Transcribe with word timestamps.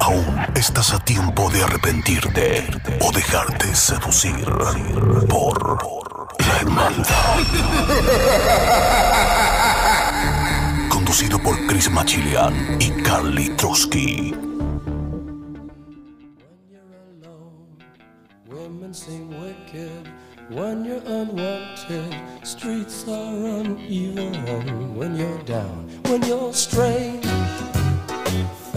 Aún 0.00 0.24
estás 0.54 0.92
a 0.92 0.98
tiempo 0.98 1.50
de 1.50 1.62
arrepentirte 1.62 2.64
o 3.00 3.12
dejarte 3.12 3.74
seducir 3.74 4.44
por 5.28 5.78
la 6.40 6.56
hermandad. 6.60 7.38
Conducido 10.88 11.38
por 11.38 11.66
Chris 11.66 11.90
Machilian 11.90 12.76
y 12.80 12.90
Carly 13.02 13.50
Trotsky. 13.56 14.34
When 20.50 20.82
you're 20.82 21.02
unwanted. 21.04 22.14
Streets 22.42 23.06
are 23.06 23.34
uneven 23.60 24.96
when 24.96 25.14
you're 25.14 25.42
down, 25.42 25.86
when 26.04 26.22
you're 26.22 26.54
strange. 26.54 27.27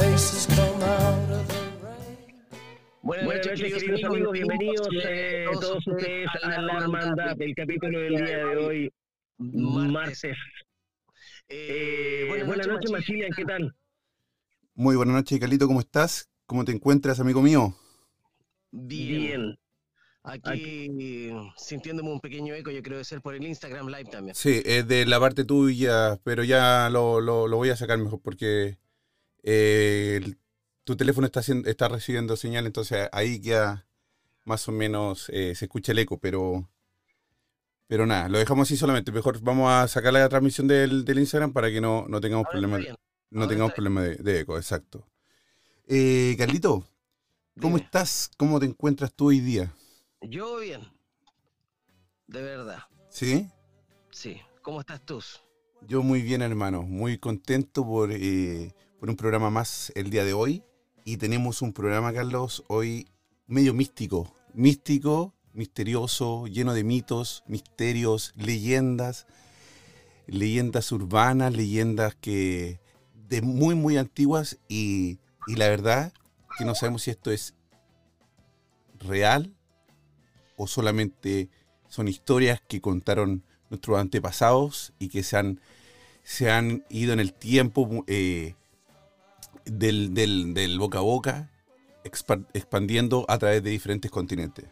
Buenas, 0.02 0.48
Buenas 3.04 3.26
noches, 3.46 3.60
noches, 3.62 3.84
queridos 3.84 4.04
amigos. 4.06 4.32
Bienvenidos 4.34 4.88
eh, 5.06 5.44
eh, 5.44 5.46
todos 5.54 5.86
ustedes 5.86 6.28
a 6.42 6.60
la 6.62 6.78
hermandad 6.80 7.36
del 7.38 7.54
capítulo 7.54 8.00
del 8.00 8.16
día 8.16 8.38
de 8.38 8.56
hoy, 8.58 8.94
martes. 9.38 10.24
Eh, 11.50 12.44
buenas 12.48 12.66
noches, 12.68 12.90
Maximilian, 12.90 13.30
¿qué 13.36 13.46
tal? 13.46 13.76
Muy 14.74 14.96
buenas 14.96 15.14
noches, 15.14 15.40
Carlito, 15.40 15.68
¿cómo 15.68 15.82
estás? 15.82 16.32
¿Cómo 16.48 16.66
te 16.66 16.72
encuentras, 16.72 17.20
amigo 17.20 17.44
mío? 17.44 17.76
Bien. 18.72 19.56
Aquí 20.24 21.32
sintiéndome 21.58 22.12
un 22.12 22.20
pequeño 22.22 22.56
eco, 22.56 22.72
yo 22.72 22.82
creo 22.82 22.98
que 22.98 23.04
ser 23.06 23.22
por 23.22 23.36
el 23.36 23.46
Instagram 23.46 23.86
Live 23.88 24.06
también. 24.06 24.34
Sí, 24.34 24.64
es 24.66 24.88
de 24.88 25.06
la 25.06 25.20
parte 25.20 25.46
tuya, 25.46 26.20
pero 26.24 26.44
ya 26.44 26.90
lo, 26.92 27.22
lo- 27.22 27.48
lo 27.48 27.58
voy 27.58 27.70
a 27.70 27.76
sacar 27.76 28.00
mejor 28.00 28.20
porque 28.24 28.78
eh, 29.44 30.20
el- 30.24 30.38
tu 30.84 30.96
teléfono 30.98 31.26
está, 31.28 31.42
está 31.42 31.88
recibiendo 31.90 32.36
señal, 32.36 32.66
entonces 32.66 33.08
ahí 33.12 33.40
ya 33.40 33.86
más 34.46 34.68
o 34.68 34.72
menos 34.72 35.30
eh, 35.30 35.54
se 35.56 35.66
escucha 35.66 35.92
el 35.92 36.00
eco, 36.00 36.18
pero, 36.20 36.68
pero 37.88 38.06
nada, 38.06 38.30
lo 38.30 38.40
dejamos 38.40 38.68
así 38.68 38.78
solamente. 38.78 39.12
Mejor 39.12 39.40
vamos 39.42 39.70
a 39.72 39.88
sacar 39.88 40.12
la 40.14 40.28
transmisión 40.30 40.68
del, 40.68 41.06
del 41.06 41.20
Instagram 41.20 41.54
para 41.54 41.70
que 41.70 41.82
no, 41.82 42.06
no 42.08 42.20
tengamos 42.20 42.48
problemas, 42.50 42.82
no 43.30 43.48
tengamos 43.48 43.74
problemas 43.74 44.04
de, 44.06 44.16
de 44.16 44.40
eco, 44.42 44.58
exacto. 44.58 45.08
Eh, 45.88 46.36
Carlito, 46.38 46.86
¿cómo 47.60 47.76
Dime. 47.78 47.86
estás? 47.86 48.32
¿Cómo 48.38 48.60
te 48.60 48.66
encuentras 48.66 49.14
tú 49.14 49.28
hoy 49.28 49.40
día? 49.40 49.74
Yo 50.22 50.58
bien. 50.60 50.82
De 52.28 52.42
verdad. 52.42 52.80
¿Sí? 53.10 53.50
Sí. 54.10 54.40
¿Cómo 54.62 54.80
estás 54.80 55.02
tú? 55.06 55.22
Yo 55.88 56.02
muy 56.02 56.22
bien, 56.22 56.42
hermano. 56.42 56.84
Muy 56.84 57.18
contento 57.18 57.86
por, 57.86 58.12
eh, 58.12 58.74
por 59.02 59.10
un 59.10 59.16
programa 59.16 59.50
más 59.50 59.92
el 59.96 60.12
día 60.12 60.24
de 60.24 60.34
hoy. 60.34 60.64
Y 61.06 61.18
tenemos 61.18 61.64
un 61.64 61.74
programa, 61.74 62.14
Carlos, 62.14 62.64
hoy 62.68 63.08
medio 63.48 63.74
místico. 63.74 64.36
Místico, 64.54 65.34
misterioso, 65.54 66.46
lleno 66.46 66.76
de 66.76 66.84
mitos, 66.84 67.44
misterios, 67.48 68.32
leyendas. 68.36 69.26
Leyendas 70.28 70.92
urbanas, 70.92 71.52
leyendas 71.52 72.14
que 72.14 72.80
de 73.28 73.42
muy, 73.42 73.74
muy 73.74 73.98
antiguas. 73.98 74.60
Y, 74.70 75.18
y 75.48 75.56
la 75.56 75.68
verdad 75.68 76.14
que 76.60 76.66
no 76.66 76.76
sabemos 76.76 77.02
si 77.02 77.10
esto 77.10 77.32
es 77.32 77.56
real 79.00 79.56
o 80.58 80.68
solamente 80.68 81.50
son 81.90 82.08
historias 82.08 82.62
que 82.68 82.82
contaron 82.82 83.44
nuestros 83.72 83.98
antepasados 83.98 84.94
y 85.00 85.10
que 85.10 85.24
se 85.24 85.38
han, 85.38 85.60
se 86.22 86.52
han 86.52 86.86
ido 86.88 87.14
en 87.14 87.20
el 87.20 87.34
tiempo 87.34 88.06
eh, 88.06 88.54
del, 89.66 90.14
del- 90.14 90.54
del 90.54 90.80
boca 90.80 91.00
a 91.00 91.02
boca, 91.02 91.50
expa- 92.04 92.46
expandiendo 92.54 93.26
a 93.28 93.38
través 93.38 93.64
de 93.64 93.70
diferentes 93.72 94.12
continentes. 94.12 94.66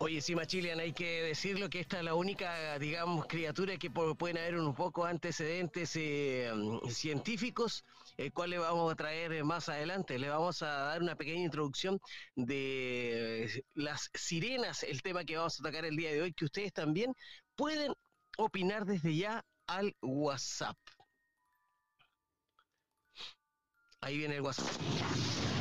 Oye, 0.00 0.20
sí, 0.20 0.36
Machilian, 0.36 0.78
hay 0.78 0.92
que 0.92 1.22
decirlo 1.22 1.68
que 1.68 1.80
esta 1.80 1.98
es 1.98 2.04
la 2.04 2.14
única, 2.14 2.78
digamos, 2.78 3.26
criatura 3.26 3.76
que 3.78 3.90
pueden 3.90 4.38
haber 4.38 4.56
un 4.56 4.72
poco 4.74 5.04
antecedentes 5.04 5.96
eh, 5.96 6.52
mm, 6.54 6.88
científicos, 6.88 7.84
el 8.16 8.32
cual 8.32 8.50
le 8.50 8.58
vamos 8.58 8.92
a 8.92 8.94
traer 8.94 9.32
eh, 9.32 9.42
más 9.42 9.68
adelante. 9.68 10.16
Le 10.20 10.28
vamos 10.28 10.62
a 10.62 10.66
dar 10.68 11.02
una 11.02 11.16
pequeña 11.16 11.42
introducción 11.44 11.98
de 12.36 13.46
eh, 13.46 13.64
las 13.74 14.08
sirenas, 14.14 14.84
el 14.84 15.02
tema 15.02 15.24
que 15.24 15.36
vamos 15.36 15.58
a 15.58 15.64
tocar 15.64 15.84
el 15.84 15.96
día 15.96 16.12
de 16.12 16.22
hoy, 16.22 16.32
que 16.32 16.44
ustedes 16.44 16.72
también 16.72 17.12
pueden 17.56 17.92
opinar 18.36 18.84
desde 18.86 19.16
ya 19.16 19.44
al 19.66 19.96
WhatsApp. 20.00 20.76
Ahí 24.00 24.16
viene 24.16 24.36
el 24.36 24.42
WhatsApp. 24.42 24.64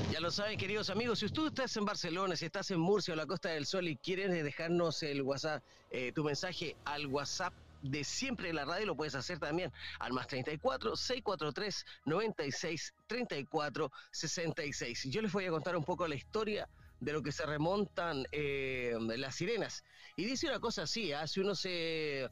Ya 0.10 0.22
lo 0.22 0.32
saben, 0.32 0.58
queridos 0.58 0.90
amigos, 0.90 1.20
si 1.20 1.28
tú 1.28 1.48
estás 1.48 1.76
en 1.76 1.84
Barcelona, 1.84 2.38
si 2.38 2.46
estás 2.46 2.72
en 2.72 2.80
Murcia 2.80 3.14
o 3.14 3.18
la 3.18 3.26
Costa 3.26 3.50
del 3.50 3.66
Sol 3.66 3.90
y 3.90 3.98
quieres 3.98 4.32
dejarnos 4.32 5.04
el 5.04 5.22
WhatsApp, 5.22 5.62
eh, 5.92 6.14
tu 6.14 6.24
mensaje 6.24 6.78
al 6.86 7.08
WhatsApp 7.08 7.54
de 7.82 8.06
siempre 8.06 8.48
de 8.48 8.54
la 8.54 8.64
radio, 8.64 8.86
lo 8.86 8.96
puedes 8.96 9.16
hacer 9.16 9.38
también 9.38 9.74
al 10.00 10.14
más 10.14 10.28
34 10.28 10.96
643 10.96 11.86
96 12.06 12.94
34 13.06 13.92
66. 14.12 15.08
Yo 15.10 15.22
les 15.22 15.34
voy 15.34 15.44
a 15.46 15.50
contar 15.50 15.76
un 15.76 15.84
poco 15.84 16.08
la 16.08 16.16
historia 16.16 16.70
de 17.00 17.14
lo 17.14 17.22
que 17.24 17.32
se 17.32 17.46
remontan 17.46 18.26
eh, 18.32 18.94
las 19.00 19.36
sirenas. 19.36 19.84
Y 20.16 20.26
dice 20.26 20.48
una 20.48 20.60
cosa 20.60 20.84
así, 20.84 21.14
¿ah? 21.14 21.28
si 21.28 21.40
uno 21.40 21.56
se... 21.56 22.30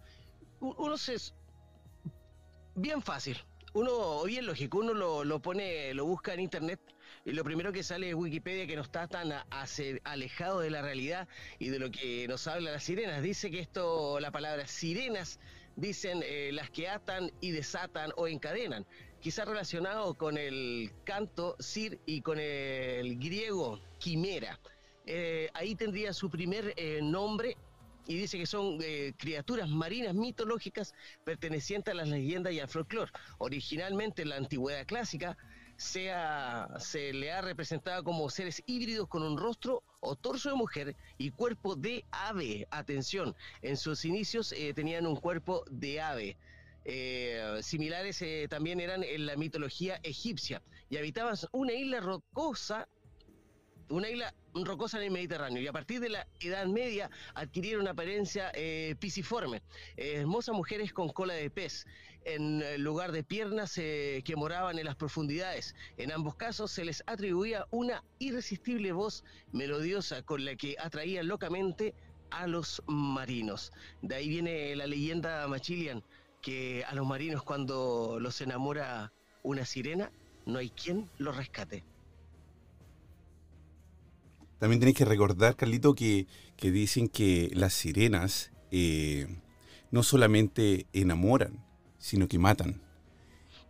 Uno 0.60 0.98
se... 0.98 1.16
Bien 2.76 3.02
fácil, 3.02 3.38
uno, 3.74 4.24
bien 4.24 4.46
lógico, 4.46 4.78
uno 4.80 4.94
lo, 4.94 5.24
lo 5.24 5.42
pone, 5.42 5.94
lo 5.96 6.06
busca 6.06 6.34
en 6.36 6.42
internet 6.42 6.80
y 7.26 7.32
lo 7.32 7.44
primero 7.44 7.74
que 7.74 7.82
sale 7.82 8.10
es 8.10 8.16
Wikipedia 8.16 8.68
que 8.68 8.76
no 8.76 8.84
está 8.84 9.08
tan 9.08 9.32
a- 9.32 9.48
ace- 9.50 10.00
alejado 10.04 10.60
de 10.60 10.70
la 10.70 10.84
realidad 10.84 11.28
y 11.58 11.70
de 11.70 11.80
lo 11.80 11.90
que 11.90 12.28
nos 12.28 12.46
habla 12.48 12.72
las 12.72 12.84
sirenas. 12.84 13.24
Dice 13.24 13.50
que 13.50 13.60
esto, 13.60 14.20
la 14.20 14.32
palabra 14.32 14.68
sirenas, 14.68 15.40
dicen 15.76 16.22
eh, 16.24 16.52
las 16.54 16.70
que 16.70 16.88
atan 16.88 17.32
y 17.42 17.50
desatan 17.52 18.12
o 18.16 18.28
encadenan. 18.28 18.86
Quizá 19.22 19.46
relacionado 19.46 20.14
con 20.16 20.38
el 20.38 20.92
canto 21.04 21.56
sir 21.60 22.00
y 22.06 22.22
con 22.22 22.38
el 22.40 23.18
griego 23.18 23.82
quimera. 23.98 24.60
Eh, 25.06 25.50
ahí 25.54 25.74
tendría 25.74 26.12
su 26.12 26.30
primer 26.30 26.74
eh, 26.76 27.00
nombre 27.02 27.56
y 28.08 28.18
dice 28.18 28.38
que 28.38 28.46
son 28.46 28.78
eh, 28.82 29.14
criaturas 29.18 29.70
marinas 29.70 30.14
mitológicas 30.14 30.94
pertenecientes 31.24 31.94
a 31.94 31.96
las 31.96 32.10
leyendas 32.10 32.54
y 32.54 32.60
al 32.60 32.68
folclore. 32.68 33.12
Originalmente 33.38 34.24
en 34.24 34.30
la 34.30 34.36
antigüedad 34.36 34.86
clásica 34.86 35.38
se, 35.78 36.04
le 37.14 37.32
ha 37.32 37.42
representado 37.42 38.04
como 38.04 38.30
seres 38.30 38.62
híbridos 38.66 39.08
con 39.08 39.24
un 39.24 39.38
rostro 39.38 39.84
o 40.02 40.16
torso 40.16 40.50
de 40.50 40.56
mujer 40.56 40.96
y 41.18 41.32
cuerpo 41.32 41.76
de 41.76 42.04
ave. 42.12 42.68
Atención, 42.72 43.34
en 43.62 43.78
sus 43.78 44.04
inicios 44.04 44.54
tenían 44.76 45.06
un 45.06 45.16
cuerpo 45.16 45.64
de 45.70 46.02
ave. 46.02 46.38
Similares 47.62 48.24
también 48.50 48.80
eran 48.80 49.04
en 49.04 49.26
la 49.26 49.36
mitología 49.36 50.00
egipcia 50.04 50.62
y 50.90 50.98
habitaban 50.98 51.36
una 51.52 51.74
isla 51.74 52.00
rocosa 52.00 52.88
una 53.90 54.10
isla 54.10 54.34
rocosa 54.54 54.98
en 54.98 55.06
el 55.06 55.12
Mediterráneo 55.12 55.62
y 55.62 55.68
a 55.68 55.74
partir 55.74 56.00
de 56.00 56.10
la 56.10 56.28
Edad 56.40 56.66
Media 56.66 57.10
adquirieron 57.34 57.82
una 57.82 57.92
apariencia 57.92 58.52
eh, 58.54 58.96
pisiforme. 59.00 59.62
Eh, 59.96 60.16
hermosas 60.18 60.56
mujeres 60.56 60.94
con 60.94 61.10
cola 61.10 61.34
de 61.34 61.50
pez, 61.50 61.86
en 62.26 62.84
lugar 62.84 63.12
de 63.12 63.24
piernas 63.24 63.78
eh, 63.78 64.22
que 64.26 64.36
moraban 64.36 64.78
en 64.80 64.86
las 64.86 64.96
profundidades. 64.96 65.76
En 65.98 66.12
ambos 66.12 66.36
casos 66.36 66.72
se 66.72 66.84
les 66.84 67.04
atribuía 67.08 67.66
una 67.72 68.04
irresistible 68.20 68.92
voz 68.92 69.24
melodiosa 69.54 70.24
con 70.24 70.44
la 70.44 70.56
que 70.56 70.76
atraían 70.80 71.28
locamente 71.28 71.94
a 72.30 72.48
los 72.48 72.84
marinos. 72.88 73.72
De 74.02 74.16
ahí 74.16 74.28
viene 74.28 74.76
la 74.76 74.88
leyenda 74.88 75.48
Machilian, 75.48 76.04
que 76.42 76.84
a 76.86 76.94
los 76.96 77.08
marinos 77.08 77.44
cuando 77.44 78.18
los 78.20 78.42
enamora 78.42 79.14
una 79.44 79.66
sirena, 79.66 80.12
no 80.46 80.60
hay 80.60 80.70
quien 80.70 81.10
los 81.18 81.38
rescate. 81.38 81.84
También 84.60 84.80
tenéis 84.80 84.98
que 84.98 85.06
recordar, 85.06 85.56
Carlito, 85.56 85.94
que, 85.94 86.28
que 86.56 86.72
dicen 86.72 87.08
que 87.10 87.52
las 87.54 87.74
sirenas 87.74 88.52
eh, 88.72 89.28
no 89.92 90.04
solamente 90.04 90.88
enamoran, 90.94 91.64
sino 92.00 92.28
que 92.28 92.40
matan. 92.40 92.82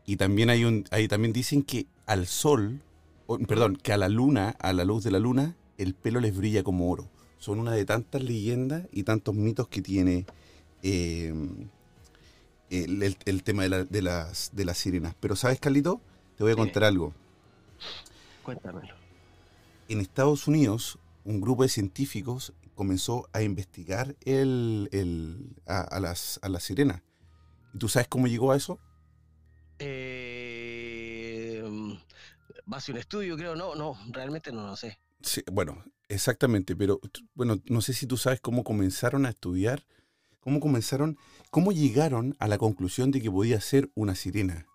Y 0.06 0.16
también 0.16 0.50
hay 0.50 0.64
un, 0.64 0.86
ahí 0.92 1.08
también 1.08 1.34
dicen 1.34 1.64
que 1.64 1.88
al 2.06 2.28
sol, 2.28 2.82
perdón, 3.48 3.76
que 3.76 3.92
a 3.92 3.98
la 3.98 4.08
luna, 4.08 4.56
a 4.60 4.72
la 4.72 4.86
luz 4.86 5.04
de 5.04 5.12
la 5.12 5.20
luna, 5.20 5.56
el 5.78 5.94
pelo 5.94 6.22
les 6.22 6.36
brilla 6.36 6.64
como 6.64 6.90
oro. 6.90 7.10
Son 7.38 7.60
una 7.60 7.74
de 7.74 7.86
tantas 7.86 8.24
leyendas 8.24 8.88
y 8.92 9.04
tantos 9.04 9.36
mitos 9.36 9.68
que 9.68 9.82
tiene 9.82 10.26
eh, 10.82 11.34
el, 12.70 13.44
tema 13.44 13.64
de, 13.64 14.02
las, 14.02 14.56
de 14.56 14.66
las 14.66 14.78
sirenas. 14.78 15.14
Pero 15.20 15.36
¿sabes, 15.36 15.60
Carlito? 15.60 16.02
Te 16.38 16.44
voy 16.44 16.54
a 16.54 16.56
contar 16.56 16.84
algo. 16.86 17.14
Cuéntamelo. 18.44 18.97
En 19.90 20.02
Estados 20.02 20.48
Unidos, 20.48 21.00
un 21.24 21.40
grupo 21.40 21.64
de 21.64 21.70
científicos 21.70 22.54
comenzó 22.76 23.30
a 23.34 23.42
investigar 23.42 24.16
el, 24.26 25.56
a, 25.66 26.00
las, 26.00 26.40
a 26.42 26.50
las 26.50 26.64
sirenas. 26.64 27.02
¿Y 27.74 27.80
tú 27.80 27.88
sabes 27.88 28.08
cómo 28.08 28.28
llegó 28.28 28.52
a 28.52 28.58
eso? 28.58 28.80
Eh, 29.80 31.64
base 32.66 32.92
un 32.92 32.98
estudio, 32.98 33.38
creo, 33.38 33.56
no, 33.56 33.76
no, 33.76 33.98
realmente 34.10 34.52
no 34.52 34.68
lo 34.68 34.76
sé. 34.76 35.00
Sí, 35.22 35.42
bueno, 35.52 35.84
exactamente, 36.10 36.76
pero 36.76 37.00
bueno, 37.34 37.62
no 37.66 37.82
sé 37.82 37.94
si 37.94 38.08
tú 38.08 38.18
sabes 38.18 38.42
cómo 38.42 38.64
comenzaron 38.64 39.26
a 39.26 39.30
estudiar, 39.30 39.86
cómo 40.42 40.60
comenzaron, 40.60 41.18
cómo 41.50 41.72
llegaron 41.72 42.36
a 42.40 42.48
la 42.48 42.58
conclusión 42.58 43.12
de 43.12 43.22
que 43.22 43.32
podía 43.32 43.62
ser 43.62 43.90
una 43.96 44.16
sirena. 44.16 44.68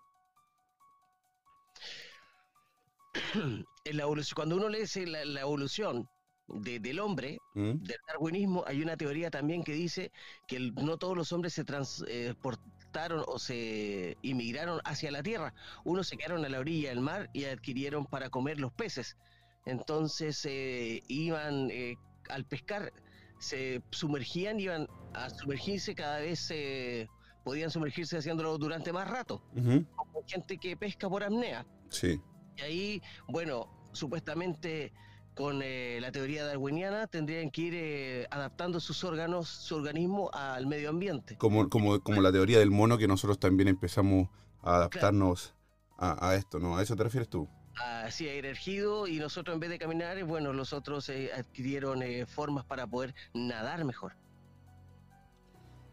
En 3.85 3.97
la 3.97 4.03
evolución, 4.03 4.35
cuando 4.35 4.55
uno 4.55 4.69
lee 4.69 4.85
la, 5.05 5.25
la 5.25 5.41
evolución 5.41 6.07
del 6.47 6.99
hombre, 6.99 7.39
¿Mm? 7.53 7.83
del 7.83 7.97
darwinismo, 8.07 8.63
hay 8.67 8.81
una 8.81 8.97
teoría 8.97 9.29
también 9.29 9.63
que 9.63 9.73
dice 9.73 10.11
que 10.47 10.59
no 10.59 10.97
todos 10.97 11.17
los 11.17 11.31
hombres 11.31 11.53
se 11.53 11.63
transportaron 11.63 13.23
o 13.27 13.39
se 13.39 14.17
inmigraron 14.21 14.79
hacia 14.85 15.11
la 15.11 15.23
tierra. 15.23 15.53
Unos 15.83 16.07
se 16.07 16.17
quedaron 16.17 16.45
a 16.45 16.49
la 16.49 16.59
orilla 16.59 16.89
del 16.89 17.01
mar 17.01 17.29
y 17.33 17.45
adquirieron 17.45 18.05
para 18.05 18.29
comer 18.29 18.59
los 18.59 18.71
peces. 18.73 19.17
Entonces 19.65 20.45
eh, 20.45 21.01
iban 21.07 21.69
eh, 21.71 21.95
al 22.29 22.45
pescar, 22.45 22.91
se 23.39 23.81
sumergían, 23.91 24.59
iban 24.59 24.87
a 25.13 25.29
sumergirse 25.29 25.95
cada 25.95 26.19
vez. 26.19 26.49
Eh, 26.51 27.07
podían 27.43 27.69
sumergirse 27.69 28.17
haciéndolo 28.17 28.57
durante 28.57 28.93
más 28.93 29.09
rato, 29.09 29.43
como 29.53 30.23
gente 30.25 30.57
que 30.57 30.77
pesca 30.77 31.09
por 31.09 31.23
apnea. 31.23 31.65
Sí. 31.89 32.21
Y 32.57 32.61
ahí, 32.61 33.01
bueno, 33.27 33.67
supuestamente 33.93 34.93
con 35.35 35.61
eh, 35.63 35.97
la 35.99 36.11
teoría 36.11 36.45
darwiniana 36.45 37.07
tendrían 37.07 37.49
que 37.49 37.61
ir 37.61 37.73
eh, 37.75 38.27
adaptando 38.29 38.79
sus 38.79 39.03
órganos, 39.03 39.47
su 39.47 39.75
organismo 39.75 40.29
al 40.33 40.67
medio 40.67 40.89
ambiente. 40.89 41.37
Como, 41.37 41.69
como, 41.69 41.99
como 42.01 42.21
la 42.21 42.31
teoría 42.31 42.59
del 42.59 42.71
mono 42.71 42.97
que 42.97 43.07
nosotros 43.07 43.39
también 43.39 43.67
empezamos 43.67 44.29
a 44.61 44.75
adaptarnos 44.75 45.55
a, 45.97 46.35
esto, 46.35 46.59
¿no? 46.59 46.75
¿A 46.77 46.83
eso 46.83 46.97
te 46.97 47.03
refieres 47.03 47.29
tú? 47.29 47.47
Así, 47.75 48.27
a 48.27 48.35
ir 48.35 48.45
ergido 48.45 49.07
y 49.07 49.19
nosotros 49.19 49.53
en 49.53 49.61
vez 49.61 49.69
de 49.69 49.79
caminar, 49.79 50.21
bueno, 50.25 50.51
los 50.51 50.73
otros 50.73 51.07
eh, 51.07 51.31
adquirieron 51.33 52.03
formas 52.27 52.65
para 52.65 52.85
poder 52.85 53.15
nadar 53.33 53.85
mejor. 53.85 54.17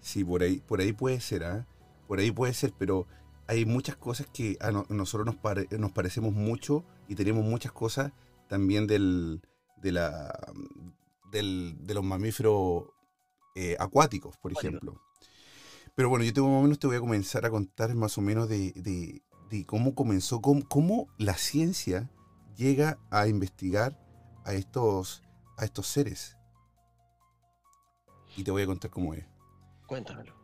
Sí, 0.01 0.25
por 0.25 0.43
ahí, 0.43 0.61
por 0.61 0.81
ahí 0.81 0.93
puede 0.93 1.21
ser, 1.21 1.45
¿ah? 1.45 1.67
Por 2.09 2.19
ahí 2.19 2.33
puede 2.33 2.55
ser, 2.55 2.73
pero 2.77 3.07
hay 3.51 3.67
muchas 3.67 3.97
cosas 3.97 4.29
que 4.33 4.57
a, 4.61 4.71
nosotros 4.71 5.27
nos, 5.27 5.37
nos 5.81 5.91
parecemos 5.91 6.33
mucho 6.33 6.85
y 7.09 7.17
tenemos 7.17 7.45
muchas 7.45 7.73
cosas 7.73 8.13
también 8.49 8.87
del, 8.87 9.43
de, 9.83 9.91
la, 9.91 10.53
del, 11.33 11.77
de 11.81 11.95
los 11.95 12.05
mamíferos 12.05 12.85
eh, 13.57 13.77
acuáticos, 13.81 14.37
por 14.37 14.53
ejemplo. 14.53 15.03
Pero 15.97 16.09
bueno, 16.09 16.25
yo 16.25 16.33
tengo 16.33 16.49
más 16.49 16.61
o 16.61 16.63
menos 16.63 16.79
te 16.79 16.87
voy 16.87 16.95
a 16.95 17.01
comenzar 17.01 17.45
a 17.45 17.51
contar 17.51 17.93
más 17.97 18.17
o 18.19 18.21
menos 18.21 18.49
de, 18.49 18.71
de, 18.73 19.67
cómo 19.67 19.97
comenzó, 19.97 20.41
cómo, 20.41 20.63
cómo, 20.69 21.09
la 21.19 21.35
ciencia 21.35 22.09
llega 22.57 23.01
a 23.11 23.27
investigar 23.27 23.99
a 24.45 24.55
estos, 24.55 25.25
a 25.57 25.65
estos 25.65 25.89
seres. 25.89 26.37
Y 28.37 28.45
te 28.45 28.53
voy 28.53 28.63
a 28.63 28.67
contar 28.67 28.93
cómo 28.93 29.13
es. 29.13 29.27
Cuéntamelo. 29.89 30.40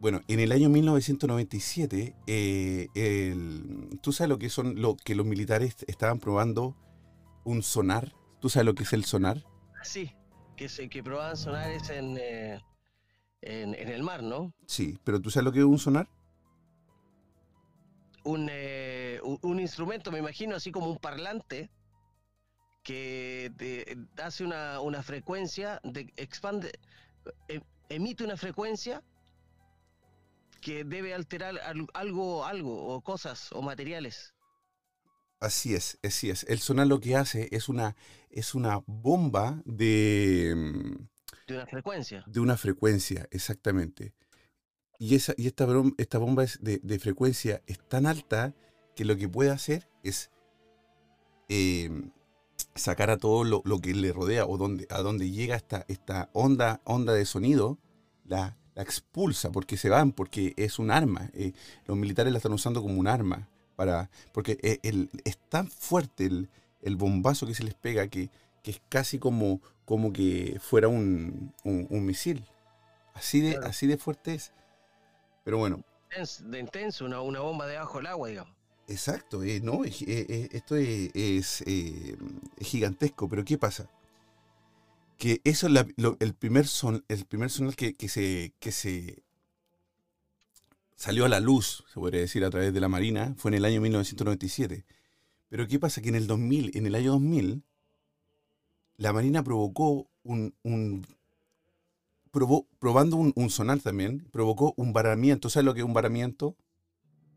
Bueno, 0.00 0.22
en 0.28 0.40
el 0.40 0.50
año 0.52 0.70
1997, 0.70 2.16
eh, 2.26 2.88
el, 2.94 4.00
tú 4.00 4.14
sabes 4.14 4.30
lo 4.30 4.38
que 4.38 4.48
son 4.48 4.80
lo 4.80 4.96
que 4.96 5.14
los 5.14 5.26
militares 5.26 5.76
estaban 5.86 6.18
probando 6.18 6.74
un 7.44 7.62
sonar. 7.62 8.14
¿Tú 8.40 8.48
sabes 8.48 8.64
lo 8.64 8.74
que 8.74 8.84
es 8.84 8.94
el 8.94 9.04
sonar? 9.04 9.44
Sí, 9.82 10.10
que, 10.56 10.70
se, 10.70 10.88
que 10.88 11.02
probaban 11.02 11.36
sonares 11.36 11.90
en, 11.90 12.16
eh, 12.16 12.62
en, 13.42 13.74
el 13.74 14.02
mar, 14.02 14.22
¿no? 14.22 14.54
Sí, 14.66 14.98
pero 15.04 15.20
¿tú 15.20 15.30
sabes 15.30 15.44
lo 15.44 15.52
que 15.52 15.58
es 15.58 15.66
un 15.66 15.78
sonar? 15.78 16.08
Un, 18.24 18.48
eh, 18.50 19.20
un, 19.22 19.60
instrumento, 19.60 20.10
me 20.10 20.18
imagino, 20.18 20.56
así 20.56 20.72
como 20.72 20.90
un 20.90 20.96
parlante, 20.96 21.70
que 22.82 23.52
hace 24.16 24.44
una, 24.44 24.80
una 24.80 25.02
frecuencia, 25.02 25.78
de, 25.84 26.10
expande, 26.16 26.72
em, 27.48 27.60
emite 27.90 28.24
una 28.24 28.38
frecuencia 28.38 29.02
que 30.60 30.84
debe 30.84 31.14
alterar 31.14 31.58
algo, 31.94 32.44
algo, 32.44 32.86
o 32.86 33.00
cosas, 33.02 33.50
o 33.52 33.62
materiales. 33.62 34.34
Así 35.40 35.74
es, 35.74 35.98
así 36.02 36.28
es. 36.28 36.44
El 36.48 36.58
sonar 36.58 36.86
lo 36.86 37.00
que 37.00 37.16
hace 37.16 37.48
es 37.50 37.68
una, 37.68 37.96
es 38.28 38.54
una 38.54 38.82
bomba 38.86 39.62
de... 39.64 40.54
Mm, 40.54 41.08
de 41.46 41.54
una 41.54 41.66
frecuencia. 41.66 42.24
De 42.26 42.40
una 42.40 42.56
frecuencia, 42.56 43.26
exactamente. 43.30 44.14
Y, 44.98 45.14
esa, 45.14 45.32
y 45.38 45.46
esta, 45.46 45.66
esta 45.96 46.18
bomba 46.18 46.44
es 46.44 46.58
de, 46.62 46.98
frecuencia 46.98 47.62
es 47.66 47.78
tan 47.88 48.04
alta 48.04 48.54
que 48.94 49.06
lo 49.06 49.16
que 49.16 49.30
puede 49.30 49.50
hacer 49.50 49.88
es 50.02 50.30
em, 51.48 52.12
sacar 52.74 53.08
a 53.08 53.16
todo 53.16 53.44
lo, 53.44 53.80
que 53.80 53.94
le 53.94 54.12
rodea 54.12 54.44
o 54.44 54.58
donde, 54.58 54.86
a 54.90 55.00
donde 55.00 55.30
llega 55.30 55.56
esta, 55.56 55.86
esta 55.88 56.28
onda, 56.34 56.82
onda 56.84 57.14
de 57.14 57.24
sonido, 57.24 57.78
la, 58.24 58.58
la 58.80 58.84
expulsa 58.84 59.52
porque 59.52 59.76
se 59.76 59.90
van, 59.90 60.12
porque 60.12 60.54
es 60.56 60.78
un 60.78 60.90
arma. 60.90 61.30
Eh, 61.34 61.52
los 61.86 61.98
militares 61.98 62.32
la 62.32 62.38
están 62.38 62.54
usando 62.54 62.80
como 62.80 62.98
un 62.98 63.06
arma 63.06 63.46
porque 64.32 64.58
eh, 64.62 64.78
el, 64.82 65.10
es 65.24 65.38
tan 65.48 65.68
fuerte 65.68 66.26
el, 66.82 66.96
bombazo 66.96 67.46
que 67.46 67.54
se 67.54 67.64
les 67.64 67.74
pega 67.74 68.08
que, 68.08 68.30
es 68.64 68.80
casi 68.88 69.18
como, 69.18 69.60
como 69.84 70.12
que 70.12 70.58
fuera 70.60 70.88
un, 70.88 71.52
misil. 71.90 72.44
Así 73.14 73.40
de, 73.40 73.56
así 73.56 73.86
de 73.86 73.96
fuerte 73.96 74.34
es. 74.34 74.52
Pero 75.44 75.58
bueno. 75.58 75.82
De 76.44 76.58
intenso, 76.58 77.04
una, 77.04 77.20
una 77.20 77.40
bomba 77.40 77.66
debajo 77.66 77.98
del 77.98 78.06
agua, 78.06 78.28
digamos. 78.28 78.54
Exacto, 78.88 79.42
eh, 79.44 79.60
no, 79.62 79.84
eh, 79.84 80.48
esto 80.52 80.76
es, 80.76 81.64
gigantesco, 82.60 83.28
pero 83.28 83.44
¿qué 83.44 83.56
pasa? 83.56 83.88
Que 85.20 85.42
eso 85.44 85.68
es 85.68 85.86
el 86.18 86.34
primer 86.34 86.66
son, 86.66 87.04
el 87.08 87.26
primer 87.26 87.50
sonal 87.50 87.76
que, 87.76 87.94
que, 87.94 88.08
se, 88.08 88.54
que 88.58 88.72
se 88.72 89.22
salió 90.96 91.26
a 91.26 91.28
la 91.28 91.40
luz, 91.40 91.84
se 91.92 92.00
podría 92.00 92.22
decir, 92.22 92.42
a 92.42 92.48
través 92.48 92.72
de 92.72 92.80
la 92.80 92.88
Marina, 92.88 93.34
fue 93.36 93.50
en 93.50 93.56
el 93.56 93.66
año 93.66 93.82
1997. 93.82 94.86
Pero 95.50 95.68
¿qué 95.68 95.78
pasa? 95.78 96.00
Que 96.00 96.08
en 96.08 96.14
el 96.14 96.26
2000, 96.26 96.72
en 96.74 96.86
el 96.86 96.94
año 96.94 97.12
2000, 97.12 97.62
la 98.96 99.12
Marina 99.12 99.42
provocó 99.42 100.08
un, 100.22 101.06
probando 102.78 103.16
un, 103.16 103.50
sonar 103.50 103.80
también, 103.80 104.26
provocó 104.30 104.72
un 104.78 104.94
varamiento. 104.94 105.50
¿Sabes 105.50 105.66
lo 105.66 105.74
que 105.74 105.80
es 105.80 105.86
un 105.86 105.92
varamiento? 105.92 106.56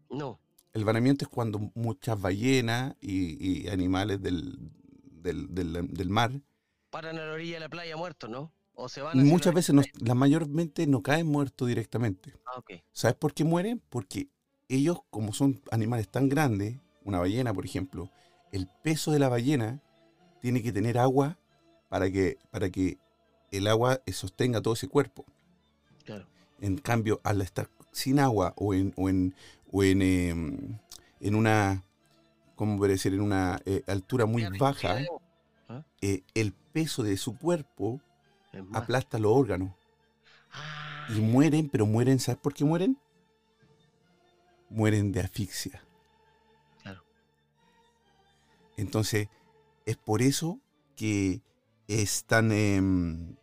No. 0.09 0.39
El 0.71 0.85
varamiento 0.85 1.25
es 1.25 1.29
cuando 1.29 1.59
muchas 1.75 2.19
ballenas 2.19 2.95
y, 3.01 3.67
animales 3.67 4.21
del, 4.21 4.57
del, 5.21 5.53
del, 5.53 6.09
mar... 6.09 6.31
Paran 6.93 7.17
a 7.17 7.25
la 7.25 7.33
orilla 7.33 7.55
de 7.55 7.59
la 7.61 7.69
playa 7.69 7.97
muertos, 7.97 8.29
¿no? 8.29 8.51
Muchas 9.15 9.51
veces, 9.51 9.73
no, 9.73 9.81
la 9.99 10.13
mayormente 10.13 10.85
no 10.85 11.01
caen 11.01 11.25
muertos 11.25 11.67
directamente. 11.67 12.35
Ah, 12.45 12.61
¿Sabes 12.91 13.15
por 13.15 13.33
qué 13.33 13.43
mueren? 13.43 13.81
Porque 13.89 14.27
ellos, 14.69 14.99
como 15.09 15.33
son 15.33 15.59
animales 15.71 16.07
tan 16.07 16.29
grandes, 16.29 16.77
una 17.03 17.17
ballena, 17.17 17.51
por 17.51 17.65
ejemplo, 17.65 18.11
el 18.51 18.67
peso 18.83 19.11
de 19.11 19.17
la 19.17 19.27
ballena 19.27 19.81
tiene 20.39 20.61
que 20.61 20.71
tener 20.71 20.99
agua 20.99 21.39
para 21.89 22.11
que, 22.11 22.37
para 22.51 22.69
que 22.69 22.99
el 23.49 23.65
agua 23.65 23.99
sostenga 24.11 24.61
todo 24.61 24.75
ese 24.75 24.87
cuerpo. 24.87 25.25
En 26.61 26.77
cambio, 26.77 27.21
al 27.23 27.41
estar 27.41 27.69
sin 27.91 28.19
agua 28.19 28.53
o 28.55 28.75
en, 28.75 28.93
o 28.97 29.09
en, 29.09 29.33
o 29.71 29.83
en, 29.83 30.01
em, 30.03 30.79
en 31.19 31.35
una, 31.35 31.83
¿cómo 32.55 32.77
puede 32.77 32.93
decir? 32.93 33.15
En 33.15 33.21
una 33.21 33.59
eh, 33.65 33.81
altura 33.87 34.27
muy 34.27 34.45
baja, 34.59 34.99
¿Ah? 35.67 35.83
eh, 36.01 36.21
el 36.35 36.53
peso 36.73 37.03
de 37.03 37.15
su 37.17 37.37
cuerpo 37.37 38.01
aplasta 38.73 39.19
los 39.19 39.31
órganos. 39.31 39.71
Ah, 40.51 41.07
y 41.09 41.21
mueren, 41.21 41.69
pero 41.69 41.85
mueren, 41.85 42.19
¿sabes 42.19 42.39
por 42.41 42.53
qué 42.53 42.65
mueren? 42.65 42.97
Mueren 44.69 45.11
de 45.11 45.21
asfixia. 45.21 45.83
Claro. 46.81 47.03
Entonces, 48.77 49.29
es 49.85 49.97
por 49.97 50.21
eso 50.21 50.59
que 50.95 51.41
es 51.87 52.23
tan... 52.25 52.51
Em, 52.51 53.35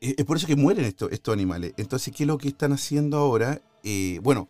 Es 0.00 0.24
por 0.26 0.36
eso 0.36 0.46
que 0.46 0.56
mueren 0.56 0.84
estos, 0.84 1.10
estos 1.12 1.32
animales. 1.32 1.72
Entonces, 1.78 2.12
¿qué 2.14 2.24
es 2.24 2.26
lo 2.26 2.36
que 2.36 2.48
están 2.48 2.72
haciendo 2.72 3.16
ahora? 3.16 3.62
Eh, 3.82 4.20
bueno, 4.22 4.48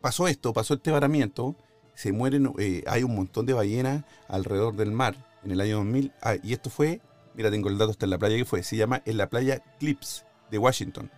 pasó 0.00 0.26
esto, 0.26 0.54
pasó 0.54 0.74
este 0.74 0.90
varamiento, 0.90 1.54
se 1.94 2.12
mueren, 2.12 2.52
eh, 2.58 2.82
hay 2.86 3.02
un 3.02 3.14
montón 3.14 3.44
de 3.44 3.52
ballenas 3.52 4.04
alrededor 4.26 4.74
del 4.74 4.90
mar 4.90 5.27
en 5.42 5.50
el 5.50 5.60
año 5.60 5.76
2000. 5.76 6.12
Ah, 6.22 6.36
y 6.42 6.52
esto 6.52 6.70
fue, 6.70 7.00
mira, 7.34 7.50
tengo 7.50 7.68
el 7.68 7.78
dato 7.78 7.90
hasta 7.90 8.06
en 8.06 8.10
la 8.10 8.18
playa 8.18 8.36
que 8.36 8.44
fue, 8.44 8.62
se 8.62 8.76
llama 8.76 9.02
en 9.04 9.16
la 9.16 9.28
playa 9.28 9.62
Clips 9.78 10.24
de 10.50 10.58
Washington. 10.58 11.10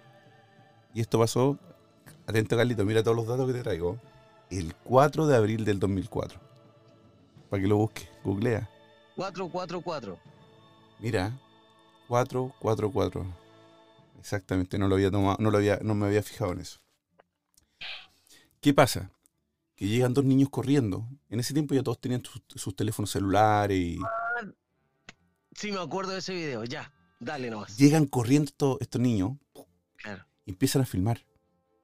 Y 0.95 1.01
esto 1.01 1.19
pasó, 1.19 1.59
atento 2.27 2.57
Carlito, 2.57 2.85
mira 2.85 3.03
todos 3.03 3.17
los 3.17 3.27
datos 3.27 3.47
que 3.47 3.53
te 3.53 3.63
traigo, 3.63 3.99
el 4.51 4.75
4 4.75 5.27
de 5.27 5.37
abril 5.37 5.65
del 5.65 5.79
2004. 5.79 6.41
Para 7.49 7.63
que 7.63 7.69
lo 7.69 7.77
busque, 7.77 8.09
googlea. 8.25 8.69
444. 9.17 10.19
Mira, 10.99 11.39
444. 12.09 13.27
Exactamente, 14.19 14.79
no 14.79 14.89
lo 14.89 14.97
había 14.97 15.11
tomado, 15.11 15.37
no 15.41 15.51
lo 15.51 15.59
había, 15.59 15.79
no 15.83 15.95
me 15.95 16.07
había 16.07 16.23
fijado 16.23 16.53
en 16.53 16.61
eso. 16.61 16.79
¿Qué 18.61 18.75
pasa? 18.75 19.11
Que 19.81 19.89
llegan 19.89 20.13
dos 20.13 20.27
niños 20.27 20.51
corriendo. 20.51 21.09
En 21.31 21.41
ese 21.41 21.55
tiempo 21.55 21.75
ya 21.75 21.83
todos 21.83 21.99
tenían 21.99 22.23
sus, 22.23 22.43
sus 22.55 22.77
teléfonos 22.77 23.11
celulares 23.11 23.79
y 23.79 23.99
Sí, 25.55 25.73
me 25.73 25.81
acuerdo 25.81 26.13
de 26.13 26.19
ese 26.19 26.35
video. 26.35 26.65
Ya, 26.65 26.93
dale 27.19 27.49
nomás. 27.51 27.79
llegan 27.79 28.05
corriendo 28.07 28.49
estos, 28.51 28.77
estos 28.83 29.01
niños 29.01 29.33
Claro. 29.97 30.25
y 30.45 30.51
empiezan 30.51 30.83
a 30.83 30.85
filmar. 30.85 31.25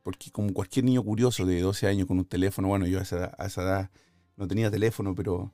Porque 0.03 0.31
como 0.31 0.53
cualquier 0.53 0.85
niño 0.85 1.03
curioso 1.03 1.47
de 1.47 1.59
12 1.62 1.87
años 1.88 2.07
con 2.07 2.19
un 2.19 2.26
teléfono, 2.26 2.69
bueno, 2.69 2.87
yo 2.87 2.99
a 2.99 3.03
esa, 3.03 3.35
a 3.38 3.47
esa 3.47 3.62
edad 3.62 3.91
no 4.37 4.47
tenía 4.47 4.71
teléfono, 4.71 5.15
pero, 5.15 5.50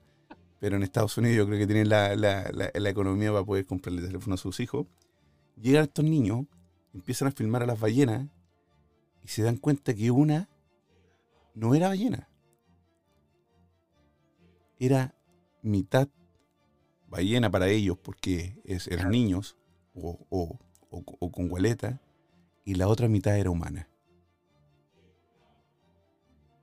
pero 0.59 0.77
en 0.77 0.83
Estados 0.83 1.17
Unidos 1.19 1.37
yo 1.37 1.47
creo 1.47 1.59
que 1.61 1.67
tienen 1.69 1.89
la, 1.89 2.17
la- 2.17 2.51
la- 2.53 2.73
la 2.75 2.91
economía 2.91 3.31
para 3.33 3.45
poder 3.45 3.67
comprarle 3.67 4.03
teléfono 4.03 4.35
a 4.35 4.39
sus 4.39 4.59
hijos. 4.59 4.87
Llegan 5.61 5.85
estos 5.85 6.05
niños, 6.05 6.45
empiezan 6.93 7.29
a 7.29 7.31
filmar 7.31 7.63
a 7.63 7.67
las 7.67 7.79
ballenas 7.79 8.27
y 9.25 9.29
se 9.29 9.43
dan 9.45 9.57
cuenta 9.59 9.95
que 9.95 10.11
una 10.11 10.49
no 11.55 11.75
era 11.77 11.87
ballena. 11.89 12.29
Era 14.83 15.15
mitad 15.63 16.09
ballena 17.09 17.49
para 17.49 17.69
ellos 17.69 17.97
porque 18.03 18.61
es- 18.65 18.89
eran 18.89 19.11
niños 19.13 19.57
o, 19.95 20.27
o- 20.29 20.59
o- 20.91 21.05
o 21.21 21.31
con 21.31 21.49
gualeta 21.49 22.01
y 22.65 22.75
la 22.75 22.89
otra 22.89 23.07
mitad 23.07 23.39
era 23.39 23.49
humana. 23.51 23.89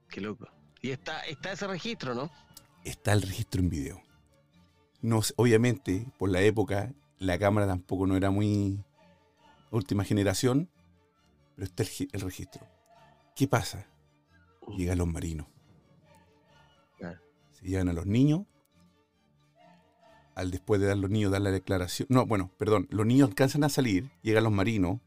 Qué 0.09 0.19
loco. 0.19 0.49
Y 0.81 0.89
está, 0.91 1.21
está 1.21 1.53
ese 1.53 1.65
registro, 1.67 2.13
¿no? 2.13 2.29
Está 2.83 3.13
el 3.13 3.21
registro 3.21 3.61
en 3.61 3.69
video. 3.69 4.01
No, 5.01 5.21
obviamente, 5.38 6.05
por 6.17 6.29
la 6.29 6.41
época, 6.41 6.93
la 7.19 7.39
cámara 7.39 7.67
tampoco 7.67 8.05
no 8.05 8.17
era 8.17 8.31
muy 8.31 8.83
última 9.71 10.03
generación, 10.03 10.69
pero 11.55 11.67
está 11.67 11.83
el 11.83 12.19
registro. 12.21 12.67
¿Qué 13.33 13.47
pasa? 13.47 13.88
Llegan 14.77 14.97
los 14.97 15.07
marinos. 15.07 15.47
Se 17.59 17.67
llegan 17.67 17.89
a 17.89 17.93
los 17.93 18.05
niños. 18.05 18.45
Al 20.35 20.51
después 20.51 20.79
de 20.79 20.87
dar 20.87 20.97
los 20.97 21.09
niños 21.09 21.31
dar 21.31 21.41
la 21.41 21.51
declaración. 21.51 22.07
No, 22.09 22.25
bueno, 22.25 22.51
perdón. 22.57 22.87
Los 22.91 23.05
niños 23.05 23.27
alcanzan 23.29 23.63
a 23.65 23.69
salir, 23.69 24.09
llegan 24.21 24.45
los 24.45 24.53
marinos, 24.53 25.01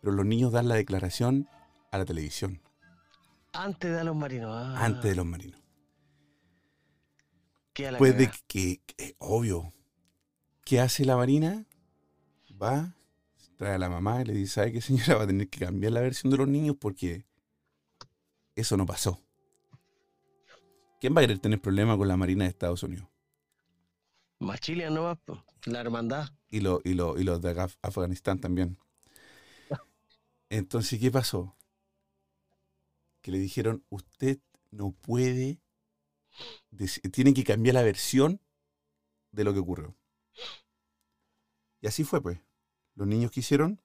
pero 0.00 0.12
los 0.12 0.26
niños 0.26 0.52
dan 0.52 0.68
la 0.68 0.74
declaración 0.74 1.48
a 1.90 1.98
la 1.98 2.04
televisión, 2.04 2.60
Antes 3.52 3.96
de 3.96 4.04
los 4.04 4.14
marinos. 4.14 4.50
Ah, 4.54 4.84
antes 4.84 5.04
de 5.10 5.16
los 5.16 5.24
marinos. 5.24 5.60
Después 7.74 8.16
de 8.18 8.30
que, 8.46 8.80
que- 8.86 9.14
obvio, 9.18 9.72
¿qué 10.64 10.80
hace 10.80 11.04
la 11.06 11.16
Marina? 11.16 11.64
Va, 12.62 12.94
trae 13.56 13.74
a 13.74 13.78
la 13.78 13.88
mamá 13.88 14.20
y 14.22 14.24
le 14.26 14.32
dice, 14.34 14.54
¿sabe 14.54 14.72
qué 14.72 14.80
señora? 14.82 15.14
Va 15.16 15.22
a 15.24 15.26
tener 15.26 15.48
que 15.48 15.64
cambiar 15.64 15.92
la 15.92 16.00
versión 16.00 16.30
de 16.30 16.36
los 16.38 16.48
niños 16.48 16.76
porque 16.78 17.24
eso 18.54 18.76
no 18.76 18.84
pasó. 18.86 19.20
¿Quién 21.06 21.16
va 21.16 21.20
a 21.20 21.22
querer 21.22 21.38
tener 21.38 21.60
problemas 21.60 21.98
con 21.98 22.08
la 22.08 22.16
Marina 22.16 22.42
de 22.42 22.50
Estados 22.50 22.82
Unidos? 22.82 23.06
Más 24.40 24.58
Chilean 24.58 24.92
nomás, 24.92 25.18
la 25.66 25.80
hermandad. 25.80 26.30
Y, 26.50 26.58
lo- 26.58 26.80
y, 26.82 26.94
lo- 26.94 27.16
y 27.16 27.22
los 27.22 27.40
de 27.40 27.54
Af- 27.54 27.78
Afganistán 27.80 28.40
también. 28.40 28.76
Entonces, 30.50 30.98
¿qué 30.98 31.12
pasó? 31.12 31.54
Que 33.22 33.30
le 33.30 33.38
dijeron, 33.38 33.84
usted 33.88 34.40
no 34.72 34.90
puede, 34.90 35.60
tiene 37.12 37.34
que 37.34 37.44
cambiar 37.44 37.74
la 37.74 37.84
versión 37.84 38.40
de 39.30 39.44
lo 39.44 39.54
que 39.54 39.60
ocurrió. 39.60 39.94
Y 41.82 41.86
así 41.86 42.02
fue, 42.02 42.20
pues. 42.20 42.40
Los 42.96 43.06
niños 43.06 43.30
que 43.30 43.38
hicieron 43.38 43.80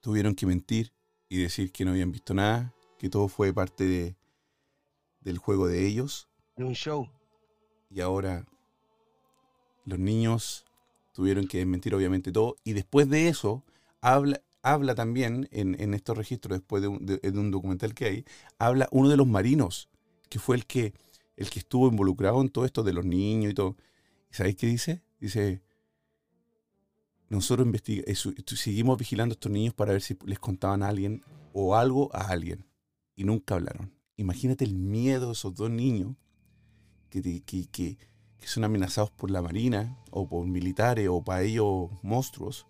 tuvieron 0.00 0.34
que 0.34 0.46
mentir 0.46 0.94
y 1.28 1.42
decir 1.42 1.72
que 1.72 1.84
no 1.84 1.90
habían 1.90 2.10
visto 2.10 2.32
nada, 2.32 2.74
que 2.98 3.10
todo 3.10 3.28
fue 3.28 3.52
parte 3.52 3.84
de, 3.84 4.16
del 5.26 5.38
juego 5.38 5.66
de 5.66 5.84
ellos. 5.86 6.28
De 6.56 6.64
un 6.64 6.74
show. 6.74 7.10
Y 7.90 8.00
ahora 8.00 8.46
los 9.84 9.98
niños 9.98 10.64
tuvieron 11.12 11.48
que 11.48 11.58
desmentir 11.58 11.94
obviamente 11.96 12.30
todo. 12.30 12.56
Y 12.62 12.74
después 12.74 13.08
de 13.10 13.28
eso, 13.28 13.64
habla, 14.00 14.40
habla 14.62 14.94
también 14.94 15.48
en, 15.50 15.80
en 15.80 15.94
estos 15.94 16.16
registros, 16.16 16.58
después 16.58 16.80
de 16.80 16.88
un, 16.88 17.04
de- 17.04 17.18
de 17.18 17.38
un 17.38 17.50
documental 17.50 17.92
que 17.92 18.04
hay, 18.04 18.24
habla 18.58 18.88
uno 18.92 19.08
de 19.08 19.16
los 19.16 19.26
marinos, 19.26 19.88
que 20.28 20.38
fue 20.38 20.54
el 20.54 20.64
que, 20.64 20.94
el 21.36 21.50
que 21.50 21.58
estuvo 21.58 21.88
involucrado 21.88 22.40
en 22.40 22.48
todo 22.48 22.64
esto 22.64 22.84
de 22.84 22.92
los 22.92 23.04
niños 23.04 23.50
y 23.50 23.54
todo. 23.54 23.76
¿Y 24.30 24.34
sabéis 24.34 24.56
qué 24.56 24.68
dice? 24.68 25.02
Dice, 25.18 25.60
nosotros 27.28 27.66
eh, 27.88 28.14
seguimos 28.14 28.96
vigilando 28.96 29.32
a 29.32 29.36
estos 29.36 29.50
niños 29.50 29.74
para 29.74 29.90
ver 29.90 30.02
si 30.02 30.16
les 30.24 30.38
contaban 30.38 30.84
a 30.84 30.88
alguien 30.88 31.24
o 31.52 31.74
algo 31.74 32.14
a 32.14 32.28
alguien. 32.28 32.64
Y 33.16 33.24
nunca 33.24 33.56
hablaron. 33.56 33.95
Imagínate 34.16 34.64
el 34.64 34.74
miedo 34.74 35.26
de 35.26 35.32
esos 35.32 35.54
dos 35.54 35.70
niños 35.70 36.14
que, 37.10 37.22
que, 37.42 37.66
que- 37.66 37.98
que 38.38 38.46
son 38.46 38.64
amenazados 38.64 39.10
por 39.10 39.30
la 39.30 39.40
marina 39.42 39.96
o 40.10 40.28
por 40.28 40.46
militares 40.46 41.08
o 41.10 41.22
para 41.22 41.42
ellos 41.42 41.90
monstruos, 42.02 42.66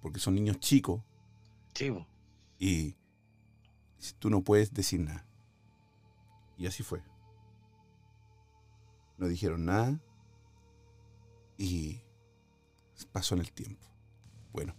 porque 0.00 0.20
son 0.20 0.34
niños 0.36 0.58
chicos 0.60 1.02
po. 1.90 2.06
y 2.58 2.94
tú 4.18 4.30
no 4.30 4.42
puedes 4.42 4.72
decir 4.72 5.00
nada. 5.00 5.26
Y 6.56 6.66
así 6.66 6.82
fue. 6.82 7.02
No 9.18 9.26
dijeron 9.28 9.64
nada 9.64 10.00
y 11.58 12.00
pasó 13.12 13.34
en 13.34 13.40
el 13.40 13.52
tiempo. 13.52 13.86
Bueno, 14.52 14.74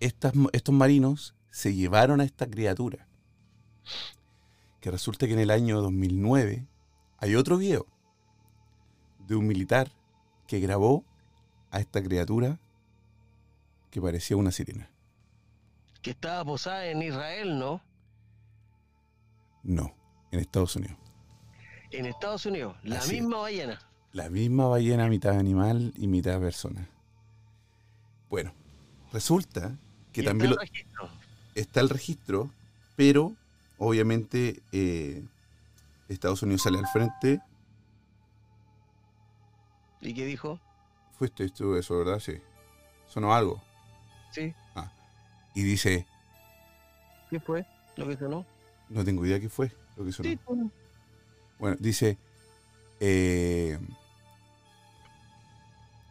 estas- 0.00 0.34
estos 0.52 0.74
marinos 0.74 1.34
se 1.50 1.74
llevaron 1.74 2.20
a 2.20 2.24
esta 2.24 2.48
criatura. 2.48 3.06
Que 4.80 4.90
resulta 4.90 5.26
que 5.26 5.32
en 5.34 5.38
el 5.40 5.50
año 5.50 5.80
2009 5.82 6.66
hay 7.18 7.34
otro 7.34 7.58
video 7.58 7.86
de 9.26 9.36
un 9.36 9.46
militar 9.46 9.90
que 10.46 10.58
grabó 10.60 11.04
a 11.70 11.80
esta 11.80 12.02
criatura 12.02 12.58
que 13.90 14.00
parecía 14.00 14.36
una 14.36 14.50
sirena. 14.52 14.88
Que 16.02 16.10
estaba 16.12 16.44
posada 16.44 16.86
en 16.86 17.02
Israel, 17.02 17.58
¿no? 17.58 17.82
No, 19.62 19.94
en 20.30 20.40
Estados 20.40 20.74
Unidos. 20.76 20.96
En 21.90 22.06
Estados 22.06 22.46
Unidos. 22.46 22.76
La 22.82 22.98
Así 22.98 23.16
es. 23.16 23.20
misma 23.22 23.38
ballena. 23.38 23.78
La 24.12 24.30
misma 24.30 24.66
ballena, 24.66 25.06
mitad 25.08 25.38
animal 25.38 25.92
y 25.96 26.06
mitad 26.08 26.40
persona. 26.40 26.88
Bueno, 28.28 28.52
resulta 29.12 29.76
que 30.12 30.22
también 30.22 30.52
está 30.52 30.56
lo- 30.56 30.62
el 30.62 30.68
registro. 30.68 31.08
está 31.54 31.80
el 31.80 31.88
registro, 31.90 32.50
pero 32.96 33.36
obviamente 33.80 34.62
eh, 34.70 35.24
Estados 36.08 36.42
Unidos 36.42 36.62
sale 36.62 36.78
al 36.78 36.86
frente. 36.86 37.40
¿Y 40.00 40.14
qué 40.14 40.24
dijo? 40.24 40.60
Fue 41.18 41.26
esto, 41.26 41.42
esto, 41.44 41.76
eso, 41.76 41.98
¿verdad? 41.98 42.20
Sí. 42.20 42.34
Sonó 43.08 43.34
algo. 43.34 43.60
Sí. 44.32 44.54
Y 45.54 45.62
dice, 45.64 46.06
¿Qué 47.28 47.40
fue? 47.40 47.66
Lo 47.96 48.06
que 48.06 48.16
sonó. 48.16 48.46
no 48.88 49.04
tengo 49.04 49.26
idea 49.26 49.40
qué 49.40 49.48
fue 49.48 49.72
lo 49.96 50.04
que 50.04 50.12
sonó. 50.12 50.28
Sí, 50.30 50.38
sonó. 50.46 50.70
Bueno, 51.58 51.76
dice, 51.80 52.16
eh, 53.00 53.78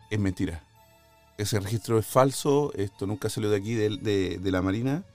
es 0.09 0.19
mentira. 0.19 0.61
Ese 1.37 1.59
registro 1.61 1.97
es 1.97 2.05
falso, 2.05 2.73
esto 2.75 3.07
nunca 3.07 3.29
salió 3.29 3.49
de 3.49 3.55
aquí 3.57 3.73
de, 3.75 3.97
de- 3.97 4.37
de 4.39 4.51
la 4.51 4.61
Marina, 4.61 5.05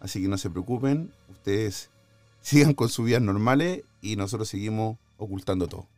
así 0.00 0.22
que 0.22 0.28
no 0.28 0.38
se 0.38 0.48
preocupen, 0.48 1.12
ustedes 1.28 1.90
sigan 2.44 2.74
con 2.74 2.90
sus 2.90 3.06
vidas 3.06 3.22
normales 3.22 3.84
y 4.02 4.16
nosotros 4.16 4.48
seguimos 4.50 4.98
ocultando 5.16 5.66
todo. 5.66 5.88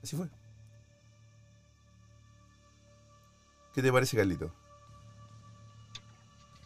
Así 0.00 0.16
fue. 0.16 0.28
¿Qué 3.74 3.82
te 3.82 3.92
parece, 3.92 4.16
Carlito? 4.16 4.54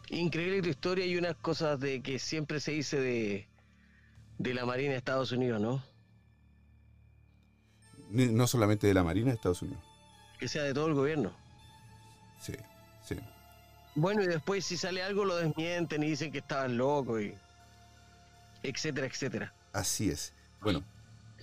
Increíble 0.09 0.61
tu 0.61 0.69
historia 0.69 1.05
y 1.07 1.17
unas 1.17 1.35
cosas 1.35 1.79
de 1.79 2.03
que 2.03 2.19
siempre 2.19 2.59
se 2.59 2.73
dice 2.73 2.99
de, 2.99 3.49
de 4.37 4.53
la 4.53 4.67
Marina 4.67 4.91
de 4.91 4.97
Estados 4.97 5.31
Unidos, 5.31 5.59
¿no? 5.59 5.83
No 8.11 8.45
solamente 8.45 8.85
de 8.85 8.93
la 8.93 9.03
Marina 9.03 9.29
de 9.29 9.35
Estados 9.35 9.63
Unidos. 9.63 9.83
Que 10.39 10.47
sea 10.47 10.61
de 10.61 10.75
todo 10.75 10.87
el 10.87 10.93
gobierno. 10.93 11.33
Sí, 12.39 12.53
sí. 13.03 13.15
Bueno, 13.95 14.21
y 14.21 14.27
después 14.27 14.63
si 14.63 14.77
sale 14.77 15.01
algo 15.01 15.25
lo 15.25 15.37
desmienten 15.37 16.03
y 16.03 16.09
dicen 16.09 16.31
que 16.31 16.37
estaban 16.37 16.77
locos 16.77 17.21
y 17.23 17.33
etcétera, 18.69 19.07
etcétera. 19.07 19.53
Así 19.73 20.09
es. 20.09 20.33
Bueno, 20.61 20.83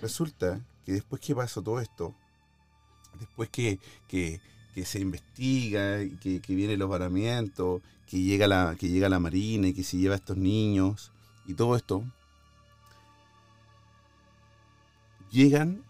resulta 0.00 0.60
que 0.84 0.92
después 0.92 1.20
que 1.20 1.34
pasó 1.34 1.62
todo 1.62 1.80
esto, 1.80 2.14
después 3.18 3.48
que, 3.50 3.78
que, 4.08 4.40
que 4.74 4.84
se 4.84 5.00
investiga, 5.00 5.98
que, 6.20 6.40
que 6.40 6.54
vienen 6.54 6.78
los 6.78 6.88
varamientos, 6.88 7.82
que 8.06 8.20
llega, 8.20 8.46
la, 8.48 8.76
que 8.78 8.88
llega 8.88 9.08
la 9.08 9.18
marina 9.20 9.68
y 9.68 9.74
que 9.74 9.84
se 9.84 9.96
lleva 9.98 10.14
a 10.14 10.18
estos 10.18 10.36
niños 10.36 11.12
y 11.46 11.54
todo 11.54 11.76
esto, 11.76 12.04
llegan 15.30 15.82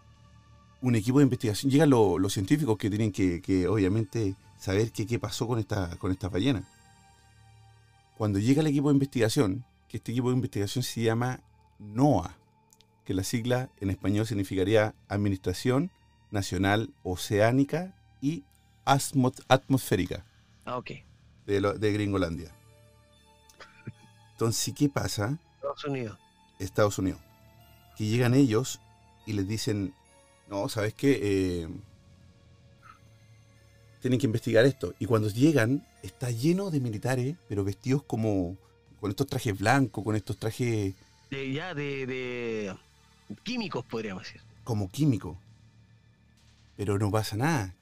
un 0.80 0.94
equipo 0.96 1.18
de 1.18 1.24
investigación, 1.24 1.70
llegan 1.70 1.90
lo- 1.90 2.18
los 2.18 2.32
científicos 2.32 2.76
que 2.76 2.90
tienen 2.90 3.12
que, 3.12 3.40
que, 3.40 3.68
obviamente 3.68 4.34
saber 4.58 4.92
qué 4.92 5.18
pasó 5.18 5.46
con 5.46 5.58
esta, 5.58 5.96
con 5.96 6.10
estas 6.12 6.30
ballenas. 6.30 6.64
Cuando 8.18 8.38
llega 8.38 8.60
el 8.60 8.68
equipo 8.68 8.88
de 8.88 8.94
investigación, 8.94 9.64
que 9.92 9.98
este 9.98 10.10
equipo 10.12 10.30
de 10.30 10.36
investigación 10.36 10.82
se 10.82 11.02
llama 11.02 11.42
NOAA, 11.78 12.34
que 13.04 13.12
la 13.12 13.24
sigla 13.24 13.68
en 13.78 13.90
español 13.90 14.26
significaría 14.26 14.94
Administración 15.06 15.90
Nacional 16.30 16.94
Oceánica 17.02 17.94
y 18.22 18.42
Atmosférica 18.86 20.24
Ah, 20.64 20.78
ok. 20.78 20.92
de, 21.46 21.60
lo- 21.60 21.74
de 21.74 21.92
Gringolandia. 21.92 22.50
Entonces, 24.32 24.74
¿qué 24.74 24.88
pasa? 24.88 25.38
Estados 25.56 25.84
Unidos. 25.84 26.18
Estados 26.58 26.98
Unidos. 26.98 27.20
Que 27.98 28.06
llegan 28.06 28.32
ellos 28.32 28.80
y 29.26 29.34
les 29.34 29.46
dicen, 29.46 29.92
no, 30.48 30.70
¿sabes 30.70 30.94
qué? 30.94 31.20
Eh, 31.22 31.68
tienen 34.00 34.18
que 34.18 34.26
investigar 34.26 34.64
esto. 34.64 34.94
Y 34.98 35.04
cuando 35.04 35.28
llegan, 35.28 35.86
está 36.02 36.30
lleno 36.30 36.70
de 36.70 36.80
militares, 36.80 37.36
pero 37.46 37.62
vestidos 37.62 38.02
como 38.04 38.56
con 39.02 39.10
estos 39.10 39.26
trajes 39.26 39.58
blancos, 39.58 40.04
con 40.04 40.14
estos 40.14 40.36
trajes 40.36 40.94
De, 41.28 41.52
ya 41.52 41.74
de, 41.74 42.06
de 42.06 42.72
químicos, 43.42 43.84
podríamos 43.84 44.22
decir. 44.22 44.40
como 44.62 44.88
químicos. 44.88 45.36
Pero 46.76 46.96
no 47.00 47.10
pasa 47.10 47.36
nada. 47.36 47.74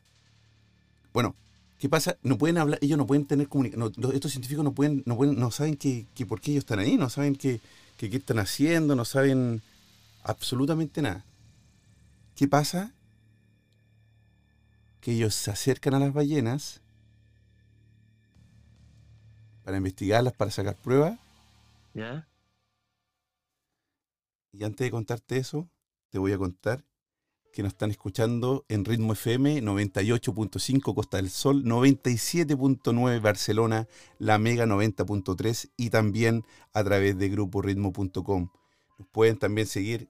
Bueno, 1.13 1.35
¿qué 1.79 1.91
pasa? 1.91 2.17
No 2.23 2.39
pueden 2.39 2.57
hablar, 2.57 2.79
ellos 2.81 2.97
no 2.97 3.07
pueden 3.07 3.27
tener 3.27 3.49
comunicación. 3.49 3.93
estos 4.15 4.31
científicos 4.33 4.65
no 4.65 4.73
pueden, 4.73 5.03
no 5.05 5.15
pueden, 5.15 5.39
no 5.39 5.51
saben 5.51 5.77
que, 5.77 6.07
que 6.15 6.25
por 6.25 6.41
qué 6.41 6.53
ellos 6.53 6.63
están 6.63 6.79
ahí, 6.79 6.97
no 6.97 7.11
saben 7.11 7.37
que, 7.37 7.61
que 7.99 8.09
qué 8.09 8.17
están 8.17 8.39
haciendo, 8.39 8.97
no 8.97 9.05
saben 9.05 9.61
absolutamente 10.23 11.03
nada. 11.03 11.23
¿Qué 12.35 12.49
pasa? 12.49 12.93
Que 15.03 15.13
ellos 15.13 15.35
se 15.35 15.51
acercan 15.51 15.93
a 15.93 15.99
las 15.99 16.15
ballenas 16.15 16.81
para 19.71 19.79
investigarlas, 19.79 20.33
para 20.33 20.51
sacar 20.51 20.75
pruebas. 20.75 21.17
¿Ya? 21.95 22.27
Y 24.51 24.65
antes 24.65 24.85
de 24.85 24.91
contarte 24.91 25.37
eso, 25.37 25.71
te 26.09 26.19
voy 26.19 26.33
a 26.33 26.39
contar 26.39 26.85
que 27.53 27.63
nos 27.63 27.75
están 27.75 27.93
escuchando 27.93 28.65
en 28.69 28.85
Ritmo 28.85 29.13
FM 29.13 29.63
98.5 29.63 30.93
Costa 30.93 31.19
del 31.19 31.31
Sol, 31.31 31.63
97.9 31.63 33.23
Barcelona, 33.23 33.87
La 34.19 34.39
Mega 34.39 34.67
90.3 34.67 35.71
y 35.77 35.91
también 35.91 36.45
a 36.73 36.83
través 36.83 37.17
de 37.17 37.29
gruporitmo.com. 37.29 38.51
Nos 38.99 39.09
pueden 39.13 39.39
también 39.39 39.69
seguir 39.69 40.09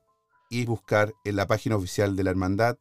y 0.48 0.64
buscar 0.64 1.12
en 1.22 1.36
la 1.36 1.46
página 1.46 1.76
oficial 1.76 2.16
de 2.16 2.24
la 2.24 2.30
hermandad.eu. 2.30 2.80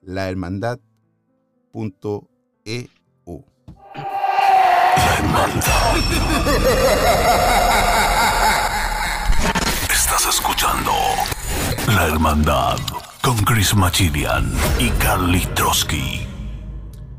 La 0.00 0.30
hermandad.eu. 0.30 2.20
Estás 9.92 10.26
escuchando 10.26 10.92
La 11.88 12.06
Hermandad 12.06 12.78
con 13.22 13.36
Chris 13.44 13.74
Machilian 13.74 14.50
y 14.78 14.88
Carly 14.90 15.44
Trotsky. 15.54 16.26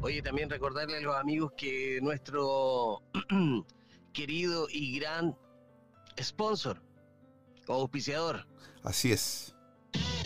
Oye, 0.02 0.24
también 0.24 0.50
recordarle 0.50 0.98
a 0.98 1.02
los 1.02 1.16
amigos 1.16 1.52
que 1.56 2.00
nuestro 2.02 3.04
querido 4.14 4.68
y 4.70 5.00
gran 5.00 5.38
sponsor 6.20 6.82
o 7.68 7.74
auspiciador, 7.74 8.48
Así 8.84 9.12
es. 9.12 9.56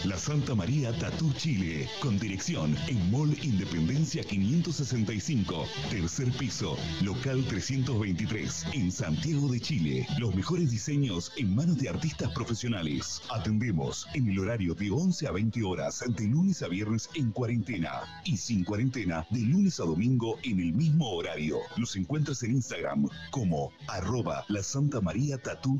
La 0.06 0.20
Santa 0.20 0.54
María 0.54 0.96
Tatú 1.00 1.34
Chile, 1.34 1.89
con 2.00 2.20
dirección 2.20 2.78
en 2.88 3.10
Mall 3.10 3.36
Independencia 3.41 4.24
565, 4.24 5.65
tercer 5.89 6.32
piso, 6.34 6.78
local 7.02 7.44
323, 7.48 8.68
en 8.74 8.91
Santiago 8.91 9.48
de 9.48 9.60
Chile. 9.60 10.08
Los 10.20 10.36
mejores 10.36 10.70
diseños 10.70 11.32
en 11.38 11.56
manos 11.56 11.80
de 11.80 11.89
artistas 11.89 12.32
profesionales. 12.34 13.20
Atendemos 13.32 14.06
en 14.13 14.30
el 14.30 14.38
horario 14.38 14.76
de 14.76 14.91
11 14.91 15.28
a 15.28 15.32
20 15.32 15.63
horas, 15.63 16.04
de 16.08 16.28
lunes 16.28 16.62
a 16.62 16.68
viernes 16.68 17.10
en 17.15 17.32
cuarentena 17.32 18.02
y 18.26 18.38
sin 18.38 18.63
cuarentena 18.63 19.26
de 19.32 19.39
lunes 19.39 19.80
a 19.80 19.86
domingo 19.86 20.38
en 20.44 20.60
el 20.60 20.74
mismo 20.74 21.10
horario. 21.10 21.58
Los 21.78 21.96
encuentras 21.96 22.44
en 22.44 22.52
Instagram 22.52 23.08
como 23.32 23.72
arroba 23.88 24.46
la 24.50 24.62
Santa 24.62 25.02
María 25.02 25.39
Tatú. 25.39 25.80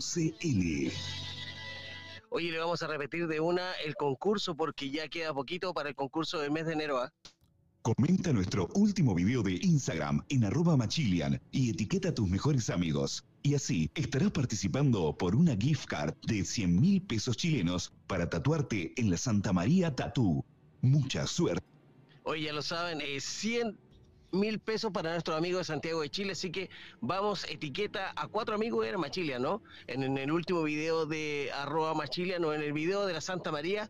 Oye, 2.36 2.52
le 2.52 2.60
vamos 2.60 2.84
a 2.84 2.88
repetir 2.88 3.28
de 3.28 3.40
una 3.40 3.72
el 3.86 3.96
concurso 3.96 4.58
porque 4.58 4.92
ya 4.92 5.08
queda 5.08 5.34
poquito 5.34 5.74
para 5.74 5.88
el 5.88 5.96
concurso 5.96 6.38
del 6.38 6.52
mes 6.52 6.66
de 6.66 6.74
enero. 6.74 6.98
¿ah? 6.98 7.10
Comenta 7.82 8.34
nuestro 8.34 8.68
último 8.76 9.16
video 9.16 9.42
de 9.42 9.54
Instagram 9.54 10.22
en 10.28 10.44
arroba 10.44 10.76
machilian 10.76 11.42
y 11.54 11.70
etiqueta 11.70 12.10
a 12.10 12.14
tus 12.14 12.28
mejores 12.28 12.70
amigos. 12.70 13.24
Y 13.42 13.56
así 13.56 13.90
estarás 13.96 14.32
participando 14.32 15.18
por 15.18 15.34
una 15.34 15.56
gift 15.56 15.86
card 15.86 16.14
de 16.24 16.44
100 16.44 16.82
mil 16.82 17.02
pesos 17.04 17.38
chilenos 17.38 17.94
para 18.06 18.30
tatuarte 18.30 18.92
en 18.98 19.12
la 19.12 19.16
Santa 19.16 19.54
María 19.54 19.96
Tatú. 19.96 20.44
Mucha 20.82 21.28
suerte. 21.28 21.66
Oye, 22.24 22.48
ya 22.48 22.52
lo 22.52 22.64
saben, 22.64 23.00
eh, 23.00 23.22
100 23.22 23.78
mil 24.36 24.60
pesos 24.60 24.92
para 24.92 25.12
nuestros 25.12 25.38
amigos 25.38 25.60
de 25.62 25.64
Santiago 25.66 26.02
de 26.02 26.10
Chile, 26.10 26.34
así 26.34 26.52
que 26.52 26.70
vamos, 27.02 27.46
etiqueta 27.50 28.14
a 28.16 28.28
cuatro 28.28 28.54
amigos 28.56 28.86
de 28.86 28.96
Machilia, 28.98 29.40
¿no? 29.40 29.62
En, 29.88 30.04
en 30.04 30.18
el 30.18 30.32
último 30.32 30.64
video 30.64 31.06
de 31.06 31.50
arroba 31.54 31.94
Machilia, 31.94 32.38
no, 32.40 32.54
en 32.54 32.62
el 32.62 32.74
video 32.74 33.06
de 33.06 33.14
la 33.14 33.22
Santa 33.22 33.52
María, 33.52 33.90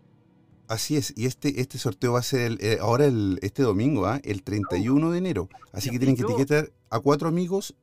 Así 0.67 0.97
es, 0.97 1.13
y 1.15 1.27
este, 1.27 1.61
este 1.61 1.77
sorteo 1.77 2.13
va 2.13 2.19
a 2.19 2.23
ser 2.23 2.41
el- 2.41 2.57
eh, 2.59 2.79
ahora 2.81 3.05
el, 3.05 3.37
este 3.43 3.61
domingo, 3.61 4.07
¿ah? 4.07 4.19
el 4.23 4.41
31 4.41 5.11
de 5.11 5.19
enero. 5.19 5.47
Así 5.71 5.91
que 5.91 5.99
tienen 5.99 6.15
que 6.15 6.23
etiquetar 6.23 6.71
a 6.89 6.99
cuatro 6.99 7.27
amigos 7.27 7.75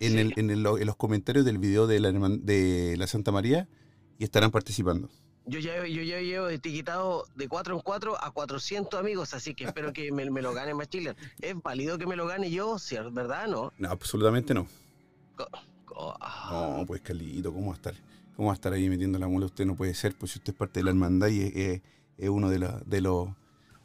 en, 0.00 0.18
el, 0.18 0.32
en, 0.36 0.50
el- 0.50 0.66
en 0.66 0.84
los 0.84 0.96
comentarios 0.96 1.44
del 1.44 1.58
video 1.58 1.86
de 1.86 2.00
la, 2.00 2.10
de 2.10 2.96
la 2.98 3.06
Santa 3.06 3.30
María 3.30 3.68
y 4.18 4.24
estarán 4.24 4.50
participando. 4.50 5.10
Yo 5.46 5.58
ya, 5.58 5.86
yo 5.86 6.02
ya 6.02 6.20
llevo 6.20 6.48
etiquetado 6.48 7.26
de 7.34 7.48
cuatro 7.48 7.74
en 7.76 7.80
cuatro 7.82 8.16
a 8.22 8.30
400 8.30 8.98
amigos, 8.98 9.34
así 9.34 9.54
que 9.54 9.64
espero 9.64 9.92
que 9.92 10.10
me, 10.12 10.30
me 10.30 10.40
lo 10.42 10.52
gane 10.54 10.74
Machilia. 10.74 11.14
¿Es 11.40 11.54
válido 11.62 11.98
que 11.98 12.06
me 12.06 12.16
lo 12.16 12.26
gane 12.26 12.50
yo? 12.50 12.78
¿Sí, 12.78 12.96
¿Verdad? 13.12 13.46
¿No? 13.48 13.72
No, 13.78 13.90
absolutamente 13.90 14.54
no. 14.54 14.66
Co- 15.84 16.16
ah, 16.20 16.76
No, 16.78 16.86
pues 16.86 17.00
Carlito, 17.02 17.52
¿cómo 17.52 17.66
va 17.68 17.72
a 17.72 17.76
estar? 17.76 17.94
¿Cómo 18.36 18.48
va 18.48 18.54
a 18.54 18.56
estar 18.56 18.72
ahí 18.72 18.88
metiendo 18.88 19.18
la 19.18 19.28
mula? 19.28 19.46
Usted 19.46 19.64
no 19.66 19.76
puede 19.76 19.94
ser, 19.94 20.14
pues 20.16 20.32
si 20.32 20.38
usted 20.38 20.52
es 20.52 20.58
parte 20.58 20.80
de 20.80 20.84
la 20.84 20.90
hermandad 20.90 21.28
y 21.28 21.40
es, 21.42 21.54
es- 21.56 21.82
es 22.16 22.28
uno 22.28 22.48
de, 22.48 22.58
la- 22.60 22.80
de, 22.86 23.00
los, 23.00 23.28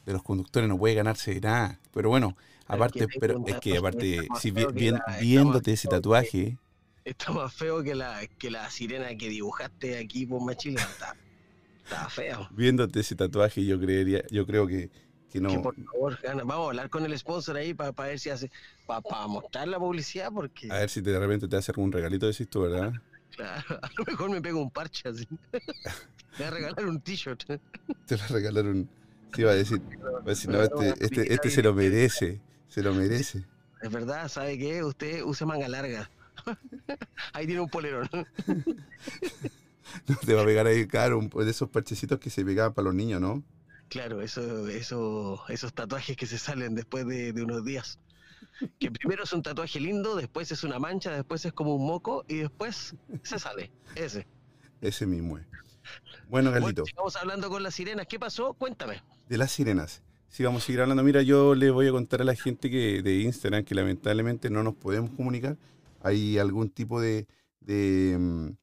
de 0.05 0.13
los 0.13 0.23
conductores, 0.23 0.69
no 0.69 0.77
puede 0.77 0.95
ganarse 0.95 1.39
nada. 1.41 1.79
Pero 1.93 2.09
bueno, 2.09 2.35
aparte, 2.67 3.07
pero 3.19 3.43
es 3.47 3.55
que 3.59 3.69
pues, 3.71 3.79
aparte, 3.79 4.27
más 4.29 4.39
si 4.41 4.51
bien- 4.51 4.99
viéndote 5.19 5.71
más 5.71 5.79
ese 5.79 5.87
tatuaje, 5.87 6.57
Está 7.05 7.31
más 7.31 7.51
feo 7.53 7.81
que 7.81 7.95
la, 7.95 8.27
que 8.37 8.51
la 8.51 8.69
sirena 8.69 9.07
que 9.17 9.29
dibujaste 9.29 9.97
aquí 9.97 10.25
por 10.27 10.41
Machilia. 10.43 10.87
Está, 11.91 12.09
feo. 12.09 12.47
viéndote 12.51 12.99
ese 12.99 13.15
tatuaje, 13.15 13.65
yo 13.65 13.79
creería, 13.79 14.23
yo 14.29 14.45
creo 14.45 14.67
que, 14.67 14.89
que 15.31 15.41
no. 15.41 15.49
Que 15.49 15.59
por 15.59 15.75
favor, 15.75 16.19
gana- 16.21 16.43
vamos 16.43 16.65
a 16.65 16.69
hablar 16.69 16.89
con 16.89 17.03
el 17.05 17.17
sponsor 17.17 17.57
ahí 17.57 17.73
para 17.73 17.91
ver 17.91 18.19
si 18.19 18.29
hace, 18.29 18.51
para 18.85 19.27
mostrar 19.27 19.67
la 19.67 19.79
publicidad, 19.79 20.31
porque 20.31 20.71
A 20.71 20.75
ver 20.79 20.89
si 20.89 21.01
te- 21.01 21.11
de 21.11 21.19
repente 21.19 21.47
te 21.47 21.55
hace 21.57 21.71
algún 21.71 21.91
regalito 21.91 22.25
de 22.27 22.31
esto, 22.33 22.61
¿verdad? 22.61 22.93
claro, 23.35 23.79
a 23.81 23.89
lo 23.97 24.05
mejor 24.05 24.29
me 24.29 24.41
pego 24.41 24.61
un 24.61 24.69
parche 24.71 25.09
así. 25.09 25.27
Me 26.37 26.45
va 26.45 26.47
a 26.47 26.51
regalar 26.51 26.85
un 26.85 27.01
t-shirt. 27.01 27.43
Te 28.05 28.15
lo 28.17 28.23
regalaron. 28.29 28.87
Sí, 29.35 29.43
va 29.43 29.51
a 29.51 29.55
decir, 29.55 29.81
va 30.03 30.19
a 30.19 30.29
decir, 30.29 30.49
no, 30.49 30.61
este, 30.61 30.93
este, 31.03 31.33
este 31.33 31.49
se 31.49 31.63
lo 31.63 31.73
merece, 31.73 32.39
se 32.67 32.81
lo 32.83 32.93
merece. 32.93 33.43
Es 33.81 33.91
verdad, 33.91 34.27
¿sabe 34.29 34.57
qué? 34.57 34.83
Usted 34.83 35.23
usa 35.23 35.47
manga 35.47 35.67
larga. 35.67 36.09
Ahí 37.33 37.45
tiene 37.47 37.61
un 37.61 37.69
polerón. 37.69 38.07
No 40.07 40.15
te 40.17 40.33
va 40.33 40.41
a 40.41 40.45
pegar 40.45 40.67
ahí, 40.67 40.87
claro, 40.87 41.19
un- 41.19 41.29
de 41.29 41.49
esos 41.51 41.69
parchecitos 41.69 42.19
que 42.19 42.29
se 42.29 42.43
pegaban 42.45 42.73
para 42.73 42.85
los 42.85 42.95
niños, 42.95 43.21
¿no? 43.21 43.43
Claro, 43.89 44.21
eso, 44.21 44.67
eso, 44.67 45.41
esos 45.49 45.73
tatuajes 45.73 46.15
que 46.15 46.27
se 46.27 46.37
salen 46.37 46.75
después 46.75 47.07
de, 47.07 47.33
de 47.33 47.43
unos 47.43 47.65
días. 47.65 47.99
Que 48.79 48.91
primero 48.91 49.23
es 49.23 49.33
un 49.33 49.41
tatuaje 49.41 49.79
lindo, 49.79 50.15
después 50.15 50.51
es 50.51 50.63
una 50.63 50.79
mancha, 50.79 51.11
después 51.11 51.43
es 51.45 51.53
como 51.53 51.75
un 51.75 51.85
moco 51.87 52.23
y 52.27 52.37
después 52.37 52.95
se 53.23 53.39
sale. 53.39 53.71
Ese. 53.95 54.27
Ese 54.81 55.05
mismo 55.05 55.37
es. 55.37 55.45
Bueno, 56.29 56.51
Carlito, 56.51 56.85
sigamos 56.85 57.15
hablando 57.15 57.49
con 57.49 57.63
las 57.63 57.73
sirenas. 57.75 58.05
¿Qué 58.07 58.19
pasó? 58.19 58.53
Cuéntame. 58.53 59.01
de 59.27 59.37
las 59.37 59.51
sirenas. 59.51 60.03
Sí, 60.27 60.43
vamos 60.43 60.63
a 60.63 60.65
seguir 60.67 60.81
hablando. 60.81 61.03
Mira, 61.03 61.23
yo 61.23 61.55
les 61.55 61.71
voy 61.71 61.87
a 61.87 61.91
contar 61.91 62.21
a 62.21 62.23
la 62.25 62.35
gente 62.35 62.69
que 62.69 63.01
de 63.01 63.15
Instagram 63.21 63.63
que 63.63 63.73
lamentablemente 63.73 64.49
no 64.51 64.61
nos 64.61 64.75
podemos 64.75 65.09
comunicar. 65.11 65.57
Hay 66.01 66.37
algún 66.37 66.69
tipo 66.69 67.01
de, 67.01 67.27
de, 67.61 68.53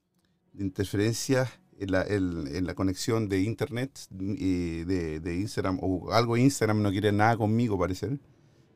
mm, 0.57 0.59
de 0.59 0.65
interferencia 0.65 1.51
en 1.79 1.91
la, 1.93 2.03
en- 2.03 2.47
en 2.55 2.67
la 2.67 2.75
conexión 2.75 3.29
de 3.29 3.41
internet 3.43 3.99
de, 4.11 5.21
de 5.21 5.37
Instagram 5.37 5.79
o 5.81 6.13
algo 6.13 6.37
Instagram 6.37 6.83
no 6.83 6.91
quiere 6.91 7.13
nada 7.13 7.37
conmigo, 7.37 7.79
parecer. 7.79 8.19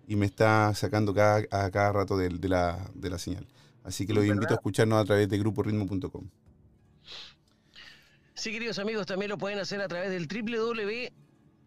Y 0.06 0.16
me 0.16 0.26
está 0.26 0.74
sacando 0.74 1.14
cada, 1.14 1.36
a 1.50 1.70
cada 1.70 1.92
rato 1.92 2.16
de, 2.16 2.28
de 2.30 2.48
la, 2.48 2.90
de 2.94 3.10
la 3.10 3.18
señal. 3.18 3.46
Así 3.84 4.06
que 4.06 4.12
los 4.12 4.24
invito 4.26 4.52
a 4.54 4.56
escucharnos 4.56 5.00
a 5.00 5.04
través 5.04 5.28
de 5.28 5.38
gruporitmo.com. 5.38 6.28
Sí, 8.34 8.52
queridos 8.52 8.78
amigos, 8.78 9.06
también 9.06 9.28
lo 9.28 9.38
pueden 9.38 9.58
hacer 9.58 9.80
a 9.80 9.88
través 9.88 10.10
del 10.10 10.26
www 10.26 11.12